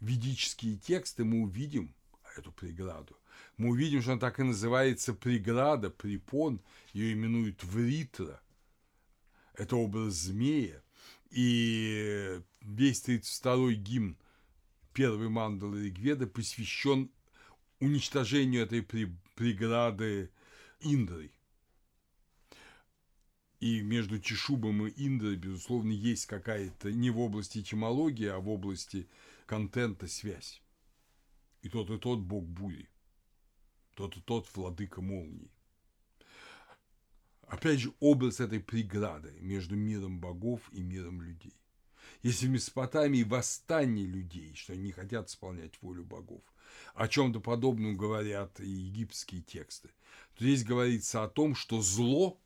ведические 0.00 0.76
тексты, 0.76 1.24
мы 1.24 1.42
увидим 1.42 1.94
эту 2.36 2.52
преграду 2.52 3.16
мы 3.60 3.70
увидим, 3.70 4.00
что 4.00 4.12
она 4.12 4.20
так 4.20 4.40
и 4.40 4.42
называется 4.42 5.12
преграда, 5.12 5.90
препон, 5.90 6.62
ее 6.94 7.12
именуют 7.12 7.62
вритра. 7.62 8.40
Это 9.54 9.76
образ 9.76 10.14
змея. 10.14 10.82
И 11.30 12.40
весь 12.62 13.06
32-й 13.06 13.74
гимн 13.74 14.16
первой 14.94 15.28
мандалы 15.28 15.84
Ригведа 15.84 16.26
посвящен 16.26 17.10
уничтожению 17.80 18.62
этой 18.62 18.82
преграды 19.34 20.30
Индрой. 20.80 21.32
И 23.58 23.82
между 23.82 24.18
Чешубом 24.18 24.86
и 24.86 25.06
Индрой, 25.06 25.36
безусловно, 25.36 25.90
есть 25.90 26.26
какая-то 26.26 26.92
не 26.92 27.10
в 27.10 27.18
области 27.18 27.58
этимологии, 27.58 28.26
а 28.26 28.38
в 28.38 28.48
области 28.48 29.08
контента 29.46 30.06
связь. 30.06 30.62
И 31.62 31.68
тот, 31.68 31.90
и 31.90 31.98
тот 31.98 32.20
бог 32.20 32.46
бури 32.46 32.88
тот 34.00 34.16
и 34.16 34.20
тот 34.20 34.48
владыка 34.54 35.02
молний. 35.02 35.52
Опять 37.42 37.80
же, 37.80 37.92
образ 38.00 38.40
этой 38.40 38.58
преграды 38.58 39.32
между 39.40 39.76
миром 39.76 40.20
богов 40.20 40.62
и 40.72 40.80
миром 40.80 41.20
людей. 41.20 41.52
Если 42.22 42.46
в 42.46 42.50
Месопотамии 42.50 43.24
восстание 43.24 44.06
людей, 44.06 44.54
что 44.54 44.72
они 44.72 44.84
не 44.84 44.92
хотят 44.92 45.28
исполнять 45.28 45.74
волю 45.82 46.04
богов, 46.04 46.42
о 46.94 47.08
чем-то 47.08 47.40
подобном 47.40 47.96
говорят 47.96 48.60
и 48.60 48.68
египетские 48.68 49.42
тексты, 49.42 49.90
здесь 50.38 50.64
говорится 50.64 51.24
о 51.24 51.28
том, 51.28 51.54
что 51.54 51.80
зло, 51.80 52.40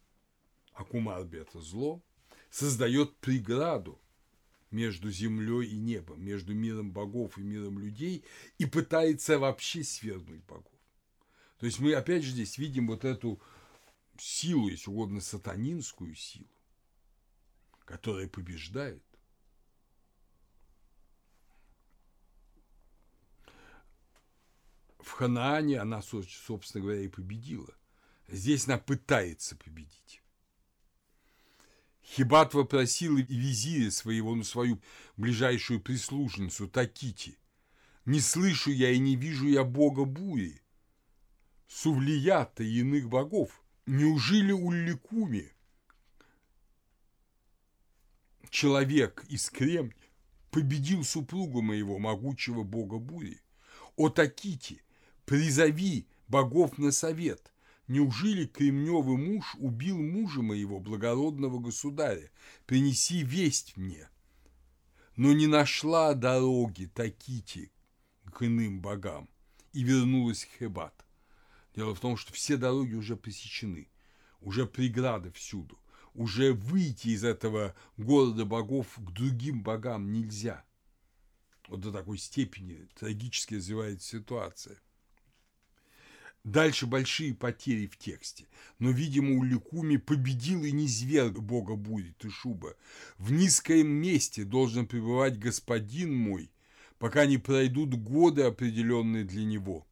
а 0.72 0.85
Кумарби 0.85 1.39
это 1.39 1.61
зло, 1.61 2.03
создает 2.51 3.16
преграду 3.16 4.01
между 4.70 5.11
землей 5.11 5.68
и 5.68 5.77
небом, 5.77 6.22
между 6.22 6.55
миром 6.55 6.93
богов 6.93 7.39
и 7.39 7.43
миром 7.43 7.79
людей 7.79 8.25
и 8.59 8.66
пытается 8.66 9.39
вообще 9.39 9.85
свергнуть 9.85 10.45
богов. 10.45 10.72
То 11.59 11.66
есть 11.66 11.79
мы 11.79 11.95
опять 11.95 12.25
же 12.25 12.33
здесь 12.33 12.59
видим 12.59 12.89
вот 12.89 13.05
эту 13.05 13.41
силу, 14.18 14.68
если 14.68 14.91
угодно, 14.91 15.20
сатанинскую 15.20 16.14
силу, 16.14 16.51
которая 17.85 18.29
побеждает. 18.29 19.03
В 25.05 25.11
Ханаане 25.11 25.80
она, 25.80 26.00
собственно 26.00 26.82
говоря, 26.82 27.02
и 27.02 27.09
победила. 27.09 27.72
Здесь 28.26 28.66
она 28.66 28.78
пытается 28.78 29.55
победить. 29.55 30.22
Хибат 32.02 32.55
вопросил 32.55 33.16
визиря 33.16 33.90
своего, 33.90 34.34
ну, 34.34 34.44
свою 34.44 34.80
ближайшую 35.18 35.80
прислужницу 35.80 36.68
Такити. 36.68 37.38
«Не 38.07 38.20
слышу 38.20 38.70
я 38.70 38.90
и 38.90 38.98
не 38.98 39.16
вижу 39.16 39.46
я 39.46 39.62
бога 39.62 40.05
бури, 40.05 40.62
сувлията 41.68 42.62
и 42.62 42.80
иных 42.80 43.09
богов. 43.09 43.62
Неужели 43.86 44.52
Улликуми, 44.52 45.52
человек 48.48 49.24
из 49.28 49.50
Кремня, 49.50 49.94
победил 50.50 51.05
супругу 51.05 51.61
моего, 51.61 51.98
могучего 51.98 52.62
бога 52.62 52.98
бури? 52.98 53.40
О 53.96 54.09
Такити, 54.09 54.84
призови 55.25 56.07
богов 56.29 56.79
на 56.79 56.93
совет, 56.93 57.55
Неужели 57.87 58.47
кремневый 58.47 59.18
муж 59.18 59.55
убил 59.59 59.99
мужа 59.99 60.41
моего, 60.41 60.81
благородного 60.81 61.59
государя? 61.59 62.31
Принеси 62.64 63.22
весть 63.22 63.77
мне. 63.77 64.09
Но 65.16 65.33
не 65.35 65.47
нашла 65.47 66.14
дороги 66.14 66.87
Такити 66.87 67.70
к 68.33 68.43
иным 68.43 68.81
богам 68.81 69.29
и 69.72 69.83
вернулась 69.83 70.45
в 70.45 70.59
Хебат. 70.59 71.05
Дело 71.77 71.95
в 71.95 72.01
том, 72.01 72.16
что 72.16 72.33
все 72.33 72.57
дороги 72.57 72.95
уже 72.95 73.16
пресечены, 73.16 73.89
уже 74.41 74.66
преграды 74.66 75.31
всюду. 75.33 75.79
Уже 76.14 76.53
выйти 76.53 77.09
из 77.09 77.25
этого 77.25 77.75
города 77.97 78.45
богов 78.45 78.87
к 78.97 79.11
другим 79.11 79.62
богам 79.62 80.12
нельзя. 80.12 80.64
Вот 81.68 81.81
до 81.81 81.93
такой 81.93 82.18
степени 82.18 82.89
трагически 82.95 83.55
развивается 83.55 84.18
ситуация. 84.18 84.81
Дальше 86.45 86.84
большие 86.84 87.32
потери 87.32 87.86
в 87.86 87.97
тексте. 87.97 88.47
Но, 88.78 88.90
видимо, 88.90 89.38
Уликуми 89.40 89.97
победил 89.97 90.62
и 90.62 90.72
не 90.72 90.86
зверг 90.86 91.38
бога 91.38 91.74
бури 91.74 92.14
Тышуба. 92.18 92.76
В 93.16 93.32
низком 93.32 93.88
месте 93.88 94.45
должен 94.45 94.86
пребывать 94.86 95.38
господин 95.38 96.14
мой, 96.14 96.51
пока 96.99 97.24
не 97.24 97.38
пройдут 97.38 97.95
годы, 97.95 98.42
определенные 98.42 99.24
для 99.24 99.45
него. 99.45 99.86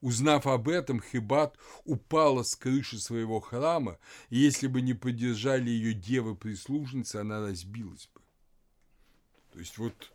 Узнав 0.00 0.48
об 0.48 0.68
этом, 0.68 1.00
Хибат 1.00 1.56
упала 1.84 2.42
с 2.42 2.56
крыши 2.56 2.98
своего 2.98 3.38
храма, 3.38 3.98
и 4.30 4.38
если 4.38 4.66
бы 4.66 4.82
не 4.82 4.94
поддержали 4.94 5.70
ее 5.70 5.94
девы-прислужницы, 5.94 7.16
она 7.16 7.40
разбилась 7.40 8.10
бы. 8.12 8.20
То 9.52 9.60
есть 9.60 9.78
вот 9.78 10.12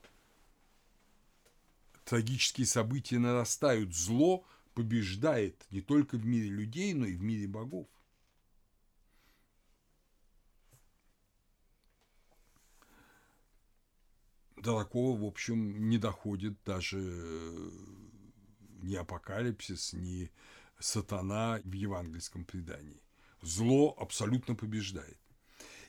трагические 2.03 2.67
события 2.67 3.17
нарастают, 3.17 3.95
зло– 3.95 4.43
побеждает 4.79 5.65
не 5.71 5.81
только 5.81 6.15
в 6.15 6.25
мире 6.25 6.47
людей, 6.47 6.93
но 6.93 7.05
и 7.05 7.13
в 7.13 7.21
мире 7.21 7.47
богов. 7.47 7.85
До 14.55 14.79
такого, 14.79 15.19
в 15.19 15.25
общем, 15.25 15.89
не 15.89 15.97
доходит 15.97 16.53
даже 16.63 16.97
э, 16.97 17.69
ни 18.83 18.95
апокалипсис, 18.95 19.91
ни 19.91 20.31
сатана 20.79 21.59
в 21.65 21.73
евангельском 21.73 22.45
предании. 22.45 23.03
Зло 23.41 23.93
абсолютно 23.99 24.55
побеждает. 24.55 25.19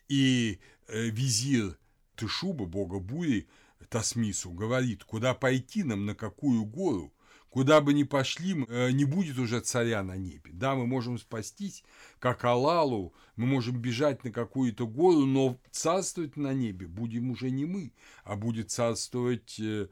И 0.08 0.58
э, 0.88 1.10
визир 1.10 1.78
Тышуба, 2.16 2.66
бога 2.66 2.98
бури, 2.98 3.48
Тасмису, 3.88 4.50
говорит, 4.50 5.04
куда 5.04 5.32
пойти 5.32 5.84
нам, 5.84 6.06
на 6.06 6.16
какую 6.16 6.64
гору– 6.64 7.14
Куда 7.50 7.80
бы 7.80 7.92
ни 7.94 8.04
пошли, 8.04 8.64
э, 8.68 8.92
не 8.92 9.04
будет 9.04 9.38
уже 9.38 9.60
царя 9.60 10.04
на 10.04 10.16
небе. 10.16 10.52
Да, 10.52 10.76
мы 10.76 10.86
можем 10.86 11.18
спастись, 11.18 11.82
как 12.20 12.44
Алалу, 12.44 13.12
мы 13.34 13.46
можем 13.46 13.76
бежать 13.76 14.22
на 14.22 14.30
какую-то 14.30 14.86
гору, 14.86 15.26
но 15.26 15.58
царствовать 15.72 16.36
на 16.36 16.54
небе 16.54 16.86
будем 16.86 17.32
уже 17.32 17.50
не 17.50 17.64
мы, 17.66 17.92
а 18.22 18.36
будет 18.36 18.70
царствовать 18.70 19.58
э, 19.58 19.88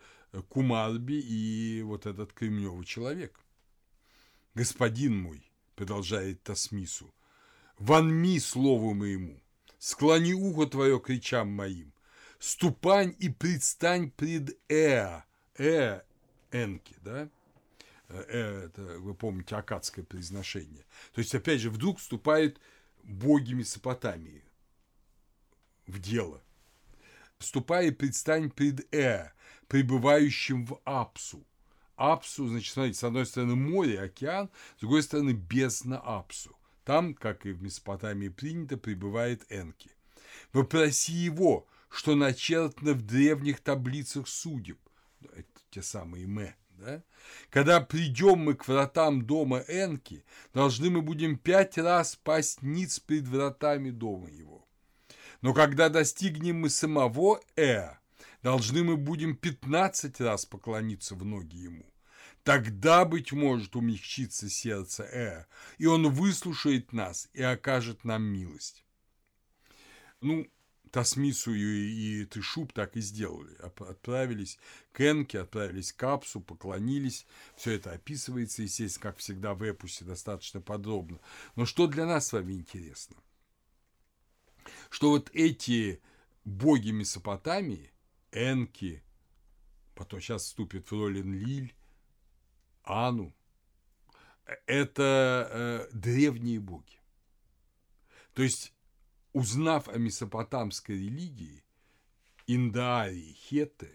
Кумарби 0.48 1.14
и 1.14 1.82
вот 1.82 2.06
этот 2.06 2.32
кремневый 2.32 2.84
человек. 2.84 3.40
Господин 4.54 5.20
мой, 5.20 5.42
продолжает 5.74 6.44
Тасмису, 6.44 7.12
вонми 7.76 8.38
слову 8.38 8.94
моему, 8.94 9.42
склони 9.78 10.32
ухо 10.32 10.66
твое 10.66 11.00
к 11.00 11.08
речам 11.08 11.48
моим, 11.48 11.92
ступань 12.38 13.16
и 13.18 13.28
предстань 13.28 14.12
пред 14.12 14.56
Эа, 14.68 15.24
Э, 15.58 16.02
Энки, 16.52 16.94
да, 17.02 17.28
это, 18.08 18.82
вы 18.98 19.14
помните, 19.14 19.56
акадское 19.56 20.04
произношение. 20.04 20.84
То 21.12 21.20
есть, 21.20 21.34
опять 21.34 21.60
же, 21.60 21.70
вдруг 21.70 21.98
вступают 21.98 22.60
боги 23.02 23.54
Месопотамии 23.54 24.44
в 25.86 25.98
дело. 25.98 26.42
Вступая 27.38 27.92
предстань 27.92 28.50
пред 28.50 28.92
Э, 28.94 29.32
пребывающим 29.68 30.66
в 30.66 30.80
Апсу. 30.84 31.46
Апсу, 31.96 32.46
значит, 32.48 32.72
смотрите, 32.72 32.98
с 32.98 33.04
одной 33.04 33.26
стороны 33.26 33.56
море, 33.56 34.00
океан, 34.00 34.50
с 34.76 34.80
другой 34.80 35.02
стороны 35.02 35.32
бездна 35.32 35.98
Апсу. 35.98 36.56
Там, 36.84 37.12
как 37.14 37.44
и 37.44 37.52
в 37.52 37.62
Месопотамии 37.62 38.28
принято, 38.28 38.76
пребывает 38.76 39.44
Энки. 39.50 39.90
Вопроси 40.52 41.12
его, 41.12 41.66
что 41.90 42.14
начертано 42.14 42.94
в 42.94 43.02
древних 43.02 43.60
таблицах 43.60 44.28
судеб. 44.28 44.78
Это 45.32 45.48
те 45.70 45.82
самые 45.82 46.26
Мэ, 46.26 46.54
да? 46.78 47.02
Когда 47.50 47.80
придем 47.80 48.38
мы 48.38 48.54
к 48.54 48.66
вратам 48.68 49.26
дома 49.26 49.64
Энки, 49.68 50.24
должны 50.54 50.90
мы 50.90 51.02
будем 51.02 51.36
пять 51.36 51.78
раз 51.78 52.16
пасть 52.16 52.62
ниц 52.62 53.00
пред 53.00 53.26
вратами 53.28 53.90
дома 53.90 54.30
его. 54.30 54.66
Но 55.40 55.54
когда 55.54 55.88
достигнем 55.88 56.60
мы 56.60 56.70
самого 56.70 57.40
Э, 57.56 57.96
должны 58.42 58.82
мы 58.82 58.96
будем 58.96 59.36
пятнадцать 59.36 60.20
раз 60.20 60.46
поклониться 60.46 61.14
в 61.14 61.24
ноги 61.24 61.56
ему. 61.56 61.84
Тогда, 62.42 63.04
быть 63.04 63.32
может, 63.32 63.76
умягчится 63.76 64.48
сердце 64.48 65.04
Э, 65.04 65.46
и 65.78 65.86
он 65.86 66.08
выслушает 66.08 66.92
нас 66.92 67.28
и 67.32 67.42
окажет 67.42 68.04
нам 68.04 68.22
милость. 68.22 68.84
Ну, 70.20 70.48
Тасмису 70.90 71.54
и, 71.54 72.24
Тышуб 72.24 72.72
так 72.72 72.96
и 72.96 73.00
сделали. 73.00 73.54
Отправились 73.56 74.58
к 74.92 75.00
Энке, 75.00 75.40
отправились 75.40 75.92
к 75.92 76.02
Апсу, 76.02 76.40
поклонились. 76.40 77.26
Все 77.56 77.72
это 77.72 77.92
описывается, 77.92 78.62
естественно, 78.62 79.02
как 79.02 79.18
всегда 79.18 79.54
в 79.54 79.62
эпусе, 79.62 80.04
достаточно 80.04 80.60
подробно. 80.60 81.20
Но 81.56 81.66
что 81.66 81.86
для 81.86 82.06
нас 82.06 82.28
с 82.28 82.32
вами 82.32 82.54
интересно? 82.54 83.16
Что 84.90 85.10
вот 85.10 85.30
эти 85.32 86.00
боги 86.44 86.90
Месопотамии, 86.90 87.92
Энки, 88.32 89.02
потом 89.94 90.20
сейчас 90.20 90.44
вступит 90.44 90.90
в 90.90 90.92
роль 90.92 91.20
Энлиль, 91.20 91.74
Ану, 92.84 93.34
это 94.66 95.48
э, 95.50 95.88
древние 95.92 96.60
боги. 96.60 96.98
То 98.32 98.42
есть 98.42 98.72
Узнав 99.32 99.88
о 99.88 99.98
месопотамской 99.98 100.96
религии, 100.96 101.62
Индаарии, 102.46 103.36
Хетты 103.48 103.90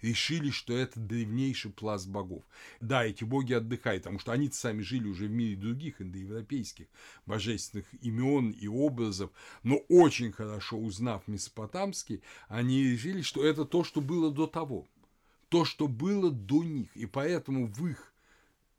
решили, 0.00 0.50
что 0.50 0.76
это 0.76 0.98
древнейший 0.98 1.70
пласт 1.70 2.08
богов. 2.08 2.42
Да, 2.80 3.04
эти 3.04 3.24
боги 3.24 3.52
отдыхают, 3.52 4.04
потому 4.04 4.18
что 4.18 4.32
они 4.32 4.50
сами 4.50 4.82
жили 4.82 5.06
уже 5.06 5.26
в 5.26 5.30
мире 5.30 5.56
других 5.56 6.00
индоевропейских 6.00 6.86
божественных 7.26 7.86
имен 8.00 8.50
и 8.50 8.66
образов, 8.66 9.30
но 9.62 9.76
очень 9.88 10.32
хорошо 10.32 10.78
узнав 10.78 11.26
месопотамский, 11.28 12.22
они 12.48 12.84
решили, 12.84 13.22
что 13.22 13.44
это 13.44 13.64
то, 13.64 13.84
что 13.84 14.00
было 14.00 14.30
до 14.30 14.46
того, 14.46 14.86
то, 15.48 15.64
что 15.64 15.88
было 15.88 16.30
до 16.30 16.62
них, 16.62 16.96
и 16.96 17.06
поэтому 17.06 17.66
в 17.66 17.86
их 17.86 18.12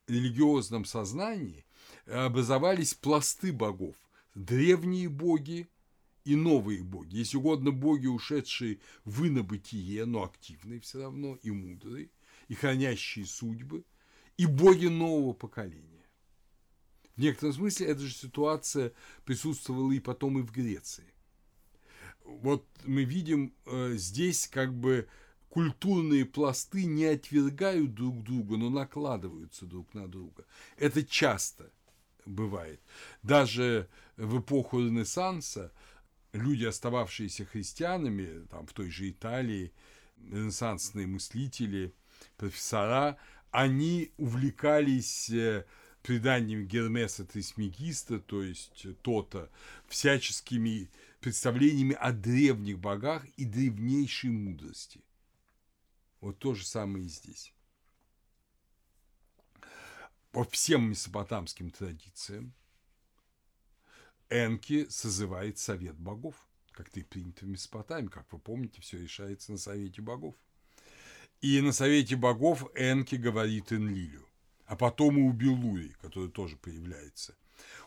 религиозном 0.08 0.86
сознании 0.86 1.66
образовались 2.06 2.94
пласты 2.94 3.52
богов, 3.52 3.96
древние 4.38 5.10
боги 5.10 5.68
и 6.24 6.36
новые 6.36 6.84
боги, 6.84 7.18
если 7.18 7.38
угодно, 7.38 7.72
боги, 7.72 8.06
ушедшие 8.06 8.80
в 9.04 9.26
инобытие, 9.26 10.06
но 10.06 10.24
активные 10.24 10.80
все 10.80 11.02
равно, 11.02 11.40
и 11.42 11.50
мудрые, 11.50 12.12
и 12.48 12.54
хранящие 12.54 13.26
судьбы, 13.26 13.84
и 14.38 14.46
боги 14.46 14.88
нового 14.88 15.34
поколения. 15.34 16.06
В 17.16 17.22
некотором 17.22 17.54
смысле 17.54 17.88
эта 17.88 18.02
же 18.02 18.14
ситуация 18.14 18.94
присутствовала 19.26 19.92
и 19.92 20.00
потом 20.00 20.38
и 20.38 20.44
в 20.44 20.52
Греции. 20.52 21.12
Вот 22.24 22.68
мы 22.86 23.06
видим 23.06 23.56
э, 23.66 23.94
здесь 23.96 24.48
как 24.48 24.72
бы 24.72 25.08
культурные 25.50 26.26
пласты 26.26 26.86
не 26.86 27.06
отвергают 27.06 27.96
друг 27.96 28.22
друга, 28.22 28.58
но 28.58 28.70
накладываются 28.70 29.66
друг 29.66 29.94
на 29.96 30.08
друга. 30.08 30.46
Это 30.78 31.04
часто 31.04 31.72
бывает. 32.28 32.80
Даже 33.24 33.88
в 34.18 34.40
эпоху 34.40 34.80
Ренессанса 34.80 35.72
люди, 36.34 36.66
остававшиеся 36.66 37.46
христианами, 37.46 38.46
там 38.48 38.68
в 38.68 38.74
той 38.74 38.90
же 38.90 39.10
Италии, 39.10 39.72
ренессансные 40.32 41.08
мыслители, 41.08 41.94
профессора, 42.38 43.18
они 43.52 44.12
увлекались 44.18 45.30
э, 45.30 45.66
преданием 46.02 46.66
Гермеса 46.66 47.26
Трисмегиста, 47.26 48.20
то 48.20 48.44
есть 48.44 48.86
Тота, 49.02 49.50
всяческими 49.88 50.90
представлениями 51.20 51.96
о 51.96 52.12
древних 52.12 52.80
богах 52.80 53.26
и 53.38 53.46
древнейшей 53.46 54.32
мудрости. 54.32 55.02
Вот 56.22 56.40
то 56.40 56.54
же 56.54 56.66
самое 56.66 57.06
и 57.06 57.10
здесь. 57.10 57.54
По 60.38 60.44
всем 60.44 60.92
месопотамским 60.92 61.72
традициям 61.72 62.54
Энки 64.30 64.86
созывает 64.88 65.58
совет 65.58 65.98
богов, 65.98 66.36
как 66.74 66.92
ты 66.92 67.04
принято 67.04 67.44
в 67.44 67.48
Месопотамии, 67.48 68.10
как 68.10 68.32
вы 68.32 68.38
помните, 68.38 68.80
все 68.80 69.00
решается 69.00 69.52
на 69.52 69.58
совете 69.58 70.04
богов. 70.04 70.36
И 71.42 71.60
на 71.62 71.72
совете 71.72 72.16
богов 72.18 72.70
Энки 72.76 73.16
говорит 73.16 73.74
Энлилю, 73.74 74.28
а 74.68 74.76
потом 74.76 75.18
и 75.18 75.22
у 75.22 75.32
Белуи, 75.32 75.96
который 76.04 76.30
тоже 76.30 76.56
появляется. 76.56 77.36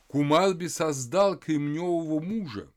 Кумарби 0.08 0.66
создал 0.66 1.38
кремневого 1.38 2.18
мужа, 2.18 2.68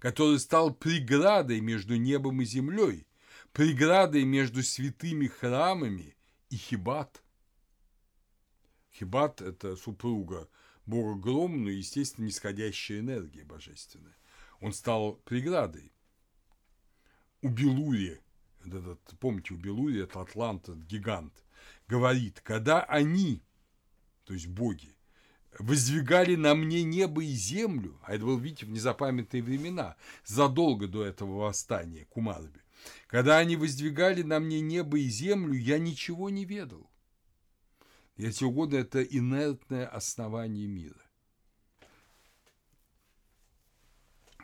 который 0.00 0.40
стал 0.40 0.74
преградой 0.74 1.60
между 1.60 1.94
небом 1.94 2.42
и 2.42 2.44
землей, 2.44 3.06
преградой 3.52 4.24
между 4.24 4.64
святыми 4.64 5.28
храмами 5.28 6.16
и 6.48 6.56
Хибат. 6.56 7.22
Хибат– 9.00 9.40
это 9.40 9.76
супруга 9.76 10.46
бога 10.84 11.18
гром, 11.18 11.64
но, 11.64 11.70
естественно, 11.70 12.26
нисходящая 12.26 13.00
энергия 13.00 13.44
божественная. 13.44 14.14
Он 14.60 14.74
стал 14.74 15.14
преградой. 15.24 15.90
У 17.40 17.48
Белури, 17.48 18.20
этот, 18.62 19.00
помните, 19.18 19.54
у 19.54 19.56
Белури, 19.56 20.02
это 20.02 20.20
Атлант, 20.20 20.68
этот 20.68 20.82
гигант, 20.84 21.32
говорит, 21.88 22.42
когда 22.42 22.82
они, 22.82 23.42
то 24.24 24.34
есть 24.34 24.48
боги, 24.48 24.94
воздвигали 25.58 26.34
на 26.36 26.54
мне 26.54 26.82
небо 26.82 27.24
и 27.24 27.32
землю, 27.32 27.98
а 28.02 28.14
это 28.14 28.26
было, 28.26 28.38
видите, 28.38 28.66
в 28.66 28.70
незапамятные 28.70 29.42
времена, 29.42 29.96
задолго 30.26 30.86
до 30.88 31.06
этого 31.06 31.38
восстания 31.38 32.04
Кумарби, 32.10 32.60
когда 33.06 33.38
они 33.38 33.56
воздвигали 33.56 34.22
на 34.22 34.40
мне 34.40 34.60
небо 34.60 34.98
и 34.98 35.08
землю, 35.08 35.54
я 35.54 35.78
ничего 35.78 36.28
не 36.28 36.44
ведал. 36.44 36.89
Эти 38.22 38.44
угодно– 38.44 38.76
это 38.76 39.02
инертное 39.02 39.86
основание 39.86 40.66
мира. 40.66 41.00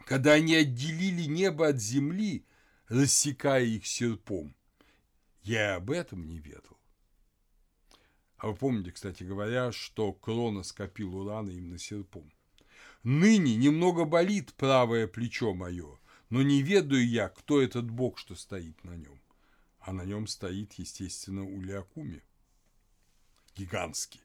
Когда 0.07 0.33
они 0.33 0.55
отделили 0.55 1.25
небо 1.25 1.69
от 1.69 1.79
земли, 1.79 2.47
рассекая 2.89 3.65
их 3.65 3.87
серпом, 3.87 4.55
я 5.43 5.77
об 5.77 5.91
этом 5.91 6.27
не 6.27 6.39
ведал. 6.39 6.79
А 8.39 8.49
вы 8.49 8.55
помните, 8.55 8.93
кстати 8.93 9.25
говоря, 9.25 9.73
что 9.73 10.13
Крона 10.13 10.63
скопил 10.63 11.15
урана 11.15 11.51
именно 11.51 11.79
серпом. 11.79 12.33
Ныне 13.03 13.57
немного 13.57 14.07
болит 14.07 14.55
правое 14.55 15.07
плечо 15.07 15.53
мое, 15.53 15.99
но 16.31 16.41
не 16.41 16.63
ведаю 16.63 17.07
я, 17.07 17.29
кто 17.29 17.61
этот 17.61 17.91
бог, 17.91 18.17
что 18.17 18.37
стоит 18.37 18.83
на 18.85 18.97
нем. 18.97 19.21
А 19.81 19.93
на 19.93 20.05
нем 20.05 20.27
стоит, 20.27 20.73
естественно, 20.75 21.45
Улиакуми 21.45 22.23
гигантский. 23.57 24.21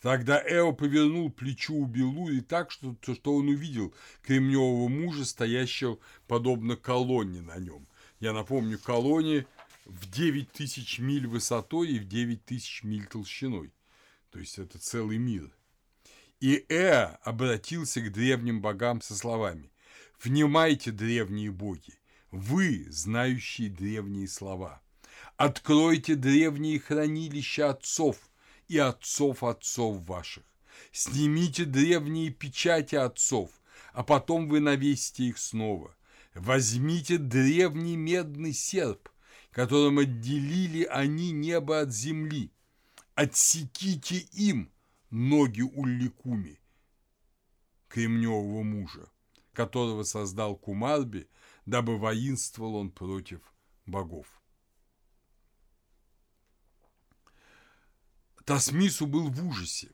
Тогда 0.00 0.42
Эо 0.46 0.72
повернул 0.72 1.30
плечо 1.30 1.74
у 1.74 1.84
Белури 1.84 2.40
так, 2.40 2.70
что, 2.70 2.96
что 3.02 3.34
он 3.34 3.48
увидел 3.48 3.94
кремневого 4.22 4.88
мужа, 4.88 5.26
стоящего 5.26 5.98
подобно 6.26 6.76
колонне 6.76 7.42
на 7.42 7.58
нем. 7.58 7.86
Я 8.18 8.32
напомню, 8.32 8.78
колонне 8.78 9.46
в 9.84 10.10
9 10.10 10.50
тысяч 10.52 10.98
миль 10.98 11.26
высотой 11.26 11.90
и 11.90 11.98
в 11.98 12.08
9 12.08 12.44
тысяч 12.44 12.82
миль 12.82 13.06
толщиной. 13.06 13.72
То 14.30 14.38
есть 14.38 14.58
это 14.58 14.78
целый 14.78 15.18
мир. 15.18 15.50
И 16.40 16.64
Эа 16.70 17.18
обратился 17.22 18.00
к 18.00 18.10
древним 18.10 18.62
богам 18.62 19.02
со 19.02 19.14
словами 19.14 19.70
«Внимайте, 20.22 20.90
древние 20.92 21.50
боги, 21.50 21.98
вы, 22.30 22.86
знающие 22.88 23.68
древние 23.68 24.28
слова». 24.28 24.80
Откройте 25.40 26.16
древние 26.16 26.78
хранилища 26.78 27.70
отцов 27.70 28.28
и 28.68 28.76
отцов 28.76 29.42
отцов 29.42 30.06
ваших. 30.06 30.44
Снимите 30.92 31.64
древние 31.64 32.28
печати 32.28 32.96
отцов, 32.96 33.50
а 33.94 34.02
потом 34.02 34.50
вы 34.50 34.60
навесите 34.60 35.24
их 35.24 35.38
снова. 35.38 35.96
Возьмите 36.34 37.16
древний 37.16 37.96
медный 37.96 38.52
серп, 38.52 39.08
которым 39.50 40.00
отделили 40.00 40.84
они 40.84 41.30
небо 41.30 41.80
от 41.80 41.90
земли. 41.90 42.52
Отсеките 43.14 44.18
им 44.32 44.70
ноги 45.08 45.62
Улликуми, 45.62 46.60
кремневого 47.88 48.62
мужа, 48.62 49.08
которого 49.54 50.02
создал 50.02 50.54
Кумарби, 50.54 51.30
дабы 51.64 51.96
воинствовал 51.96 52.74
он 52.74 52.90
против 52.90 53.40
богов. 53.86 54.39
Тасмису 58.44 59.06
был 59.06 59.28
в 59.28 59.46
ужасе 59.46 59.90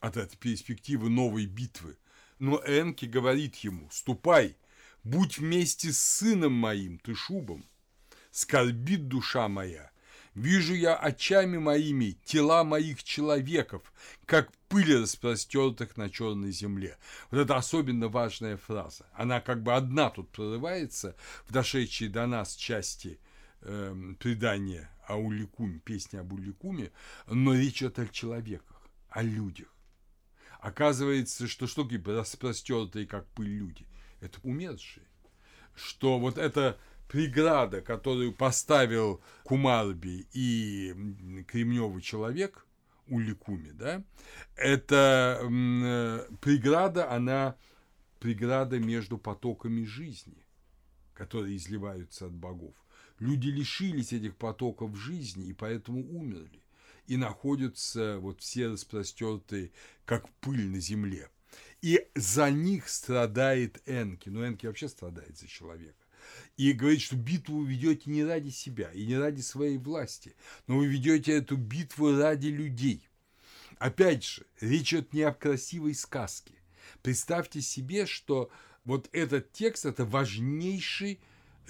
от 0.00 0.16
этой 0.16 0.36
перспективы 0.36 1.08
новой 1.08 1.46
битвы, 1.46 1.96
но 2.38 2.56
Энки 2.66 3.04
говорит 3.04 3.56
ему 3.56 3.88
«Ступай, 3.92 4.56
будь 5.04 5.38
вместе 5.38 5.92
с 5.92 5.98
сыном 5.98 6.52
моим, 6.52 6.98
ты 6.98 7.14
шубом. 7.14 7.64
Скорбит 8.30 9.08
душа 9.08 9.48
моя, 9.48 9.90
вижу 10.34 10.74
я 10.74 10.96
очами 10.96 11.58
моими 11.58 12.16
тела 12.24 12.64
моих 12.64 13.02
человеков, 13.04 13.92
как 14.24 14.50
пыль 14.68 15.02
распростертых 15.02 15.96
на 15.96 16.10
черной 16.10 16.52
земле». 16.52 16.96
Вот 17.30 17.40
это 17.40 17.56
особенно 17.56 18.08
важная 18.08 18.56
фраза. 18.56 19.06
Она 19.14 19.40
как 19.40 19.62
бы 19.62 19.74
одна 19.74 20.10
тут 20.10 20.30
прорывается 20.30 21.14
в 21.46 21.52
дошедшей 21.52 22.08
до 22.08 22.26
нас 22.26 22.54
части 22.54 23.20
э, 23.60 24.14
предания 24.18 24.90
о 25.10 25.16
Уликуме, 25.16 25.78
песня 25.80 26.20
об 26.20 26.32
Уликуме, 26.32 26.92
но 27.26 27.54
речь 27.54 27.82
идет 27.82 27.98
о 27.98 28.06
человеках, 28.06 28.82
о 29.08 29.22
людях. 29.22 29.68
Оказывается, 30.60 31.48
что 31.48 31.66
такие 31.66 32.02
распростертые, 32.02 33.06
как 33.06 33.26
пыль 33.28 33.48
люди? 33.48 33.86
Это 34.20 34.38
умершие. 34.42 35.06
Что 35.74 36.18
вот 36.18 36.38
эта 36.38 36.78
преграда, 37.08 37.80
которую 37.80 38.32
поставил 38.32 39.22
Кумарби 39.42 40.26
и 40.32 40.94
кремневый 41.48 42.02
человек, 42.02 42.66
Уликуми, 43.06 43.70
да, 43.70 44.04
это 44.54 45.40
преграда, 46.40 47.10
она 47.10 47.56
преграда 48.20 48.78
между 48.78 49.18
потоками 49.18 49.84
жизни, 49.84 50.46
которые 51.14 51.56
изливаются 51.56 52.26
от 52.26 52.32
богов. 52.32 52.74
Люди 53.20 53.48
лишились 53.48 54.12
этих 54.12 54.36
потоков 54.36 54.96
жизни 54.96 55.46
и 55.46 55.52
поэтому 55.52 56.00
умерли 56.10 56.62
и 57.06 57.16
находятся 57.16 58.18
вот 58.18 58.40
все 58.40 58.68
распростертые, 58.68 59.72
как 60.04 60.28
пыль 60.40 60.66
на 60.66 60.80
земле. 60.80 61.28
И 61.82 62.06
за 62.14 62.50
них 62.50 62.88
страдает 62.88 63.82
Энки. 63.86 64.28
Но 64.28 64.46
Энки 64.46 64.66
вообще 64.66 64.88
страдает 64.88 65.36
за 65.36 65.48
человека. 65.48 65.94
И 66.56 66.72
говорит, 66.72 67.00
что 67.00 67.16
битву 67.16 67.58
вы 67.58 67.68
ведете 67.68 68.10
не 68.10 68.24
ради 68.24 68.50
себя 68.50 68.90
и 68.92 69.06
не 69.06 69.16
ради 69.16 69.40
своей 69.40 69.78
власти, 69.78 70.34
но 70.66 70.78
вы 70.78 70.86
ведете 70.86 71.32
эту 71.32 71.56
битву 71.56 72.16
ради 72.16 72.48
людей. 72.48 73.08
Опять 73.78 74.24
же, 74.24 74.46
речь 74.60 74.92
идет 74.92 75.12
не 75.12 75.22
о 75.22 75.32
красивой 75.32 75.94
сказке. 75.94 76.54
Представьте 77.02 77.60
себе, 77.60 78.06
что 78.06 78.50
вот 78.84 79.08
этот 79.12 79.52
текст– 79.52 79.84
это 79.86 80.04
важнейший 80.04 81.20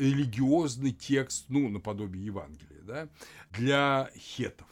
религиозный 0.00 0.92
текст, 0.92 1.44
ну, 1.48 1.68
наподобие 1.68 2.24
Евангелия, 2.24 2.82
да, 2.82 3.08
для 3.50 4.10
хетов. 4.16 4.66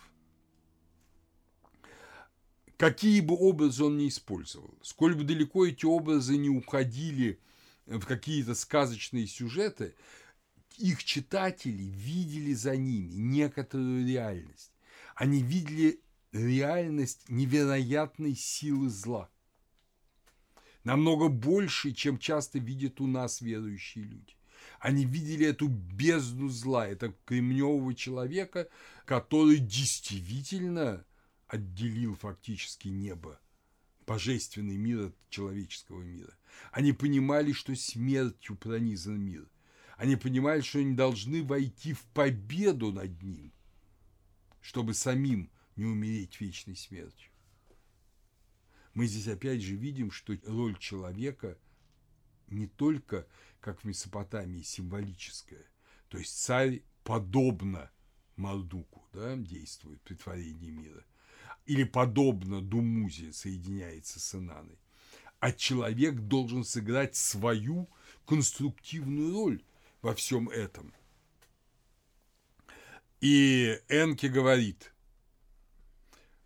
Какие 2.77 3.21
бы 3.21 3.35
образы 3.35 3.85
он 3.85 3.99
ни 3.99 4.09
использовал, 4.09 4.73
сколь 4.83 5.15
бы 5.15 5.25
далеко 5.25 5.67
эти 5.67 5.85
образы 5.85 6.37
не 6.37 6.49
уходили 6.49 7.41
в 7.87 8.05
какие-то 8.07 8.55
сказочные 8.55 9.27
сюжеты, 9.27 9.95
их 10.79 11.03
читатели 11.05 11.83
видели 11.83 12.55
за 12.55 12.77
ними 12.77 13.13
некоторую 13.15 14.07
реальность. 14.07 14.73
Они 15.17 15.43
видели 15.43 16.01
реальность 16.33 17.29
невероятной 17.29 18.37
силы 18.37 18.89
зла. 18.89 19.29
Намного 20.85 21.29
больше, 21.29 21.93
чем 21.93 22.19
часто 22.19 22.61
видят 22.61 23.01
у 23.01 23.09
нас 23.09 23.41
верующие 23.41 24.05
люди. 24.05 24.38
Они 24.79 25.05
видели 25.05 25.47
эту 25.47 25.69
бездну 25.69 26.49
зла, 26.49 26.87
это 26.87 27.15
кремневого 27.25 27.95
человека, 27.95 28.69
который 29.05 29.59
действительно 29.59 31.05
отделил 31.49 32.15
фактически 32.15 32.89
небо 32.89 33.41
божественный 34.09 34.79
мир 34.79 35.09
от 35.09 35.17
человеческого 35.29 36.03
мира. 36.03 36.33
Они 36.73 36.93
понимали, 36.93 37.53
что 37.53 37.77
смертью 37.77 38.57
пронизан 38.57 39.21
мир. 39.21 39.47
Они 39.99 40.17
понимали, 40.17 40.63
что 40.63 40.79
они 40.79 40.95
должны 40.95 41.45
войти 41.45 41.93
в 41.93 42.03
победу 42.15 42.91
над 42.91 43.23
ним, 43.23 43.53
чтобы 44.63 44.95
самим 44.95 45.51
не 45.77 45.85
умереть 45.85 46.41
вечной 46.41 46.77
смертью. 46.77 47.31
Мы 48.95 49.07
здесь 49.07 49.29
опять 49.29 49.61
же 49.61 49.75
видим, 49.75 50.11
что 50.11 50.37
роль 50.47 50.79
человека 50.79 51.59
не 52.49 52.67
только, 52.67 53.27
как 53.61 53.81
в 53.81 53.85
Месопотамии, 53.85 54.63
символическая. 54.63 55.65
То 56.09 56.19
есть 56.19 56.37
царь 56.43 56.83
подобно 57.05 57.91
Мардуку 58.37 59.05
да, 59.13 59.37
действует 59.37 60.01
при 60.03 60.15
творении 60.15 60.71
мира. 60.71 61.05
Или 61.67 61.85
подобно 61.85 62.63
Думузе 62.63 63.33
соединяется 63.33 64.21
с 64.21 64.35
Инаной. 64.35 64.79
А 65.41 65.53
человек 65.53 66.15
должен 66.15 66.65
сыграть 66.65 67.15
свою 67.15 67.89
конструктивную 68.27 69.33
роль 69.33 69.63
во 70.03 70.15
всем 70.15 70.49
этом. 70.49 70.95
И 73.21 73.81
Энке 73.89 74.29
говорит, 74.29 74.93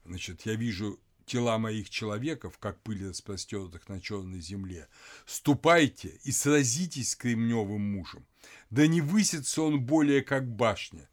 значит, 0.05 0.47
я 0.47 0.55
вижу 0.55 0.99
тела 1.33 1.57
моих 1.57 1.89
человеков, 1.89 2.59
как 2.59 2.83
пыль 2.83 3.09
распростертых 3.09 3.89
на 3.89 4.03
черной 4.03 4.41
земле. 4.41 4.87
Ступайте 5.25 6.21
и 6.25 6.31
сразитесь 6.31 7.13
с 7.13 7.17
кремневым 7.17 7.81
мужем. 7.81 8.27
Да 8.69 8.87
не 8.87 9.01
высится 9.01 9.63
он 9.63 9.81
более, 9.81 10.21
как 10.21 10.47
башня. 10.47 11.09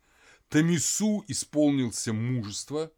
Тамису 0.50 1.24
исполнился 1.30 2.12
мужество. 2.12 2.92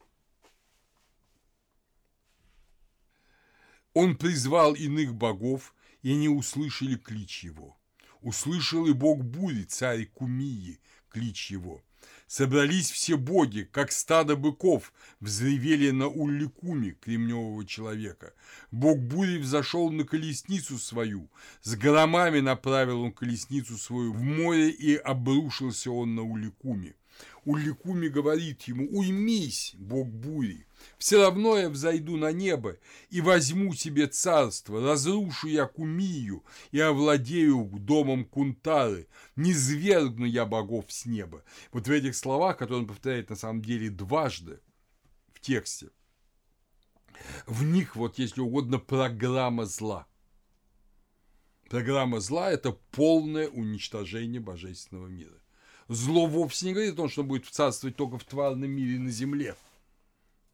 Он 3.94 4.18
призвал 4.18 4.74
иных 4.74 5.14
богов, 5.14 5.76
и 6.02 6.14
они 6.14 6.28
услышали 6.28 6.96
клич 6.96 7.44
его. 7.44 7.78
Услышал 8.22 8.88
и 8.88 8.94
бог 8.94 9.24
бури, 9.24 9.66
царь 9.66 10.08
Кумии, 10.08 10.80
клич 11.12 11.52
его– 11.52 11.84
Собрались 12.32 12.90
все 12.90 13.18
боги, 13.18 13.68
как 13.74 13.92
стадо 13.92 14.38
быков, 14.38 14.94
взревели 15.20 15.92
на 15.92 16.08
Улликуме 16.08 16.92
кремневого 16.92 17.66
человека. 17.66 18.32
Бог 18.72 19.00
бури 19.00 19.38
взошел 19.38 19.92
на 19.92 20.06
колесницу 20.06 20.78
свою, 20.78 21.30
с 21.62 21.76
громами 21.76 22.40
направил 22.40 23.02
он 23.02 23.12
колесницу 23.12 23.78
свою 23.78 24.14
в 24.14 24.22
море, 24.22 24.70
и 24.70 24.96
обрушился 24.96 25.92
он 25.92 26.16
на 26.16 26.22
Улликуме. 26.22 26.96
Улликуми 27.44 28.08
говорит 28.08 28.62
ему, 28.64 28.88
уймись, 28.92 29.74
бог 29.78 30.08
бури, 30.08 30.68
все 31.00 31.24
равно 31.24 31.58
я 31.58 31.70
взойду 31.70 32.16
на 32.16 32.32
небо 32.32 32.78
и 33.10 33.20
возьму 33.20 33.74
себе 33.74 34.06
царство, 34.06 34.80
разрушу 34.80 35.48
я 35.48 35.66
Кумию 35.66 36.44
и 36.72 36.80
овладею 36.80 37.66
домом 37.74 38.26
Кунтары, 38.26 39.08
не 39.36 39.56
свергну 39.56 40.26
я 40.26 40.46
богов 40.46 40.86
с 40.90 41.08
неба. 41.08 41.44
Вот 41.72 41.88
в 41.88 41.92
этих 41.92 42.16
словах, 42.16 42.58
которые 42.58 42.82
он 42.82 42.88
повторяет 42.88 43.32
на 43.32 43.36
самом 43.36 43.64
деле 43.64 43.90
дважды 43.90 44.60
в 45.34 45.40
тексте, 45.40 45.90
в 47.48 47.64
них, 47.64 47.96
вот 47.96 48.20
если 48.20 48.42
угодно, 48.42 48.78
программа 48.78 49.66
зла. 49.66 50.08
Программа 51.70 52.20
зла– 52.20 52.52
это 52.52 52.72
полное 52.72 53.48
уничтожение 53.48 54.42
божественного 54.42 55.08
мира. 55.08 55.41
Зло 55.92 56.26
вовсе 56.26 56.68
не 56.68 56.74
говорит 56.74 56.94
о 56.94 56.96
том, 56.96 57.10
что 57.10 57.22
будет 57.22 57.48
царствовать 57.48 57.98
только 57.98 58.18
в 58.18 58.24
тварном 58.24 58.72
мире 58.72 58.98
на 58.98 59.10
земле, 59.10 59.58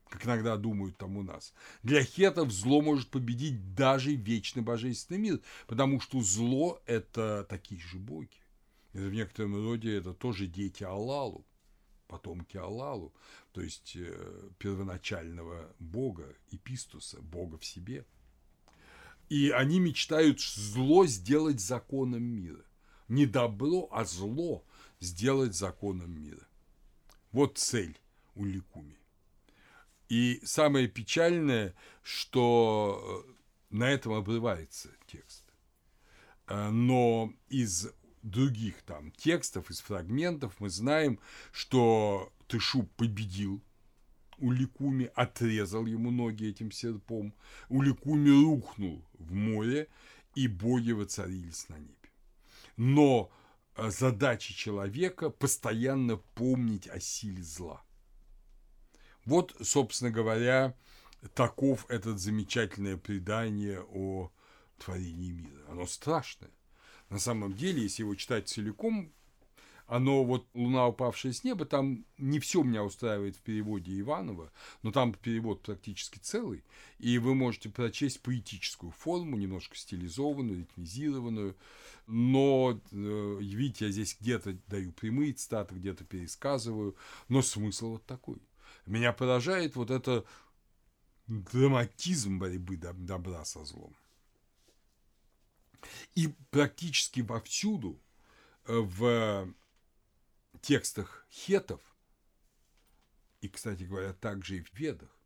как 0.10 0.26
иногда 0.26 0.58
думают 0.58 0.98
там 0.98 1.16
у 1.16 1.22
нас. 1.22 1.54
Для 1.84 2.04
хетов 2.04 2.52
зло 2.52 2.82
может 2.82 3.10
победить 3.10 3.76
даже 3.76 4.16
вечный 4.16 4.64
божественный 4.64 5.20
мир, 5.20 5.40
потому 5.68 6.00
что 6.00 6.22
зло– 6.22 6.82
это 6.88 7.46
такие 7.48 7.80
же 7.80 8.00
боги. 8.00 8.32
Это 8.94 9.04
в 9.04 9.14
некотором 9.14 9.64
роде 9.64 9.98
это 9.98 10.16
тоже 10.16 10.48
дети 10.48 10.84
Аллалу, 10.84 11.46
потомки 12.08 12.58
Аллалу, 12.58 13.14
то 13.52 13.62
есть 13.62 13.96
э, 13.96 14.50
первоначального 14.58 15.72
бога, 15.78 16.36
Эпистуса, 16.50 17.22
бога 17.22 17.60
в 17.60 17.66
себе. 17.66 18.08
И 19.30 19.52
они 19.52 19.80
мечтают 19.80 20.42
зло 20.42 21.06
сделать 21.06 21.60
законом 21.60 22.24
мира. 22.24 22.66
Не 23.08 23.28
добро, 23.28 23.88
а 23.92 24.04
зло 24.04 24.66
сделать 25.00 25.56
законом 25.56 26.12
мира. 26.22 26.48
Вот 27.32 27.58
цель 27.58 27.98
у 28.36 28.46
Ликуми. 28.46 28.98
И 30.10 30.40
самое 30.44 30.88
печальное, 30.88 31.76
что 32.02 33.26
э, 33.28 33.76
на 33.76 33.90
этом 33.90 34.14
обрывается 34.14 34.90
текст. 35.06 35.44
Э, 36.48 36.70
но 36.70 37.34
из 37.50 37.90
других 38.24 38.82
там 38.84 39.12
текстов, 39.12 39.70
из 39.70 39.82
фрагментов 39.82 40.54
мы 40.60 40.70
знаем, 40.70 41.20
что 41.52 42.32
Тышу 42.48 42.84
победил 42.96 43.62
Уликуми, 44.38 45.10
отрезал 45.16 45.86
ему 45.86 46.12
ноги 46.12 46.46
этим 46.46 46.72
серпом, 46.72 47.34
Уликуми 47.70 48.30
рухнул 48.30 49.04
в 49.14 49.34
море, 49.34 49.88
и 50.36 50.48
боги 50.48 50.92
воцарились 50.92 51.68
на 51.70 51.80
небе. 51.80 51.96
Но 52.76 53.32
задача 53.78 54.54
человека 54.54 55.30
постоянно 55.30 56.18
помнить 56.18 56.88
о 56.88 57.00
силе 57.00 57.44
зла. 57.44 57.84
Вот, 59.26 59.56
собственно 59.62 60.12
говоря, 60.12 60.76
таков 61.34 61.86
этот 61.90 62.20
замечательное 62.20 62.98
предание 62.98 63.82
о 63.82 64.32
творении 64.78 65.32
мира. 65.32 65.64
Оно 65.70 65.86
страшное. 65.86 66.52
На 67.10 67.20
самом 67.20 67.54
деле, 67.54 67.84
если 67.84 68.04
его 68.04 68.16
читать 68.16 68.48
целиком, 68.48 69.12
оно 69.88 70.24
вот 70.26 70.46
«Луна, 70.54 70.88
упавшая 70.88 71.32
с 71.32 71.44
неба», 71.44 71.66
там 71.66 72.06
не 72.18 72.40
все 72.40 72.62
меня 72.62 72.84
устраивает 72.84 73.38
в 73.38 73.42
переводе 73.42 73.98
Иванова, 74.00 74.52
но 74.84 74.92
там 74.92 75.14
перевод 75.14 75.62
практически 75.62 76.20
целый, 76.20 76.64
и 77.00 77.18
вы 77.18 77.34
можете 77.34 77.70
прочесть 77.70 78.22
поэтическую 78.22 78.92
форму, 78.92 79.38
немножко 79.38 79.78
стилизованную, 79.78 80.60
ритмизированную, 80.60 81.56
но, 82.06 82.80
э, 82.92 83.38
видите, 83.42 83.86
я 83.86 83.92
здесь 83.92 84.18
где-то 84.20 84.58
даю 84.68 84.92
прямые 84.92 85.34
цитаты, 85.34 85.76
где-то 85.76 86.04
пересказываю, 86.04 86.96
но 87.30 87.42
смысл 87.42 87.92
вот 87.92 88.06
такой. 88.06 88.42
Меня 88.86 89.14
поражает 89.14 89.76
вот 89.78 89.90
это 89.90 90.26
драматизм 91.28 92.40
борьбы 92.40 92.78
добра 92.78 93.44
со 93.46 93.64
злом. 93.66 93.96
И 96.16 96.34
практически 96.50 97.22
вовсюду 97.22 98.00
э, 98.66 98.78
в 98.78 99.54
текстах 100.68 101.26
хетов, 101.32 101.80
и, 103.40 103.48
кстати 103.48 103.84
говоря, 103.84 104.12
также 104.12 104.58
и 104.58 104.62
в 104.62 104.74
ведах, 104.74 105.18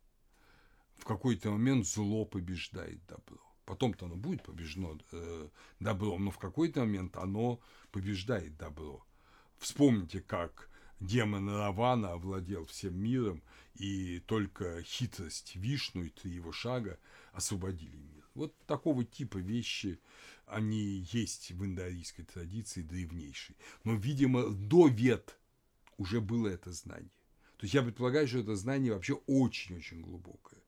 в 0.96 1.04
какой-то 1.04 1.50
момент 1.50 1.84
зло 1.84 2.24
побеждает 2.24 3.04
добро. 3.06 3.40
Потом-то 3.64 4.06
оно 4.06 4.14
будет 4.14 4.44
побеждено 4.44 5.00
э, 5.10 5.48
добром, 5.80 6.26
но 6.26 6.30
в 6.30 6.38
какой-то 6.38 6.80
момент 6.80 7.16
оно 7.16 7.60
побеждает 7.90 8.56
добро. 8.56 9.04
Вспомните, 9.58 10.20
как 10.20 10.70
демон 11.00 11.48
Равана 11.48 12.12
овладел 12.12 12.64
всем 12.66 12.96
миром, 12.96 13.42
и 13.74 14.20
только 14.20 14.84
хитрость 14.84 15.56
Вишну 15.56 16.04
и 16.04 16.10
три 16.10 16.30
его 16.30 16.52
шага 16.52 17.00
освободили 17.32 17.96
мир. 17.96 18.11
Вот 18.34 18.56
такого 18.66 19.04
типа 19.04 19.38
вещи, 19.38 20.00
они 20.46 21.06
есть 21.12 21.52
в 21.52 21.64
индоарийской 21.64 22.24
традиции 22.24 22.82
древнейшей. 22.82 23.56
Но, 23.84 23.94
видимо, 23.94 24.48
до 24.48 24.88
вет 24.88 25.38
уже 25.98 26.20
было 26.20 26.48
это 26.48 26.72
знание. 26.72 27.12
То 27.58 27.64
есть 27.64 27.74
я 27.74 27.82
предполагаю, 27.82 28.26
что 28.26 28.38
это 28.38 28.56
знание 28.56 28.92
вообще 28.92 29.14
очень-очень 29.26 30.00
глубокое. 30.00 30.60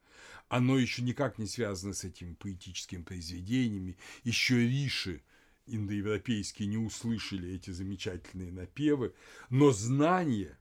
Оно 0.48 0.78
еще 0.78 1.02
никак 1.02 1.38
не 1.38 1.46
связано 1.46 1.94
с 1.94 2.04
этими 2.04 2.34
поэтическими 2.34 3.02
произведениями. 3.02 3.96
Еще 4.22 4.60
Риши 4.60 5.22
индоевропейские 5.66 6.68
не 6.68 6.76
услышали 6.76 7.50
эти 7.52 7.70
замечательные 7.70 8.52
напевы. 8.52 9.14
Но 9.50 9.72
знание 9.72 10.58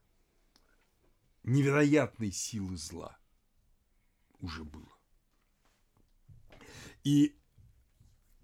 невероятной 1.44 2.32
силы 2.32 2.76
зла 2.76 3.16
уже 4.40 4.64
было. 4.64 4.93
И 7.04 7.36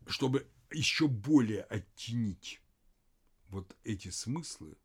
чтобы 0.07 0.47
еще 0.71 1.09
более 1.09 1.63
оттенить 1.63 2.61
вот 3.49 3.77
эти 3.85 4.09
смыслы, 4.09 4.77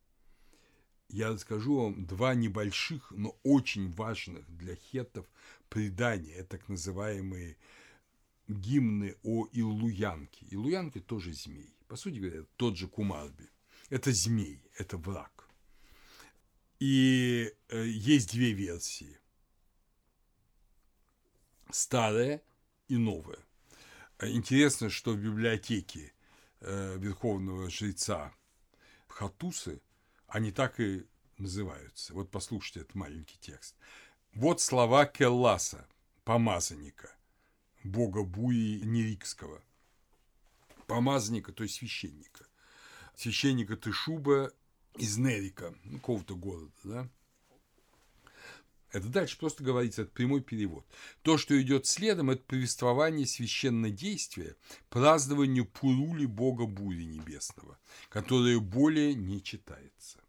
я 1.09 1.29
расскажу 1.29 1.75
вам 1.75 2.05
два 2.05 2.33
небольших, 2.33 3.11
но 3.11 3.37
очень 3.43 3.91
важных 3.91 4.49
для 4.57 4.75
хеттов 4.75 5.27
предания, 5.69 6.43
так 6.43 6.67
называемые 6.67 7.57
гимны 8.47 9.15
о 9.23 9.47
Иллуянке. 9.51 10.47
Иллуянке 10.49 10.99
тоже 10.99 11.33
змей. 11.33 11.75
По 11.87 11.95
сути 11.95 12.19
говоря, 12.19 12.45
тот 12.57 12.77
же 12.77 12.87
Кумарби. 12.87 13.49
Это 13.89 14.11
змей, 14.11 14.63
это 14.77 14.97
враг. 14.97 15.47
И 16.79 17.53
э, 17.69 17.85
есть 17.85 18.31
две 18.31 18.51
версии. 18.51 19.19
Старая 21.69 22.41
и 22.87 22.97
новое. 22.97 23.44
Интересно, 24.21 24.89
что 24.89 25.11
в 25.11 25.17
библиотеке 25.17 26.13
э, 26.61 26.97
верховного 26.97 27.69
жреца 27.69 28.33
Хатусы 29.07 29.81
они 30.27 30.51
так 30.51 30.79
и 30.79 31.05
называются. 31.37 32.13
Вот 32.13 32.31
послушайте 32.31 32.81
этот 32.81 32.95
маленький 32.95 33.37
текст. 33.39 33.75
Вот 34.33 34.61
слова 34.61 35.05
Келласа, 35.05 35.85
помазанника, 36.23 37.13
бога 37.83 38.23
Буи 38.23 38.81
Нерикского. 38.83 39.61
Помазанника, 40.87 41.51
то 41.51 41.63
есть 41.63 41.75
священника. 41.75 42.45
Священника 43.15 43.75
Тышуба 43.75 44.51
из 44.97 45.17
Нерика, 45.17 45.73
ну, 45.83 45.97
какого-то 45.97 46.35
города, 46.35 46.71
да? 46.83 47.09
Это 48.95 49.09
дальше 49.09 49.37
просто 49.37 49.61
говорится, 49.61 50.03
это 50.03 50.11
прямой 50.11 50.39
перевод. 50.39 50.85
То, 51.21 51.37
что 51.37 51.61
идет 51.61 51.85
следом, 51.85 52.29
это 52.29 52.41
повествование 52.43 53.27
священнодействия, 53.27 54.55
празднованию 54.89 55.65
Пурули 55.65 56.25
Бога 56.25 56.65
Бури 56.65 57.03
Небесного, 57.03 57.77
которое 58.07 58.57
более 58.57 59.13
не 59.13 59.43
читается. 59.43 60.23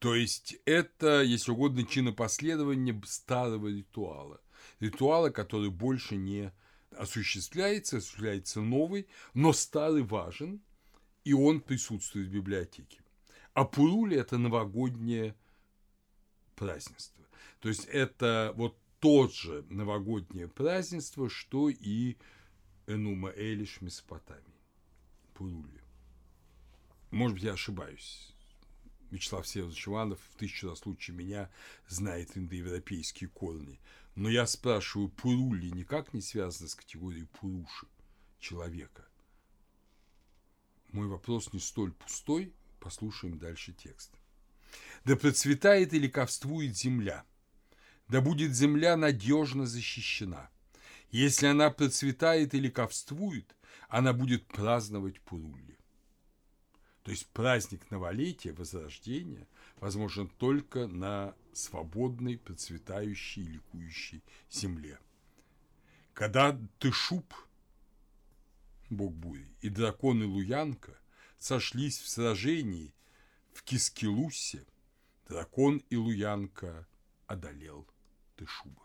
То 0.00 0.16
есть 0.16 0.56
это, 0.64 1.22
если 1.22 1.52
угодно, 1.52 1.84
чинопоследование 1.84 3.00
старого 3.06 3.68
ритуала. 3.68 4.40
Ритуала, 4.80 5.30
который 5.30 5.70
больше 5.70 6.16
не 6.16 6.52
осуществляется, 6.90 7.98
осуществляется 7.98 8.62
новый, 8.62 9.06
но 9.32 9.52
старый 9.52 10.02
важен, 10.02 10.60
и 11.22 11.32
он 11.32 11.60
присутствует 11.60 12.26
в 12.26 12.32
библиотеке. 12.32 12.98
А 13.52 13.64
Пурули– 13.64 14.16
это 14.18 14.38
новогоднее 14.38 15.36
празднество. 16.56 17.23
То 17.64 17.70
есть 17.70 17.86
это 17.86 18.52
вот 18.56 18.76
тот 19.00 19.32
же 19.32 19.64
новогоднее 19.70 20.48
празднество, 20.48 21.30
что 21.30 21.70
и 21.70 22.18
Энума 22.86 23.30
Элиш 23.30 23.80
Месопотамии, 23.80 24.60
Пурули. 25.32 25.80
Может 27.10 27.36
быть, 27.36 27.44
я 27.44 27.54
ошибаюсь. 27.54 28.34
Вячеслав 29.10 29.46
Всеволодович 29.46 29.88
Иванов 29.88 30.20
в 30.20 30.36
тысячу 30.36 30.68
раз 30.68 30.84
лучше 30.84 31.12
меня 31.12 31.50
знает 31.88 32.36
индоевропейские 32.36 33.30
корни. 33.30 33.80
Но 34.14 34.28
я 34.28 34.46
спрашиваю, 34.46 35.08
Пурули 35.08 35.70
никак 35.70 36.12
не 36.12 36.20
связано 36.20 36.68
с 36.68 36.74
категорией 36.74 37.24
Пуруши, 37.40 37.86
человека. 38.40 39.08
Мой 40.92 41.06
вопрос 41.06 41.50
не 41.54 41.60
столь 41.60 41.92
пустой, 41.92 42.52
послушаем 42.78 43.38
дальше 43.38 43.72
текст. 43.72 44.12
Да 45.06 45.16
процветает 45.16 45.94
и 45.94 45.98
ликовствует 45.98 46.76
земля– 46.76 47.24
да 48.08 48.20
будет 48.20 48.54
земля 48.54 48.96
надежно 48.96 49.66
защищена. 49.66 50.50
Если 51.10 51.46
она 51.46 51.70
процветает 51.70 52.54
или 52.54 52.68
ковствует, 52.68 53.54
она 53.88 54.12
будет 54.12 54.46
праздновать 54.46 55.20
Пурулли. 55.20 55.78
То 57.02 57.10
есть 57.10 57.26
праздник 57.28 57.90
новолетия, 57.90 58.52
возрождения, 58.52 59.46
возможен 59.76 60.28
только 60.28 60.86
на 60.86 61.34
свободной, 61.52 62.38
процветающей, 62.38 63.42
ликующей 63.42 64.22
земле. 64.50 64.98
Когда 66.14 66.58
Тышуп, 66.78 67.34
бог 68.88 69.12
бури, 69.12 69.46
и 69.60 69.68
дракон 69.68 70.22
Илуянка 70.22 70.98
сошлись 71.38 71.98
в 71.98 72.08
сражении 72.08 72.94
в 73.52 73.62
Кискелусе, 73.62 74.64
дракон 75.28 75.82
Илуянка 75.90 76.86
одолел 77.26 77.86
Тышуба. 78.36 78.82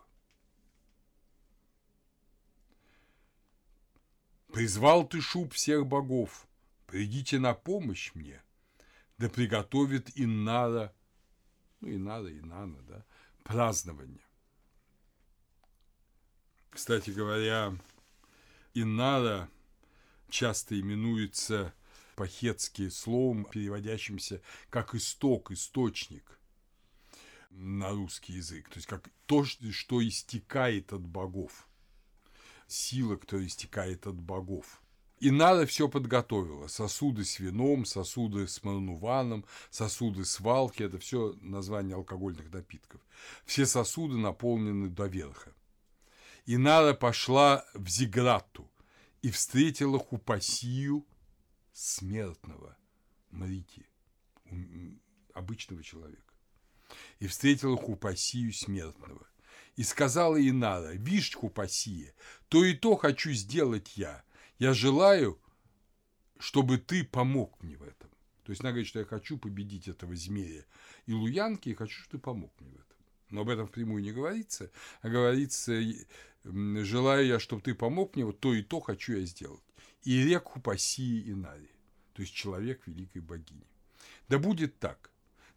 Призвал 4.52 5.06
Тышуб 5.06 5.52
всех 5.52 5.86
богов, 5.86 6.48
придите 6.86 7.38
на 7.38 7.54
помощь 7.54 8.12
мне, 8.14 8.42
да 9.18 9.28
приготовит 9.28 10.10
Иннара, 10.16 10.92
ну, 11.80 11.88
Иннара, 11.88 12.30
Инана, 12.30 12.82
да, 12.82 13.04
празднование. 13.44 14.24
Кстати 16.70 17.10
говоря, 17.10 17.76
Иннара 18.74 19.48
часто 20.28 20.78
именуется 20.78 21.72
по-хетски 22.16 22.88
словом, 22.88 23.44
переводящимся 23.44 24.40
как 24.68 24.94
исток, 24.94 25.52
источник 25.52 26.39
на 27.50 27.90
русский 27.90 28.34
язык. 28.34 28.68
То 28.68 28.76
есть 28.76 28.86
как 28.86 29.10
то, 29.26 29.44
что 29.44 30.06
истекает 30.06 30.92
от 30.92 31.02
богов. 31.02 31.68
Сила, 32.66 33.16
которая 33.16 33.46
истекает 33.46 34.06
от 34.06 34.16
богов. 34.16 34.80
И 35.18 35.30
надо 35.30 35.66
все 35.66 35.88
подготовила. 35.88 36.68
Сосуды 36.68 37.24
с 37.24 37.38
вином, 37.40 37.84
сосуды 37.84 38.46
с 38.48 38.62
марнуваном, 38.62 39.44
сосуды 39.70 40.24
с 40.24 40.40
валки. 40.40 40.82
Это 40.82 40.98
все 40.98 41.36
название 41.42 41.96
алкогольных 41.96 42.50
напитков. 42.52 43.00
Все 43.44 43.66
сосуды 43.66 44.16
наполнены 44.16 44.88
до 44.88 45.06
верха. 45.06 45.52
И 46.46 46.56
Нара 46.56 46.94
пошла 46.94 47.66
в 47.74 47.88
Зиграту 47.88 48.70
и 49.20 49.30
встретила 49.30 49.98
Хупасию 49.98 51.04
смертного, 51.72 52.76
Марити, 53.30 53.86
обычного 55.34 55.82
человека 55.82 56.29
и 57.20 57.26
встретила 57.26 57.76
Хупасию 57.76 58.52
смертного. 58.52 59.26
И 59.76 59.84
сказала 59.84 60.36
Инара, 60.36 60.92
«Вишь, 60.94 61.34
Хупасия, 61.34 62.12
то 62.48 62.64
и 62.64 62.74
то 62.74 62.96
хочу 62.96 63.30
сделать 63.30 63.96
я. 63.96 64.24
Я 64.58 64.74
желаю, 64.74 65.40
чтобы 66.38 66.78
ты 66.78 67.04
помог 67.04 67.62
мне 67.62 67.76
в 67.76 67.82
этом». 67.82 68.10
То 68.42 68.50
есть 68.50 68.62
она 68.62 68.70
говорит, 68.70 68.88
что 68.88 68.98
я 68.98 69.04
хочу 69.04 69.38
победить 69.38 69.86
этого 69.86 70.16
змея 70.16 70.64
и 71.06 71.12
луянки, 71.12 71.68
и 71.68 71.74
хочу, 71.74 72.00
чтобы 72.02 72.10
ты 72.10 72.18
помог 72.18 72.52
мне 72.60 72.70
в 72.70 72.74
этом. 72.74 72.96
Но 73.30 73.42
об 73.42 73.48
этом 73.48 73.68
впрямую 73.68 74.02
не 74.02 74.12
говорится, 74.12 74.70
а 75.02 75.08
говорится, 75.08 75.80
желаю 76.42 77.26
я, 77.26 77.38
чтобы 77.38 77.62
ты 77.62 77.74
помог 77.74 78.16
мне, 78.16 78.24
вот 78.24 78.40
то 78.40 78.52
и 78.52 78.62
то 78.62 78.80
хочу 78.80 79.12
я 79.12 79.24
сделать. 79.24 79.62
И 80.02 80.24
рек 80.24 80.44
Хупасии 80.44 81.30
Инари, 81.30 81.70
то 82.12 82.22
есть 82.22 82.34
человек 82.34 82.82
великой 82.86 83.20
богини. 83.20 83.68
Да 84.28 84.38
будет 84.38 84.78
так 84.78 85.09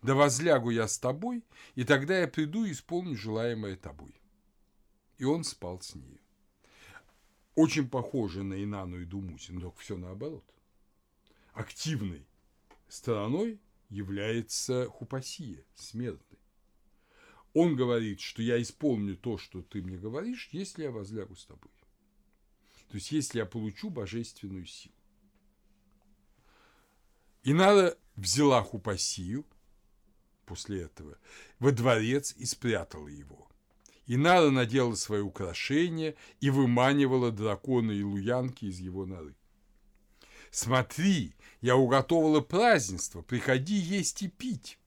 да 0.04 0.14
возлягу 0.14 0.70
я 0.70 0.88
с 0.88 1.00
тобой, 1.00 1.44
и 1.76 1.86
тогда 1.86 2.20
я 2.20 2.28
приду 2.28 2.66
и 2.66 2.72
исполню 2.72 3.16
желаемое 3.16 3.78
тобой. 3.78 4.14
И 5.18 5.24
он 5.24 5.44
спал 5.44 5.82
с 5.82 5.96
ней. 5.96 6.20
Очень 7.56 7.90
похоже 7.90 8.44
на 8.44 8.62
Инану 8.62 9.00
и 9.00 9.06
Думусин, 9.06 9.60
но 9.60 9.72
все 9.72 9.98
наоборот. 9.98 10.44
Активной 11.54 12.26
стороной 12.90 13.60
является 13.90 14.88
Хупасия, 14.88 15.64
смертный. 15.76 16.40
Он 17.54 17.76
говорит, 17.76 18.20
что 18.20 18.42
я 18.42 18.60
исполню 18.62 19.16
то, 19.16 19.38
что 19.38 19.62
ты 19.62 19.82
мне 19.82 19.98
говоришь, 19.98 20.50
если 20.52 20.84
я 20.84 20.92
возлягу 20.92 21.36
с 21.36 21.46
тобой. 21.46 21.72
То 22.90 22.96
есть, 22.96 23.12
если 23.12 23.40
я 23.40 23.46
получу 23.46 23.90
божественную 23.90 24.66
силу. 24.66 24.96
Инара 27.44 27.96
взяла 28.16 28.64
Хупасию, 28.64 29.46
после 30.46 30.84
этого 30.84 31.18
во 31.60 31.72
дворец 31.72 32.34
и 32.38 32.46
спрятала 32.46 33.08
его. 33.08 33.50
Инара 34.06 34.50
надела 34.50 34.96
свои 34.96 35.22
украшения 35.22 36.16
и 36.42 36.50
выманивала 36.50 37.32
дракона 37.32 37.92
и 37.92 38.04
луянки 38.04 38.66
из 38.66 38.80
его 38.80 39.06
норы. 39.06 39.36
«Смотри, 40.52 41.36
я 41.62 41.78
уготовила 41.78 42.42
празднество, 42.42 43.22
приходи 43.22 43.76
есть 43.76 44.22
и 44.22 44.28
пить». 44.28 44.78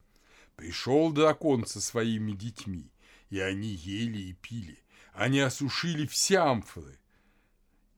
Пришел 0.54 1.12
дракон 1.12 1.66
со 1.66 1.82
своими 1.82 2.32
детьми, 2.32 2.90
и 3.28 3.40
они 3.40 3.68
ели 3.68 4.18
и 4.18 4.32
пили. 4.32 4.78
Они 5.12 5.40
осушили 5.40 6.07
все 6.07 6.38
амфоры 6.38 6.98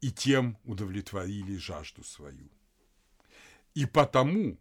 и 0.00 0.10
тем 0.10 0.56
удовлетворили 0.64 1.56
жажду 1.56 2.04
свою. 2.04 2.48
И 3.74 3.86
потому, 3.86 4.58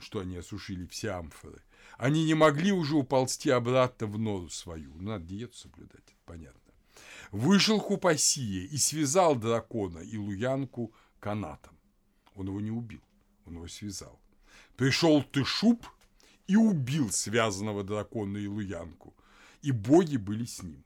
что 0.00 0.20
они 0.20 0.36
осушили 0.36 0.86
все 0.86 1.10
амфоры, 1.10 1.62
они 2.00 2.24
не 2.24 2.32
могли 2.32 2.72
уже 2.72 2.96
уползти 2.96 3.50
обратно 3.50 4.06
в 4.06 4.18
нору 4.18 4.48
свою. 4.48 4.94
Ну, 4.94 5.10
надо 5.10 5.26
диету 5.26 5.54
соблюдать, 5.54 6.00
это 6.06 6.16
понятно. 6.24 6.72
Вышел 7.30 7.78
Хупасия 7.78 8.66
и 8.66 8.78
связал 8.78 9.36
дракона 9.36 9.98
и 9.98 10.16
Луянку 10.16 10.94
канатом. 11.20 11.76
Он 12.34 12.46
его 12.46 12.58
не 12.62 12.70
убил, 12.70 13.02
он 13.44 13.56
его 13.56 13.68
связал. 13.68 14.18
Пришел 14.76 15.22
Тышуп 15.22 15.86
и 16.46 16.56
убил 16.56 17.10
связанного 17.10 17.84
дракона 17.84 18.38
и 18.38 18.46
Луянку. 18.46 19.14
И 19.60 19.70
боги 19.70 20.16
были 20.16 20.46
с 20.46 20.62
ним. 20.62 20.82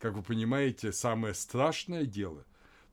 Как 0.00 0.14
вы 0.14 0.22
понимаете, 0.24 0.90
самое 0.90 1.34
страшное 1.34 2.06
дело, 2.06 2.44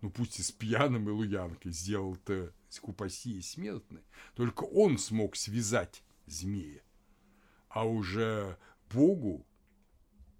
ну 0.02 0.12
пусть 0.12 0.40
и 0.40 0.44
с 0.44 0.52
пьяным 0.52 1.10
и 1.10 1.12
Луянкой, 1.12 1.72
сделал-то 1.72 2.54
Хупасия 2.80 3.42
смертный, 3.42 4.04
только 4.36 4.64
он 4.64 5.00
смог 5.00 5.36
связать 5.36 6.04
змея 6.28 6.82
а 7.70 7.86
уже 7.86 8.58
Богу, 8.90 9.46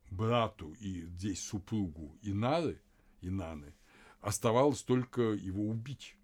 брату 0.10 0.74
и 0.74 1.02
здесь 1.06 1.42
супругу 1.42 2.18
Инары, 2.22 2.82
Инаны, 3.22 3.74
Оставалось 4.22 4.82
только 4.82 5.22
его 5.22 5.68
убить, 5.68 6.18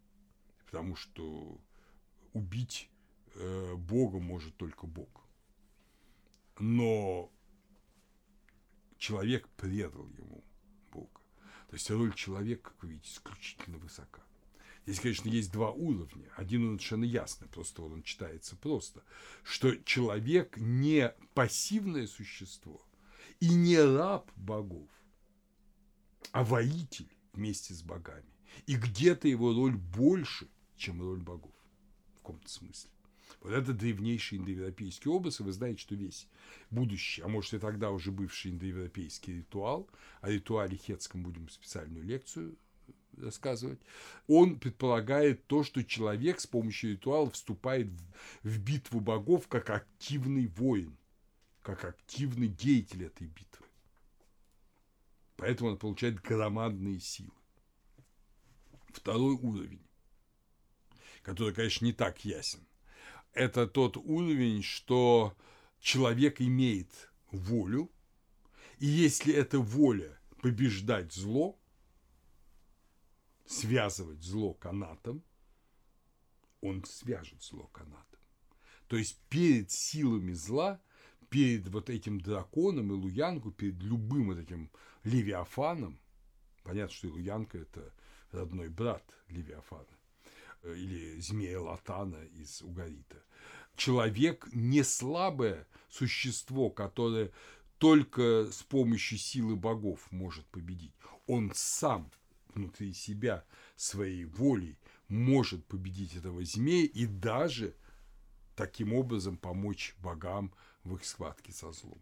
потому 0.66 0.96
что 0.96 1.58
убить 2.34 2.90
э, 3.36 3.76
Бога 3.76 4.20
может 4.20 4.58
только 4.58 4.88
Бог. 4.88 5.26
Но 6.60 7.32
человек 8.98 9.48
предал 9.50 10.08
ему 10.18 10.44
Бога. 10.92 11.22
То 11.68 11.76
есть 11.76 11.90
роль 11.92 12.14
человека, 12.14 12.72
как 12.72 12.84
вы 12.84 12.90
видите, 12.90 13.12
исключительно 13.12 13.78
высока. 13.78 14.22
Здесь, 14.86 15.00
конечно, 15.00 15.30
есть 15.30 15.52
два 15.52 15.72
уровня. 15.72 16.30
Один 16.36 16.68
он 16.68 16.78
совершенно 16.78 17.06
ясный, 17.06 17.48
просто 17.48 17.82
вот 17.82 17.94
он 17.94 18.04
читается 18.04 18.58
просто, 18.58 19.04
что 19.44 19.76
человек 19.78 20.58
не 20.58 21.14
пассивное 21.34 22.06
существо 22.06 22.86
и 23.40 23.50
не 23.50 23.80
раб 23.80 24.30
богов, 24.36 24.90
а 26.32 26.44
воитель 26.44 27.10
вместе 27.32 27.74
с 27.74 27.82
богами. 27.82 28.26
И 28.68 28.76
где-то 28.76 29.28
его 29.28 29.54
роль 29.54 29.76
больше, 29.76 30.50
чем 30.76 31.02
роль 31.02 31.20
богов 31.20 31.56
в 32.12 32.18
каком-то 32.18 32.50
смысле. 32.50 32.90
Вот 33.40 33.52
это 33.52 33.74
древнейший 33.74 34.38
индоевропейский 34.38 35.10
образ, 35.10 35.40
и 35.40 35.44
вы 35.44 35.52
знаете, 35.54 35.82
что 35.82 35.96
весь 35.96 36.28
будущий, 36.70 37.22
а 37.22 37.28
может 37.28 37.54
и 37.54 37.60
тогда 37.60 37.92
уже 37.92 38.12
бывший 38.12 38.52
индоевропейский 38.52 39.38
ритуал, 39.38 39.90
о 40.22 40.30
ритуале 40.30 40.78
хетском 40.78 41.24
будем 41.24 41.50
специальную 41.50 42.06
лекцию 42.06 42.58
рассказывать, 43.18 43.80
он 44.28 44.60
предполагает 44.60 45.46
то, 45.48 45.64
что 45.64 45.84
человек 45.84 46.40
с 46.40 46.48
помощью 46.48 46.92
ритуала 46.92 47.30
вступает 47.30 47.88
в, 47.88 48.04
в 48.44 48.60
битву 48.60 49.00
богов 49.00 49.48
как 49.48 49.70
активный 49.70 50.48
воин, 50.48 50.98
как 51.62 51.86
активный 51.86 52.48
деятель 52.48 53.06
этой 53.06 53.28
битвы. 53.28 53.66
Поэтому 55.36 55.72
он 55.72 55.78
получает 55.78 56.22
громадные 56.22 57.00
силы. 57.00 57.32
Второй 58.90 59.36
уровень, 59.36 59.86
который, 61.24 61.54
конечно, 61.54 61.86
не 61.86 61.94
так 61.94 62.24
ясен, 62.24 62.66
это 63.34 63.68
тот 63.68 63.98
уровень, 63.98 64.62
что 64.62 65.36
человек 65.80 66.40
имеет 66.40 67.12
волю, 67.32 67.92
и 68.78 68.86
если 68.86 69.34
эта 69.34 69.60
воля 69.60 70.20
побеждать 70.42 71.14
зло, 71.14 71.60
связывать 73.46 74.22
зло 74.24 74.54
канатом, 74.54 75.24
он 76.62 76.84
свяжет 76.86 77.44
зло 77.44 77.68
канатом. 77.74 78.20
То 78.88 78.98
есть 78.98 79.20
перед 79.30 79.72
силами 79.72 80.34
зла, 80.34 80.82
перед 81.30 81.68
вот 81.68 81.90
этим 81.90 82.22
драконом 82.22 82.92
и 82.92 82.96
Луянку, 82.96 83.52
перед 83.52 83.82
любым 83.82 84.28
вот 84.28 84.38
этим 84.38 84.72
Левиафаном, 85.04 86.00
понятно, 86.64 86.96
что 86.96 87.08
и 87.08 87.12
Луянка– 87.12 87.58
это 87.60 87.94
родной 88.32 88.70
брат 88.70 89.04
Левиафана, 89.30 89.98
э, 90.64 90.76
или 90.76 91.20
змея 91.20 91.60
Латана 91.60 92.24
из 92.26 92.62
Угарита. 92.62 93.24
Человек 93.76 94.48
не 94.54 94.84
слабое 94.84 95.68
существо, 95.90 96.70
которое 96.70 97.32
только 97.80 98.48
с 98.52 98.64
помощью 98.64 99.18
силы 99.18 99.56
богов 99.56 100.12
может 100.12 100.46
победить. 100.46 100.94
Он 101.26 101.52
сам 101.56 102.12
внутри 102.56 102.94
себя 102.94 103.46
своей 103.76 104.26
волей 104.26 104.78
может 105.08 105.66
победить 105.66 106.16
этого 106.16 106.44
змея 106.44 106.86
и 106.86 107.06
даже 107.06 107.76
таким 108.56 108.94
образом 108.94 109.38
помочь 109.38 109.96
богам 110.00 110.54
в 110.84 110.96
их 110.96 111.06
схватке 111.06 111.52
со 111.52 111.72
злом. 111.72 112.02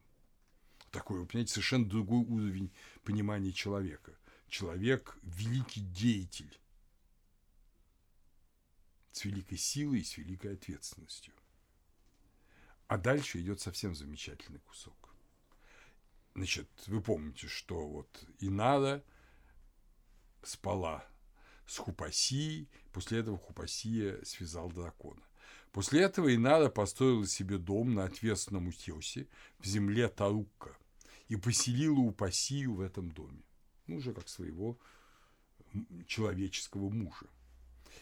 Такой, 0.92 1.20
вы 1.20 1.26
понимаете, 1.26 1.54
совершенно 1.54 1.86
другой 1.86 2.26
уровень 2.26 2.72
понимания 3.04 3.54
человека. 3.54 4.14
Человек– 4.48 5.18
великий 5.22 5.82
деятель 5.82 6.60
с 9.12 9.26
великой 9.26 9.58
силой 9.58 10.00
и 10.00 10.04
с 10.04 10.18
великой 10.18 10.54
ответственностью. 10.54 11.34
А 12.88 12.98
дальше 12.98 13.40
идет 13.40 13.62
совсем 13.62 13.96
замечательный 13.96 14.60
кусок. 14.60 15.16
Значит, 16.36 16.70
вы 16.88 17.02
помните, 17.02 17.48
что 17.48 17.88
вот 17.88 18.26
Инада 18.40 19.04
спала 20.44 21.06
с 21.66 21.78
Хупасией, 21.78 22.70
после 22.92 23.20
этого 23.20 23.38
Хупасия 23.38 24.20
связал 24.24 24.72
дракона. 24.72 25.22
После 25.72 26.02
этого 26.02 26.34
Инада 26.36 26.70
построила 26.70 27.26
себе 27.26 27.58
дом 27.58 27.94
на 27.94 28.04
ответственном 28.04 28.68
утесе 28.68 29.28
в 29.60 29.66
земле 29.66 30.10
Тарукка 30.10 30.76
и 31.30 31.38
поселила 31.38 32.00
Упасию 32.00 32.76
в 32.76 32.82
этом 32.82 33.12
доме, 33.12 33.44
ну, 33.88 33.98
уже 33.98 34.14
как 34.14 34.28
своего 34.28 34.78
человеческого 36.08 36.90
мужа. 36.90 37.28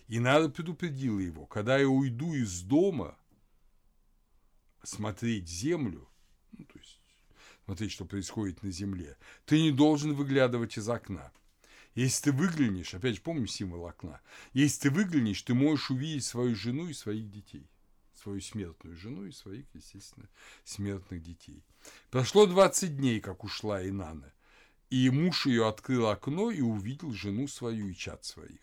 Инада 0.08 0.50
предупредила 0.50 1.20
его, 1.20 1.46
когда 1.46 1.78
я 1.78 1.88
уйду 1.88 2.34
из 2.34 2.62
дома 2.62 3.18
смотреть 4.84 5.48
землю, 5.48 6.10
ну, 6.52 6.66
то 6.66 6.80
есть 6.80 7.00
смотреть, 7.66 7.92
что 7.92 8.06
происходит 8.06 8.64
на 8.64 8.72
земле, 8.72 9.16
ты 9.46 9.62
не 9.62 9.72
должен 9.72 10.14
выглядывать 10.14 10.78
из 10.78 10.90
окна. 10.90 11.32
Если 12.00 12.32
ты 12.32 12.32
выглянешь, 12.32 12.93
опять 12.93 13.16
же, 13.16 13.22
помним 13.22 13.45
символ 13.45 13.86
окна, 13.86 14.22
если 14.54 14.84
ты 14.84 14.89
выглянешь, 14.89 15.41
ты 15.41 15.54
можешь 15.54 15.91
увидеть 15.91 16.24
свою 16.24 16.56
жену 16.56 16.88
и 16.88 16.93
своих 16.93 17.30
детей. 17.30 17.70
Свою 18.14 18.39
смертную 18.39 18.95
жену 18.95 19.26
и 19.26 19.34
своих, 19.34 19.66
естественно, 19.74 20.30
смертных 20.64 21.22
детей. 21.22 21.62
Прошло 22.10 22.45
20 22.45 22.95
дней, 22.95 23.20
как 23.20 23.43
ушла 23.43 23.86
Инана, 23.86 24.32
и 24.89 25.10
муж 25.10 25.45
ее 25.45 25.68
открыл 25.68 26.08
окно 26.08 26.52
и 26.52 26.62
увидел 26.62 27.12
жену 27.12 27.50
свою 27.50 27.89
и 27.89 27.95
чад 27.95 28.24
своих. 28.24 28.62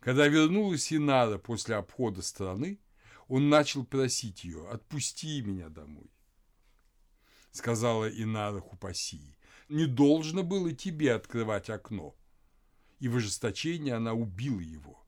Когда 0.00 0.26
вернулась 0.26 0.90
Инара 0.90 1.36
после 1.36 1.74
обхода 1.74 2.22
страны, 2.22 2.78
он 3.28 3.50
начал 3.50 3.84
просить 3.84 4.42
ее, 4.42 4.70
отпусти 4.70 5.42
меня 5.42 5.68
домой. 5.68 6.10
Сказала 7.52 8.08
Инара 8.08 8.60
Хупасии, 8.60 9.36
не 9.68 9.84
должно 9.84 10.42
было 10.42 10.72
тебе 10.72 11.12
открывать 11.12 11.68
окно 11.68 12.16
и 13.04 13.08
в 13.08 13.18
ожесточении 13.18 13.92
она 13.92 14.14
убила 14.14 14.60
его. 14.60 14.98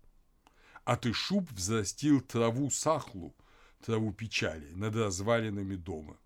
А 0.85 0.99
ты 0.99 1.15
шуб 1.15 1.51
взрастил 1.51 2.21
траву 2.21 2.69
сахлу, 2.69 3.35
траву 3.83 4.13
печали, 4.13 4.71
над 4.75 4.95
развалинами 4.97 5.77
дома. 5.77 6.19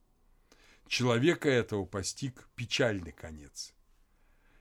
Человека 0.89 1.49
этого 1.49 1.85
постиг 1.85 2.49
печальный 2.57 3.13
конец. 3.13 3.73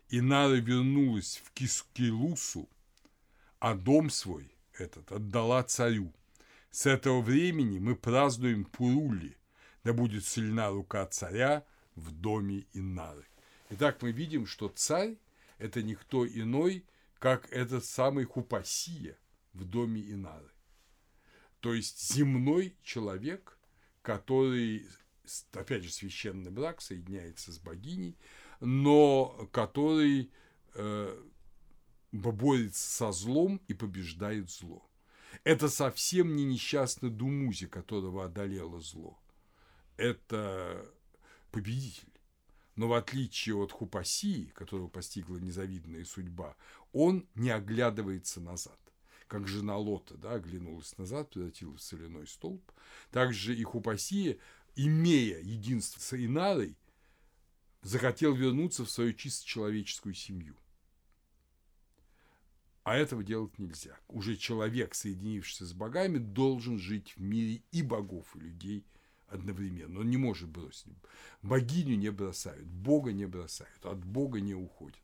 Инара 0.10 0.54
вернулась 0.54 1.42
в 1.44 1.52
Кискилусу, 1.52 2.70
а 3.58 3.74
дом 3.74 4.12
свой 4.12 4.54
этот 4.74 5.12
отдала 5.12 5.64
царю. 5.64 6.14
С 6.70 6.86
этого 6.86 7.22
времени 7.22 7.80
мы 7.80 7.96
празднуем 7.96 8.66
Пурули, 8.66 9.36
да 9.84 9.94
будет 9.94 10.28
сильна 10.28 10.70
рука 10.70 11.08
царя 11.08 11.66
в 11.96 12.12
доме 12.12 12.68
Инары. 12.74 13.26
Итак, 13.72 14.04
мы 14.04 14.12
видим, 14.12 14.46
что 14.46 14.68
царь– 14.68 15.18
это 15.58 15.82
никто 15.82 16.28
иной, 16.28 16.86
как 17.20 17.52
этот 17.52 17.84
самый 17.86 18.24
Хупасия 18.24 19.18
в 19.54 19.66
доме 19.66 20.02
Инары. 20.02 20.50
То 21.60 21.74
есть 21.74 22.14
земной 22.14 22.76
человек, 22.82 23.58
который, 24.02 24.88
опять 25.52 25.84
же, 25.84 25.92
священный 25.92 26.50
брак 26.50 26.82
соединяется 26.82 27.52
с 27.52 27.60
богиней, 27.60 28.18
но 28.62 29.50
который 29.52 30.32
э, 30.76 31.24
борется 32.14 32.90
со 32.90 33.12
злом 33.12 33.62
и 33.68 33.74
побеждает 33.74 34.50
зло. 34.50 34.90
Это 35.44 35.70
совсем 35.70 36.36
не 36.36 36.46
несчастный 36.46 37.10
Думузи, 37.10 37.68
которого 37.68 38.26
одолело 38.26 38.80
зло. 38.80 39.20
Это 39.98 40.90
победитель. 41.52 42.10
Но 42.80 42.88
в 42.88 42.94
отличие 42.94 43.58
от 43.58 43.74
Хупасии, 43.74 44.54
которого 44.56 44.88
постигла 44.88 45.36
незавидная 45.36 46.06
судьба, 46.06 46.56
он 46.94 47.28
не 47.36 47.50
оглядывается 47.50 48.42
назад. 48.42 48.80
Как 49.28 49.48
жена 49.48 49.78
Лота 49.78 50.18
да, 50.18 50.34
оглянулась 50.34 50.98
назад, 50.98 51.30
превратилась 51.30 51.82
в 51.82 51.86
соляной 51.86 52.28
столб, 52.28 52.72
также 53.12 53.56
и 53.56 53.64
Хупасия, 53.64 54.38
имея 54.76 55.40
единство 55.40 56.00
с 56.00 56.14
Инарой, 56.14 56.76
захотел 57.84 58.34
вернуться 58.34 58.86
в 58.86 58.90
свою 58.90 59.14
чисто 59.14 59.46
человеческую 59.46 60.16
семью. 60.16 60.56
А 62.84 62.96
этого 62.96 63.24
делать 63.24 63.60
нельзя. 63.60 64.00
Уже 64.08 64.36
человек, 64.36 64.96
соединившийся 64.96 65.66
с 65.66 65.74
богами, 65.74 66.18
должен 66.18 66.80
жить 66.80 67.16
в 67.16 67.22
мире 67.22 67.62
и 67.72 67.84
богов, 67.84 68.36
и 68.36 68.40
людей– 68.40 68.86
одновременно. 69.32 70.00
Он 70.00 70.10
не 70.10 70.18
может 70.18 70.50
бросить. 70.50 70.88
Богиню 71.42 71.96
не 71.96 72.12
бросают, 72.12 72.68
Бога 72.68 73.12
не 73.12 73.26
бросают, 73.26 73.86
от 73.86 74.04
Бога 74.04 74.42
не 74.42 74.54
уходят. 74.54 75.00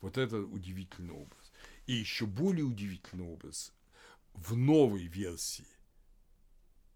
Вот 0.00 0.18
это 0.18 0.38
удивительный 0.38 1.14
образ. 1.14 1.52
И 1.86 1.92
еще 1.94 2.26
более 2.26 2.64
удивительный 2.64 3.26
образ 3.26 3.72
в 4.34 4.56
новой 4.56 5.06
версии 5.06 5.66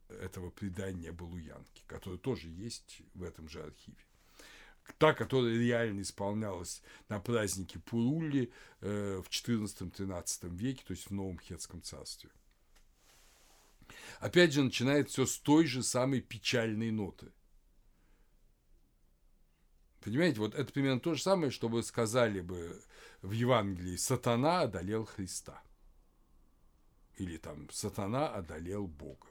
этого 0.08 0.50
предания 0.50 1.12
Балуянки, 1.12 1.82
которое 1.86 2.18
тоже 2.18 2.48
есть 2.48 3.02
в 3.14 3.22
этом 3.22 3.48
же 3.48 3.62
архиве. 3.62 3.96
та, 4.98 5.14
которая 5.14 5.56
реально 5.56 6.02
исполнялась 6.02 6.82
на 7.08 7.20
празднике 7.20 7.78
Пурулли 7.78 8.52
э, 8.80 9.22
в 9.24 9.30
XIV-XIII 9.30 10.48
веке, 10.56 10.82
то 10.84 10.90
есть 10.92 11.06
в 11.06 11.12
Новом 11.12 11.38
Хетском 11.38 11.82
царстве. 11.82 12.30
Опять 14.18 14.52
же, 14.52 14.62
начинает 14.62 15.08
все 15.08 15.24
с 15.24 15.38
той 15.38 15.66
же 15.66 15.82
самой 15.82 16.20
печальной 16.20 16.90
ноты. 16.90 17.32
Понимаете, 20.02 20.40
вот 20.40 20.54
это 20.54 20.72
примерно 20.72 21.00
то 21.00 21.14
же 21.14 21.22
самое, 21.22 21.52
что 21.52 21.68
вы 21.68 21.82
сказали 21.82 22.40
бы 22.40 22.82
в 23.22 23.30
Евангелии 23.30 23.96
«Сатана 23.96 24.62
одолел 24.62 25.04
Христа». 25.04 25.62
Или 27.18 27.36
там 27.36 27.70
«Сатана 27.70 28.28
одолел 28.28 28.88
Бога». 28.88 29.28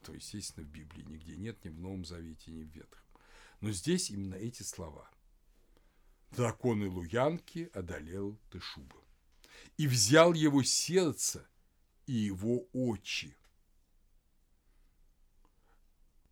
Этого, 0.00 0.16
естественно, 0.16 0.64
в 0.64 0.70
Библии 0.70 1.04
нигде 1.06 1.36
нет, 1.36 1.62
ни 1.64 1.68
в 1.68 1.78
Новом 1.78 2.04
Завете, 2.04 2.50
ни 2.50 2.62
в 2.62 2.68
Ветхом. 2.68 3.04
Но 3.60 3.70
здесь 3.70 4.10
именно 4.10 4.36
эти 4.36 4.62
слова. 4.62 5.10
Дракон 6.30 6.84
Илуянки 6.84 7.70
одолел 7.74 8.38
Тышуба. 8.50 8.96
И 9.76 9.86
взял 9.86 10.32
его 10.32 10.62
сердце 10.62 11.46
и 12.06 12.12
его 12.12 12.66
очи. 12.72 13.36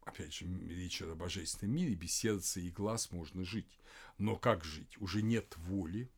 Опять 0.07 0.33
же, 0.33 0.47
речь 0.69 1.03
о 1.03 1.15
божественном 1.15 1.77
мире, 1.77 1.95
без 1.95 2.13
сердца 2.13 2.59
и 2.61 2.71
глаз 2.71 3.11
можно 3.13 3.45
жить. 3.45 3.79
Но 4.19 4.37
как 4.37 4.65
жить? 4.65 4.97
Уже 4.99 5.21
нет 5.21 5.55
воли, 5.59 6.11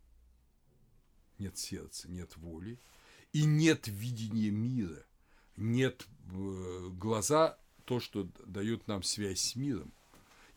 нет 1.38 1.58
сердца, 1.58 2.08
нет 2.08 2.36
воли, 2.36 2.78
и 3.32 3.44
нет 3.44 3.88
видения 3.88 4.50
мира, 4.50 5.04
нет 5.56 6.06
э, 6.30 6.88
глаза, 6.92 7.58
то, 7.84 7.98
что 7.98 8.30
дает 8.46 8.86
нам 8.86 9.02
связь 9.02 9.40
с 9.40 9.56
миром 9.56 9.92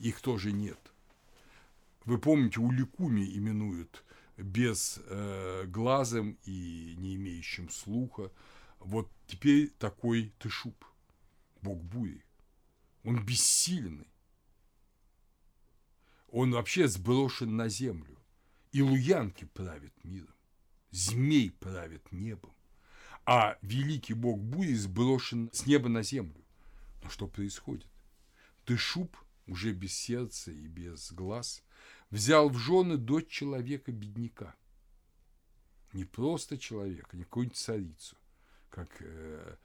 их 0.02 0.20
тоже 0.22 0.52
нет. 0.52 0.80
Вы 2.06 2.18
помните, 2.18 2.60
у 2.60 2.72
Ликуми 2.72 3.24
именуют 3.38 4.04
без 4.38 5.00
э, 5.06 5.66
глазом 5.68 6.38
и 6.46 6.96
не 6.98 7.16
имеющим 7.16 7.70
слуха. 7.70 8.32
Вот 8.80 9.08
теперь 9.28 9.70
такой 9.78 10.34
Тышуб, 10.40 10.76
бог 11.62 11.82
бури. 11.84 12.24
Он 13.04 13.24
бессильный. 13.24 14.12
Он 16.28 16.52
вообще 16.52 16.88
сброшен 16.88 17.56
на 17.56 17.68
землю. 17.68 18.18
И 18.72 18.82
луянки 18.82 19.46
правят 19.46 19.94
миром. 20.04 20.34
Змей 20.92 21.52
правит 21.52 22.12
небом. 22.12 22.56
А 23.26 23.58
великий 23.62 24.14
бог 24.14 24.40
бури 24.40 24.74
сброшен 24.74 25.50
с 25.52 25.66
неба 25.66 25.90
на 25.90 26.04
землю. 26.04 26.46
Но 27.04 27.10
что 27.10 27.28
происходит? 27.28 27.90
Тышуб– 28.66 29.18
уже 29.52 29.74
без 29.74 29.94
сердца 29.94 30.52
и 30.52 30.68
без 30.68 31.12
глаз, 31.12 31.64
взял 32.10 32.50
в 32.50 32.58
жены 32.58 32.98
дочь 32.98 33.28
человека-бедняка. 33.28 34.56
Не 35.94 36.06
просто 36.06 36.58
человека, 36.58 37.18
не 37.18 37.24
какую-нибудь 37.24 37.58
царицу, 37.58 38.16
как 38.70 38.90
э, 39.02 39.58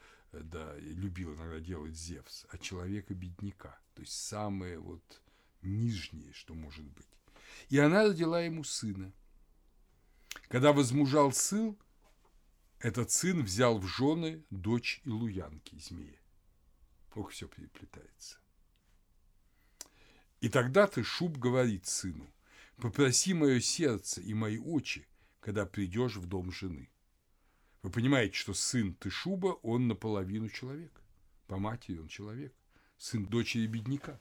да, 0.42 0.76
любил 0.78 1.34
иногда 1.34 1.60
делать 1.60 1.94
Зевс, 1.94 2.46
а 2.50 2.58
человека-бедняка, 2.58 3.78
то 3.94 4.02
есть 4.02 4.12
самое 4.12 4.78
вот 4.78 5.22
нижнее, 5.62 6.32
что 6.32 6.54
может 6.54 6.84
быть. 6.84 7.06
И 7.68 7.78
она 7.78 8.04
родила 8.04 8.40
ему 8.40 8.64
сына. 8.64 9.12
Когда 10.48 10.72
возмужал 10.72 11.32
сын, 11.32 11.76
этот 12.78 13.10
сын 13.10 13.42
взял 13.42 13.78
в 13.78 13.86
жены 13.86 14.44
дочь 14.50 15.00
Илуянки, 15.04 15.78
змея. 15.78 16.18
Ох, 17.14 17.30
все 17.30 17.48
переплетается. 17.48 18.38
И 20.40 20.48
тогда 20.48 20.86
ты, 20.86 21.02
Шуб, 21.02 21.38
говорит 21.38 21.86
сыну, 21.86 22.30
попроси 22.76 23.32
мое 23.32 23.60
сердце 23.60 24.20
и 24.20 24.34
мои 24.34 24.58
очи, 24.58 25.08
когда 25.40 25.64
придешь 25.64 26.16
в 26.16 26.26
дом 26.26 26.52
жены. 26.52 26.90
Вы 27.86 27.92
понимаете, 27.92 28.34
что 28.34 28.52
сын 28.52 28.94
ты 28.94 29.10
Шуба, 29.10 29.60
он 29.62 29.86
наполовину 29.86 30.48
человек. 30.48 30.90
По 31.46 31.56
матери 31.56 31.98
он 31.98 32.08
человек. 32.08 32.52
Сын 32.98 33.24
дочери 33.24 33.68
бедняка. 33.68 34.18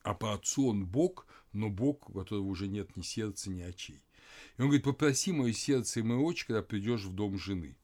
А 0.00 0.14
по 0.14 0.32
отцу 0.32 0.68
он 0.68 0.86
Бог, 0.86 1.26
но 1.52 1.68
Бог, 1.68 2.08
у 2.08 2.14
которого 2.14 2.46
уже 2.46 2.66
нет 2.66 2.96
ни 2.96 3.02
сердца, 3.02 3.50
ни 3.50 3.60
очей. 3.60 4.02
И 4.56 4.62
он 4.62 4.68
говорит, 4.68 4.84
попроси 4.84 5.32
мое 5.32 5.52
сердце 5.52 6.00
и 6.00 6.02
мои 6.02 6.16
очи, 6.16 6.46
когда 6.46 6.62
придешь 6.62 7.02
в 7.02 7.12
дом 7.12 7.38
жены. 7.38 7.76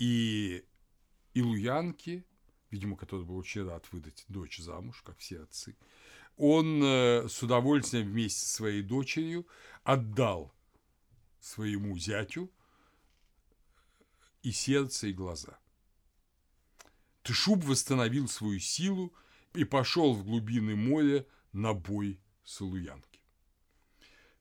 И 0.00 0.64
Илуянки 1.34 2.24
видимо, 2.72 2.96
который 2.96 3.24
был 3.24 3.36
очень 3.36 3.62
рад 3.62 3.86
выдать 3.92 4.24
дочь 4.26 4.58
замуж, 4.58 5.02
как 5.06 5.18
все 5.18 5.42
отцы, 5.44 5.76
он 6.36 6.82
э, 6.82 7.28
с 7.28 7.44
удовольствием 7.44 8.08
вместе 8.08 8.40
со 8.40 8.56
своей 8.56 8.82
дочерью 8.82 9.46
отдал 9.84 10.52
своему 11.38 11.96
зятю 11.96 12.50
и 14.42 14.52
сердце, 14.52 15.08
и 15.08 15.12
глаза. 15.12 15.58
Тышуб 17.22 17.64
восстановил 17.64 18.28
свою 18.28 18.58
силу 18.58 19.12
и 19.54 19.64
пошел 19.64 20.14
в 20.14 20.24
глубины 20.24 20.76
моря 20.76 21.26
на 21.52 21.74
бой 21.74 22.20
с. 22.44 22.62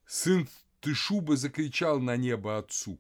Сын 0.06 0.48
Тышуба 0.80 1.36
закричал 1.36 1.99
на 1.99 2.15
небо 2.15 2.57
отцу. 2.57 2.99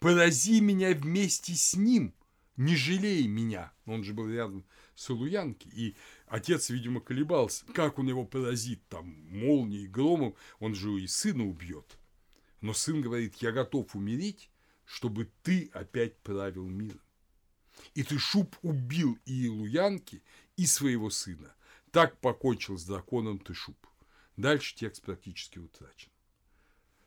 «Порази 0.00 0.60
меня 0.60 0.94
вместе 0.94 1.54
с 1.54 1.74
ним!» 1.74 2.14
не 2.56 2.76
жалей 2.76 3.26
меня. 3.26 3.72
Он 3.86 4.04
же 4.04 4.12
был 4.12 4.28
рядом 4.28 4.64
с 4.94 5.10
Луянки, 5.10 5.68
и 5.68 5.96
отец, 6.26 6.70
видимо, 6.70 7.00
колебался, 7.00 7.64
как 7.74 7.98
он 7.98 8.08
его 8.08 8.24
поразит 8.24 8.86
там 8.88 9.06
молнией, 9.28 9.88
громом, 9.88 10.34
он 10.60 10.74
же 10.74 10.92
и 11.00 11.06
сына 11.06 11.44
убьет. 11.44 11.98
Но 12.60 12.72
сын 12.72 13.00
говорит, 13.00 13.36
я 13.36 13.52
готов 13.52 13.94
умереть, 13.96 14.50
чтобы 14.84 15.30
ты 15.42 15.70
опять 15.72 16.16
правил 16.18 16.66
миром. 16.66 17.00
И 17.94 18.02
ты 18.02 18.18
шуб 18.18 18.56
убил 18.62 19.18
и 19.24 19.48
Луянки, 19.48 20.22
и 20.56 20.66
своего 20.66 21.10
сына. 21.10 21.54
Так 21.90 22.18
покончил 22.20 22.78
с 22.78 22.84
драконом 22.84 23.38
ты 23.38 23.54
шуб. 23.54 23.76
Дальше 24.36 24.74
текст 24.74 25.02
практически 25.02 25.58
утрачен. 25.58 26.10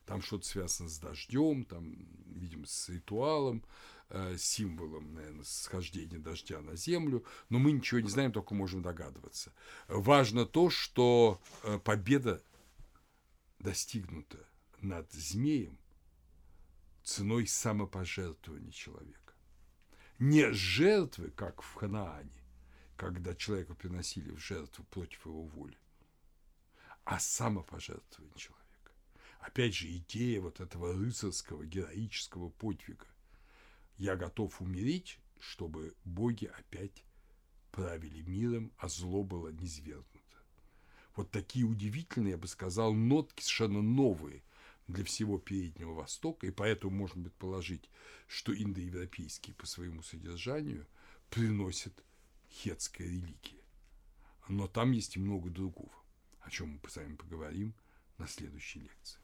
Там 0.05 0.21
что-то 0.21 0.45
связано 0.45 0.89
с 0.89 0.99
дождем, 0.99 1.65
там, 1.65 1.93
видимо, 2.33 2.65
с 2.65 2.87
ритуалом, 2.89 3.63
Э, 4.09 4.37
символом, 4.37 5.13
наверное, 5.15 5.43
схождения 5.43 6.17
дождя 6.17 6.61
на 6.61 6.77
землю, 6.77 7.25
но 7.49 7.59
мы 7.59 7.73
ничего 7.73 7.99
не 7.99 8.07
знаем, 8.07 8.31
только 8.31 8.55
можем 8.55 8.81
догадываться. 8.81 9.51
Важно 9.89 10.45
то, 10.45 10.69
что 10.69 11.41
э, 11.63 11.77
победа 11.79 12.41
достигнута 13.59 14.47
над 14.79 15.11
змеем 15.11 15.77
ценой 17.07 17.47
самопожертвования 17.47 18.71
человека. 18.71 19.33
Не 20.19 20.51
жертвы, 20.51 21.31
как 21.31 21.61
в 21.61 21.73
Ханаане, 21.75 22.43
когда 22.97 23.33
человека 23.33 23.75
приносили 23.75 24.31
в 24.31 24.39
жертву 24.39 24.83
против 24.91 25.25
его 25.25 25.43
воли, 25.43 25.77
а 27.05 27.17
самопожертвование 27.17 28.35
человека. 28.35 28.91
Опять 29.39 29.73
же, 29.73 29.87
идея 29.87 30.41
вот 30.41 30.59
этого 30.59 30.93
рыцарского, 30.93 31.65
героического 31.65 32.49
подвига. 32.49 33.07
Я 33.95 34.17
готов 34.17 34.61
умереть, 34.61 35.17
чтобы 35.39 35.95
боги 36.03 36.51
опять 36.57 37.05
правили 37.71 38.21
миром, 38.23 38.73
а 38.77 38.89
зло 38.89 39.23
было 39.23 39.47
низвергнуто. 39.47 40.37
Вот 41.15 41.31
такие 41.31 41.63
удивительные, 41.63 42.31
я 42.31 42.37
бы 42.37 42.47
сказал, 42.47 42.93
нотки 42.93 43.41
совершенно 43.41 43.81
новые 43.81 44.43
для 44.87 45.03
всего 45.03 45.37
Переднего 45.37 45.93
Востока, 45.93 46.47
и 46.47 46.51
поэтому 46.51 46.95
можно 46.95 47.23
предположить, 47.23 47.89
что 48.27 48.55
индоевропейские 48.55 49.55
по 49.55 49.65
своему 49.65 50.01
содержанию 50.01 50.87
приносят 51.29 51.93
хетская 52.49 53.07
религия. 53.07 53.63
Но 54.47 54.67
там 54.67 54.91
есть 54.91 55.17
и 55.17 55.19
много 55.19 55.49
другого, 55.49 55.93
о 56.39 56.49
чем 56.49 56.79
мы 56.81 56.89
с 56.89 56.95
вами 56.95 57.15
поговорим 57.15 57.73
на 58.17 58.27
следующей 58.27 58.79
лекции. 58.79 59.19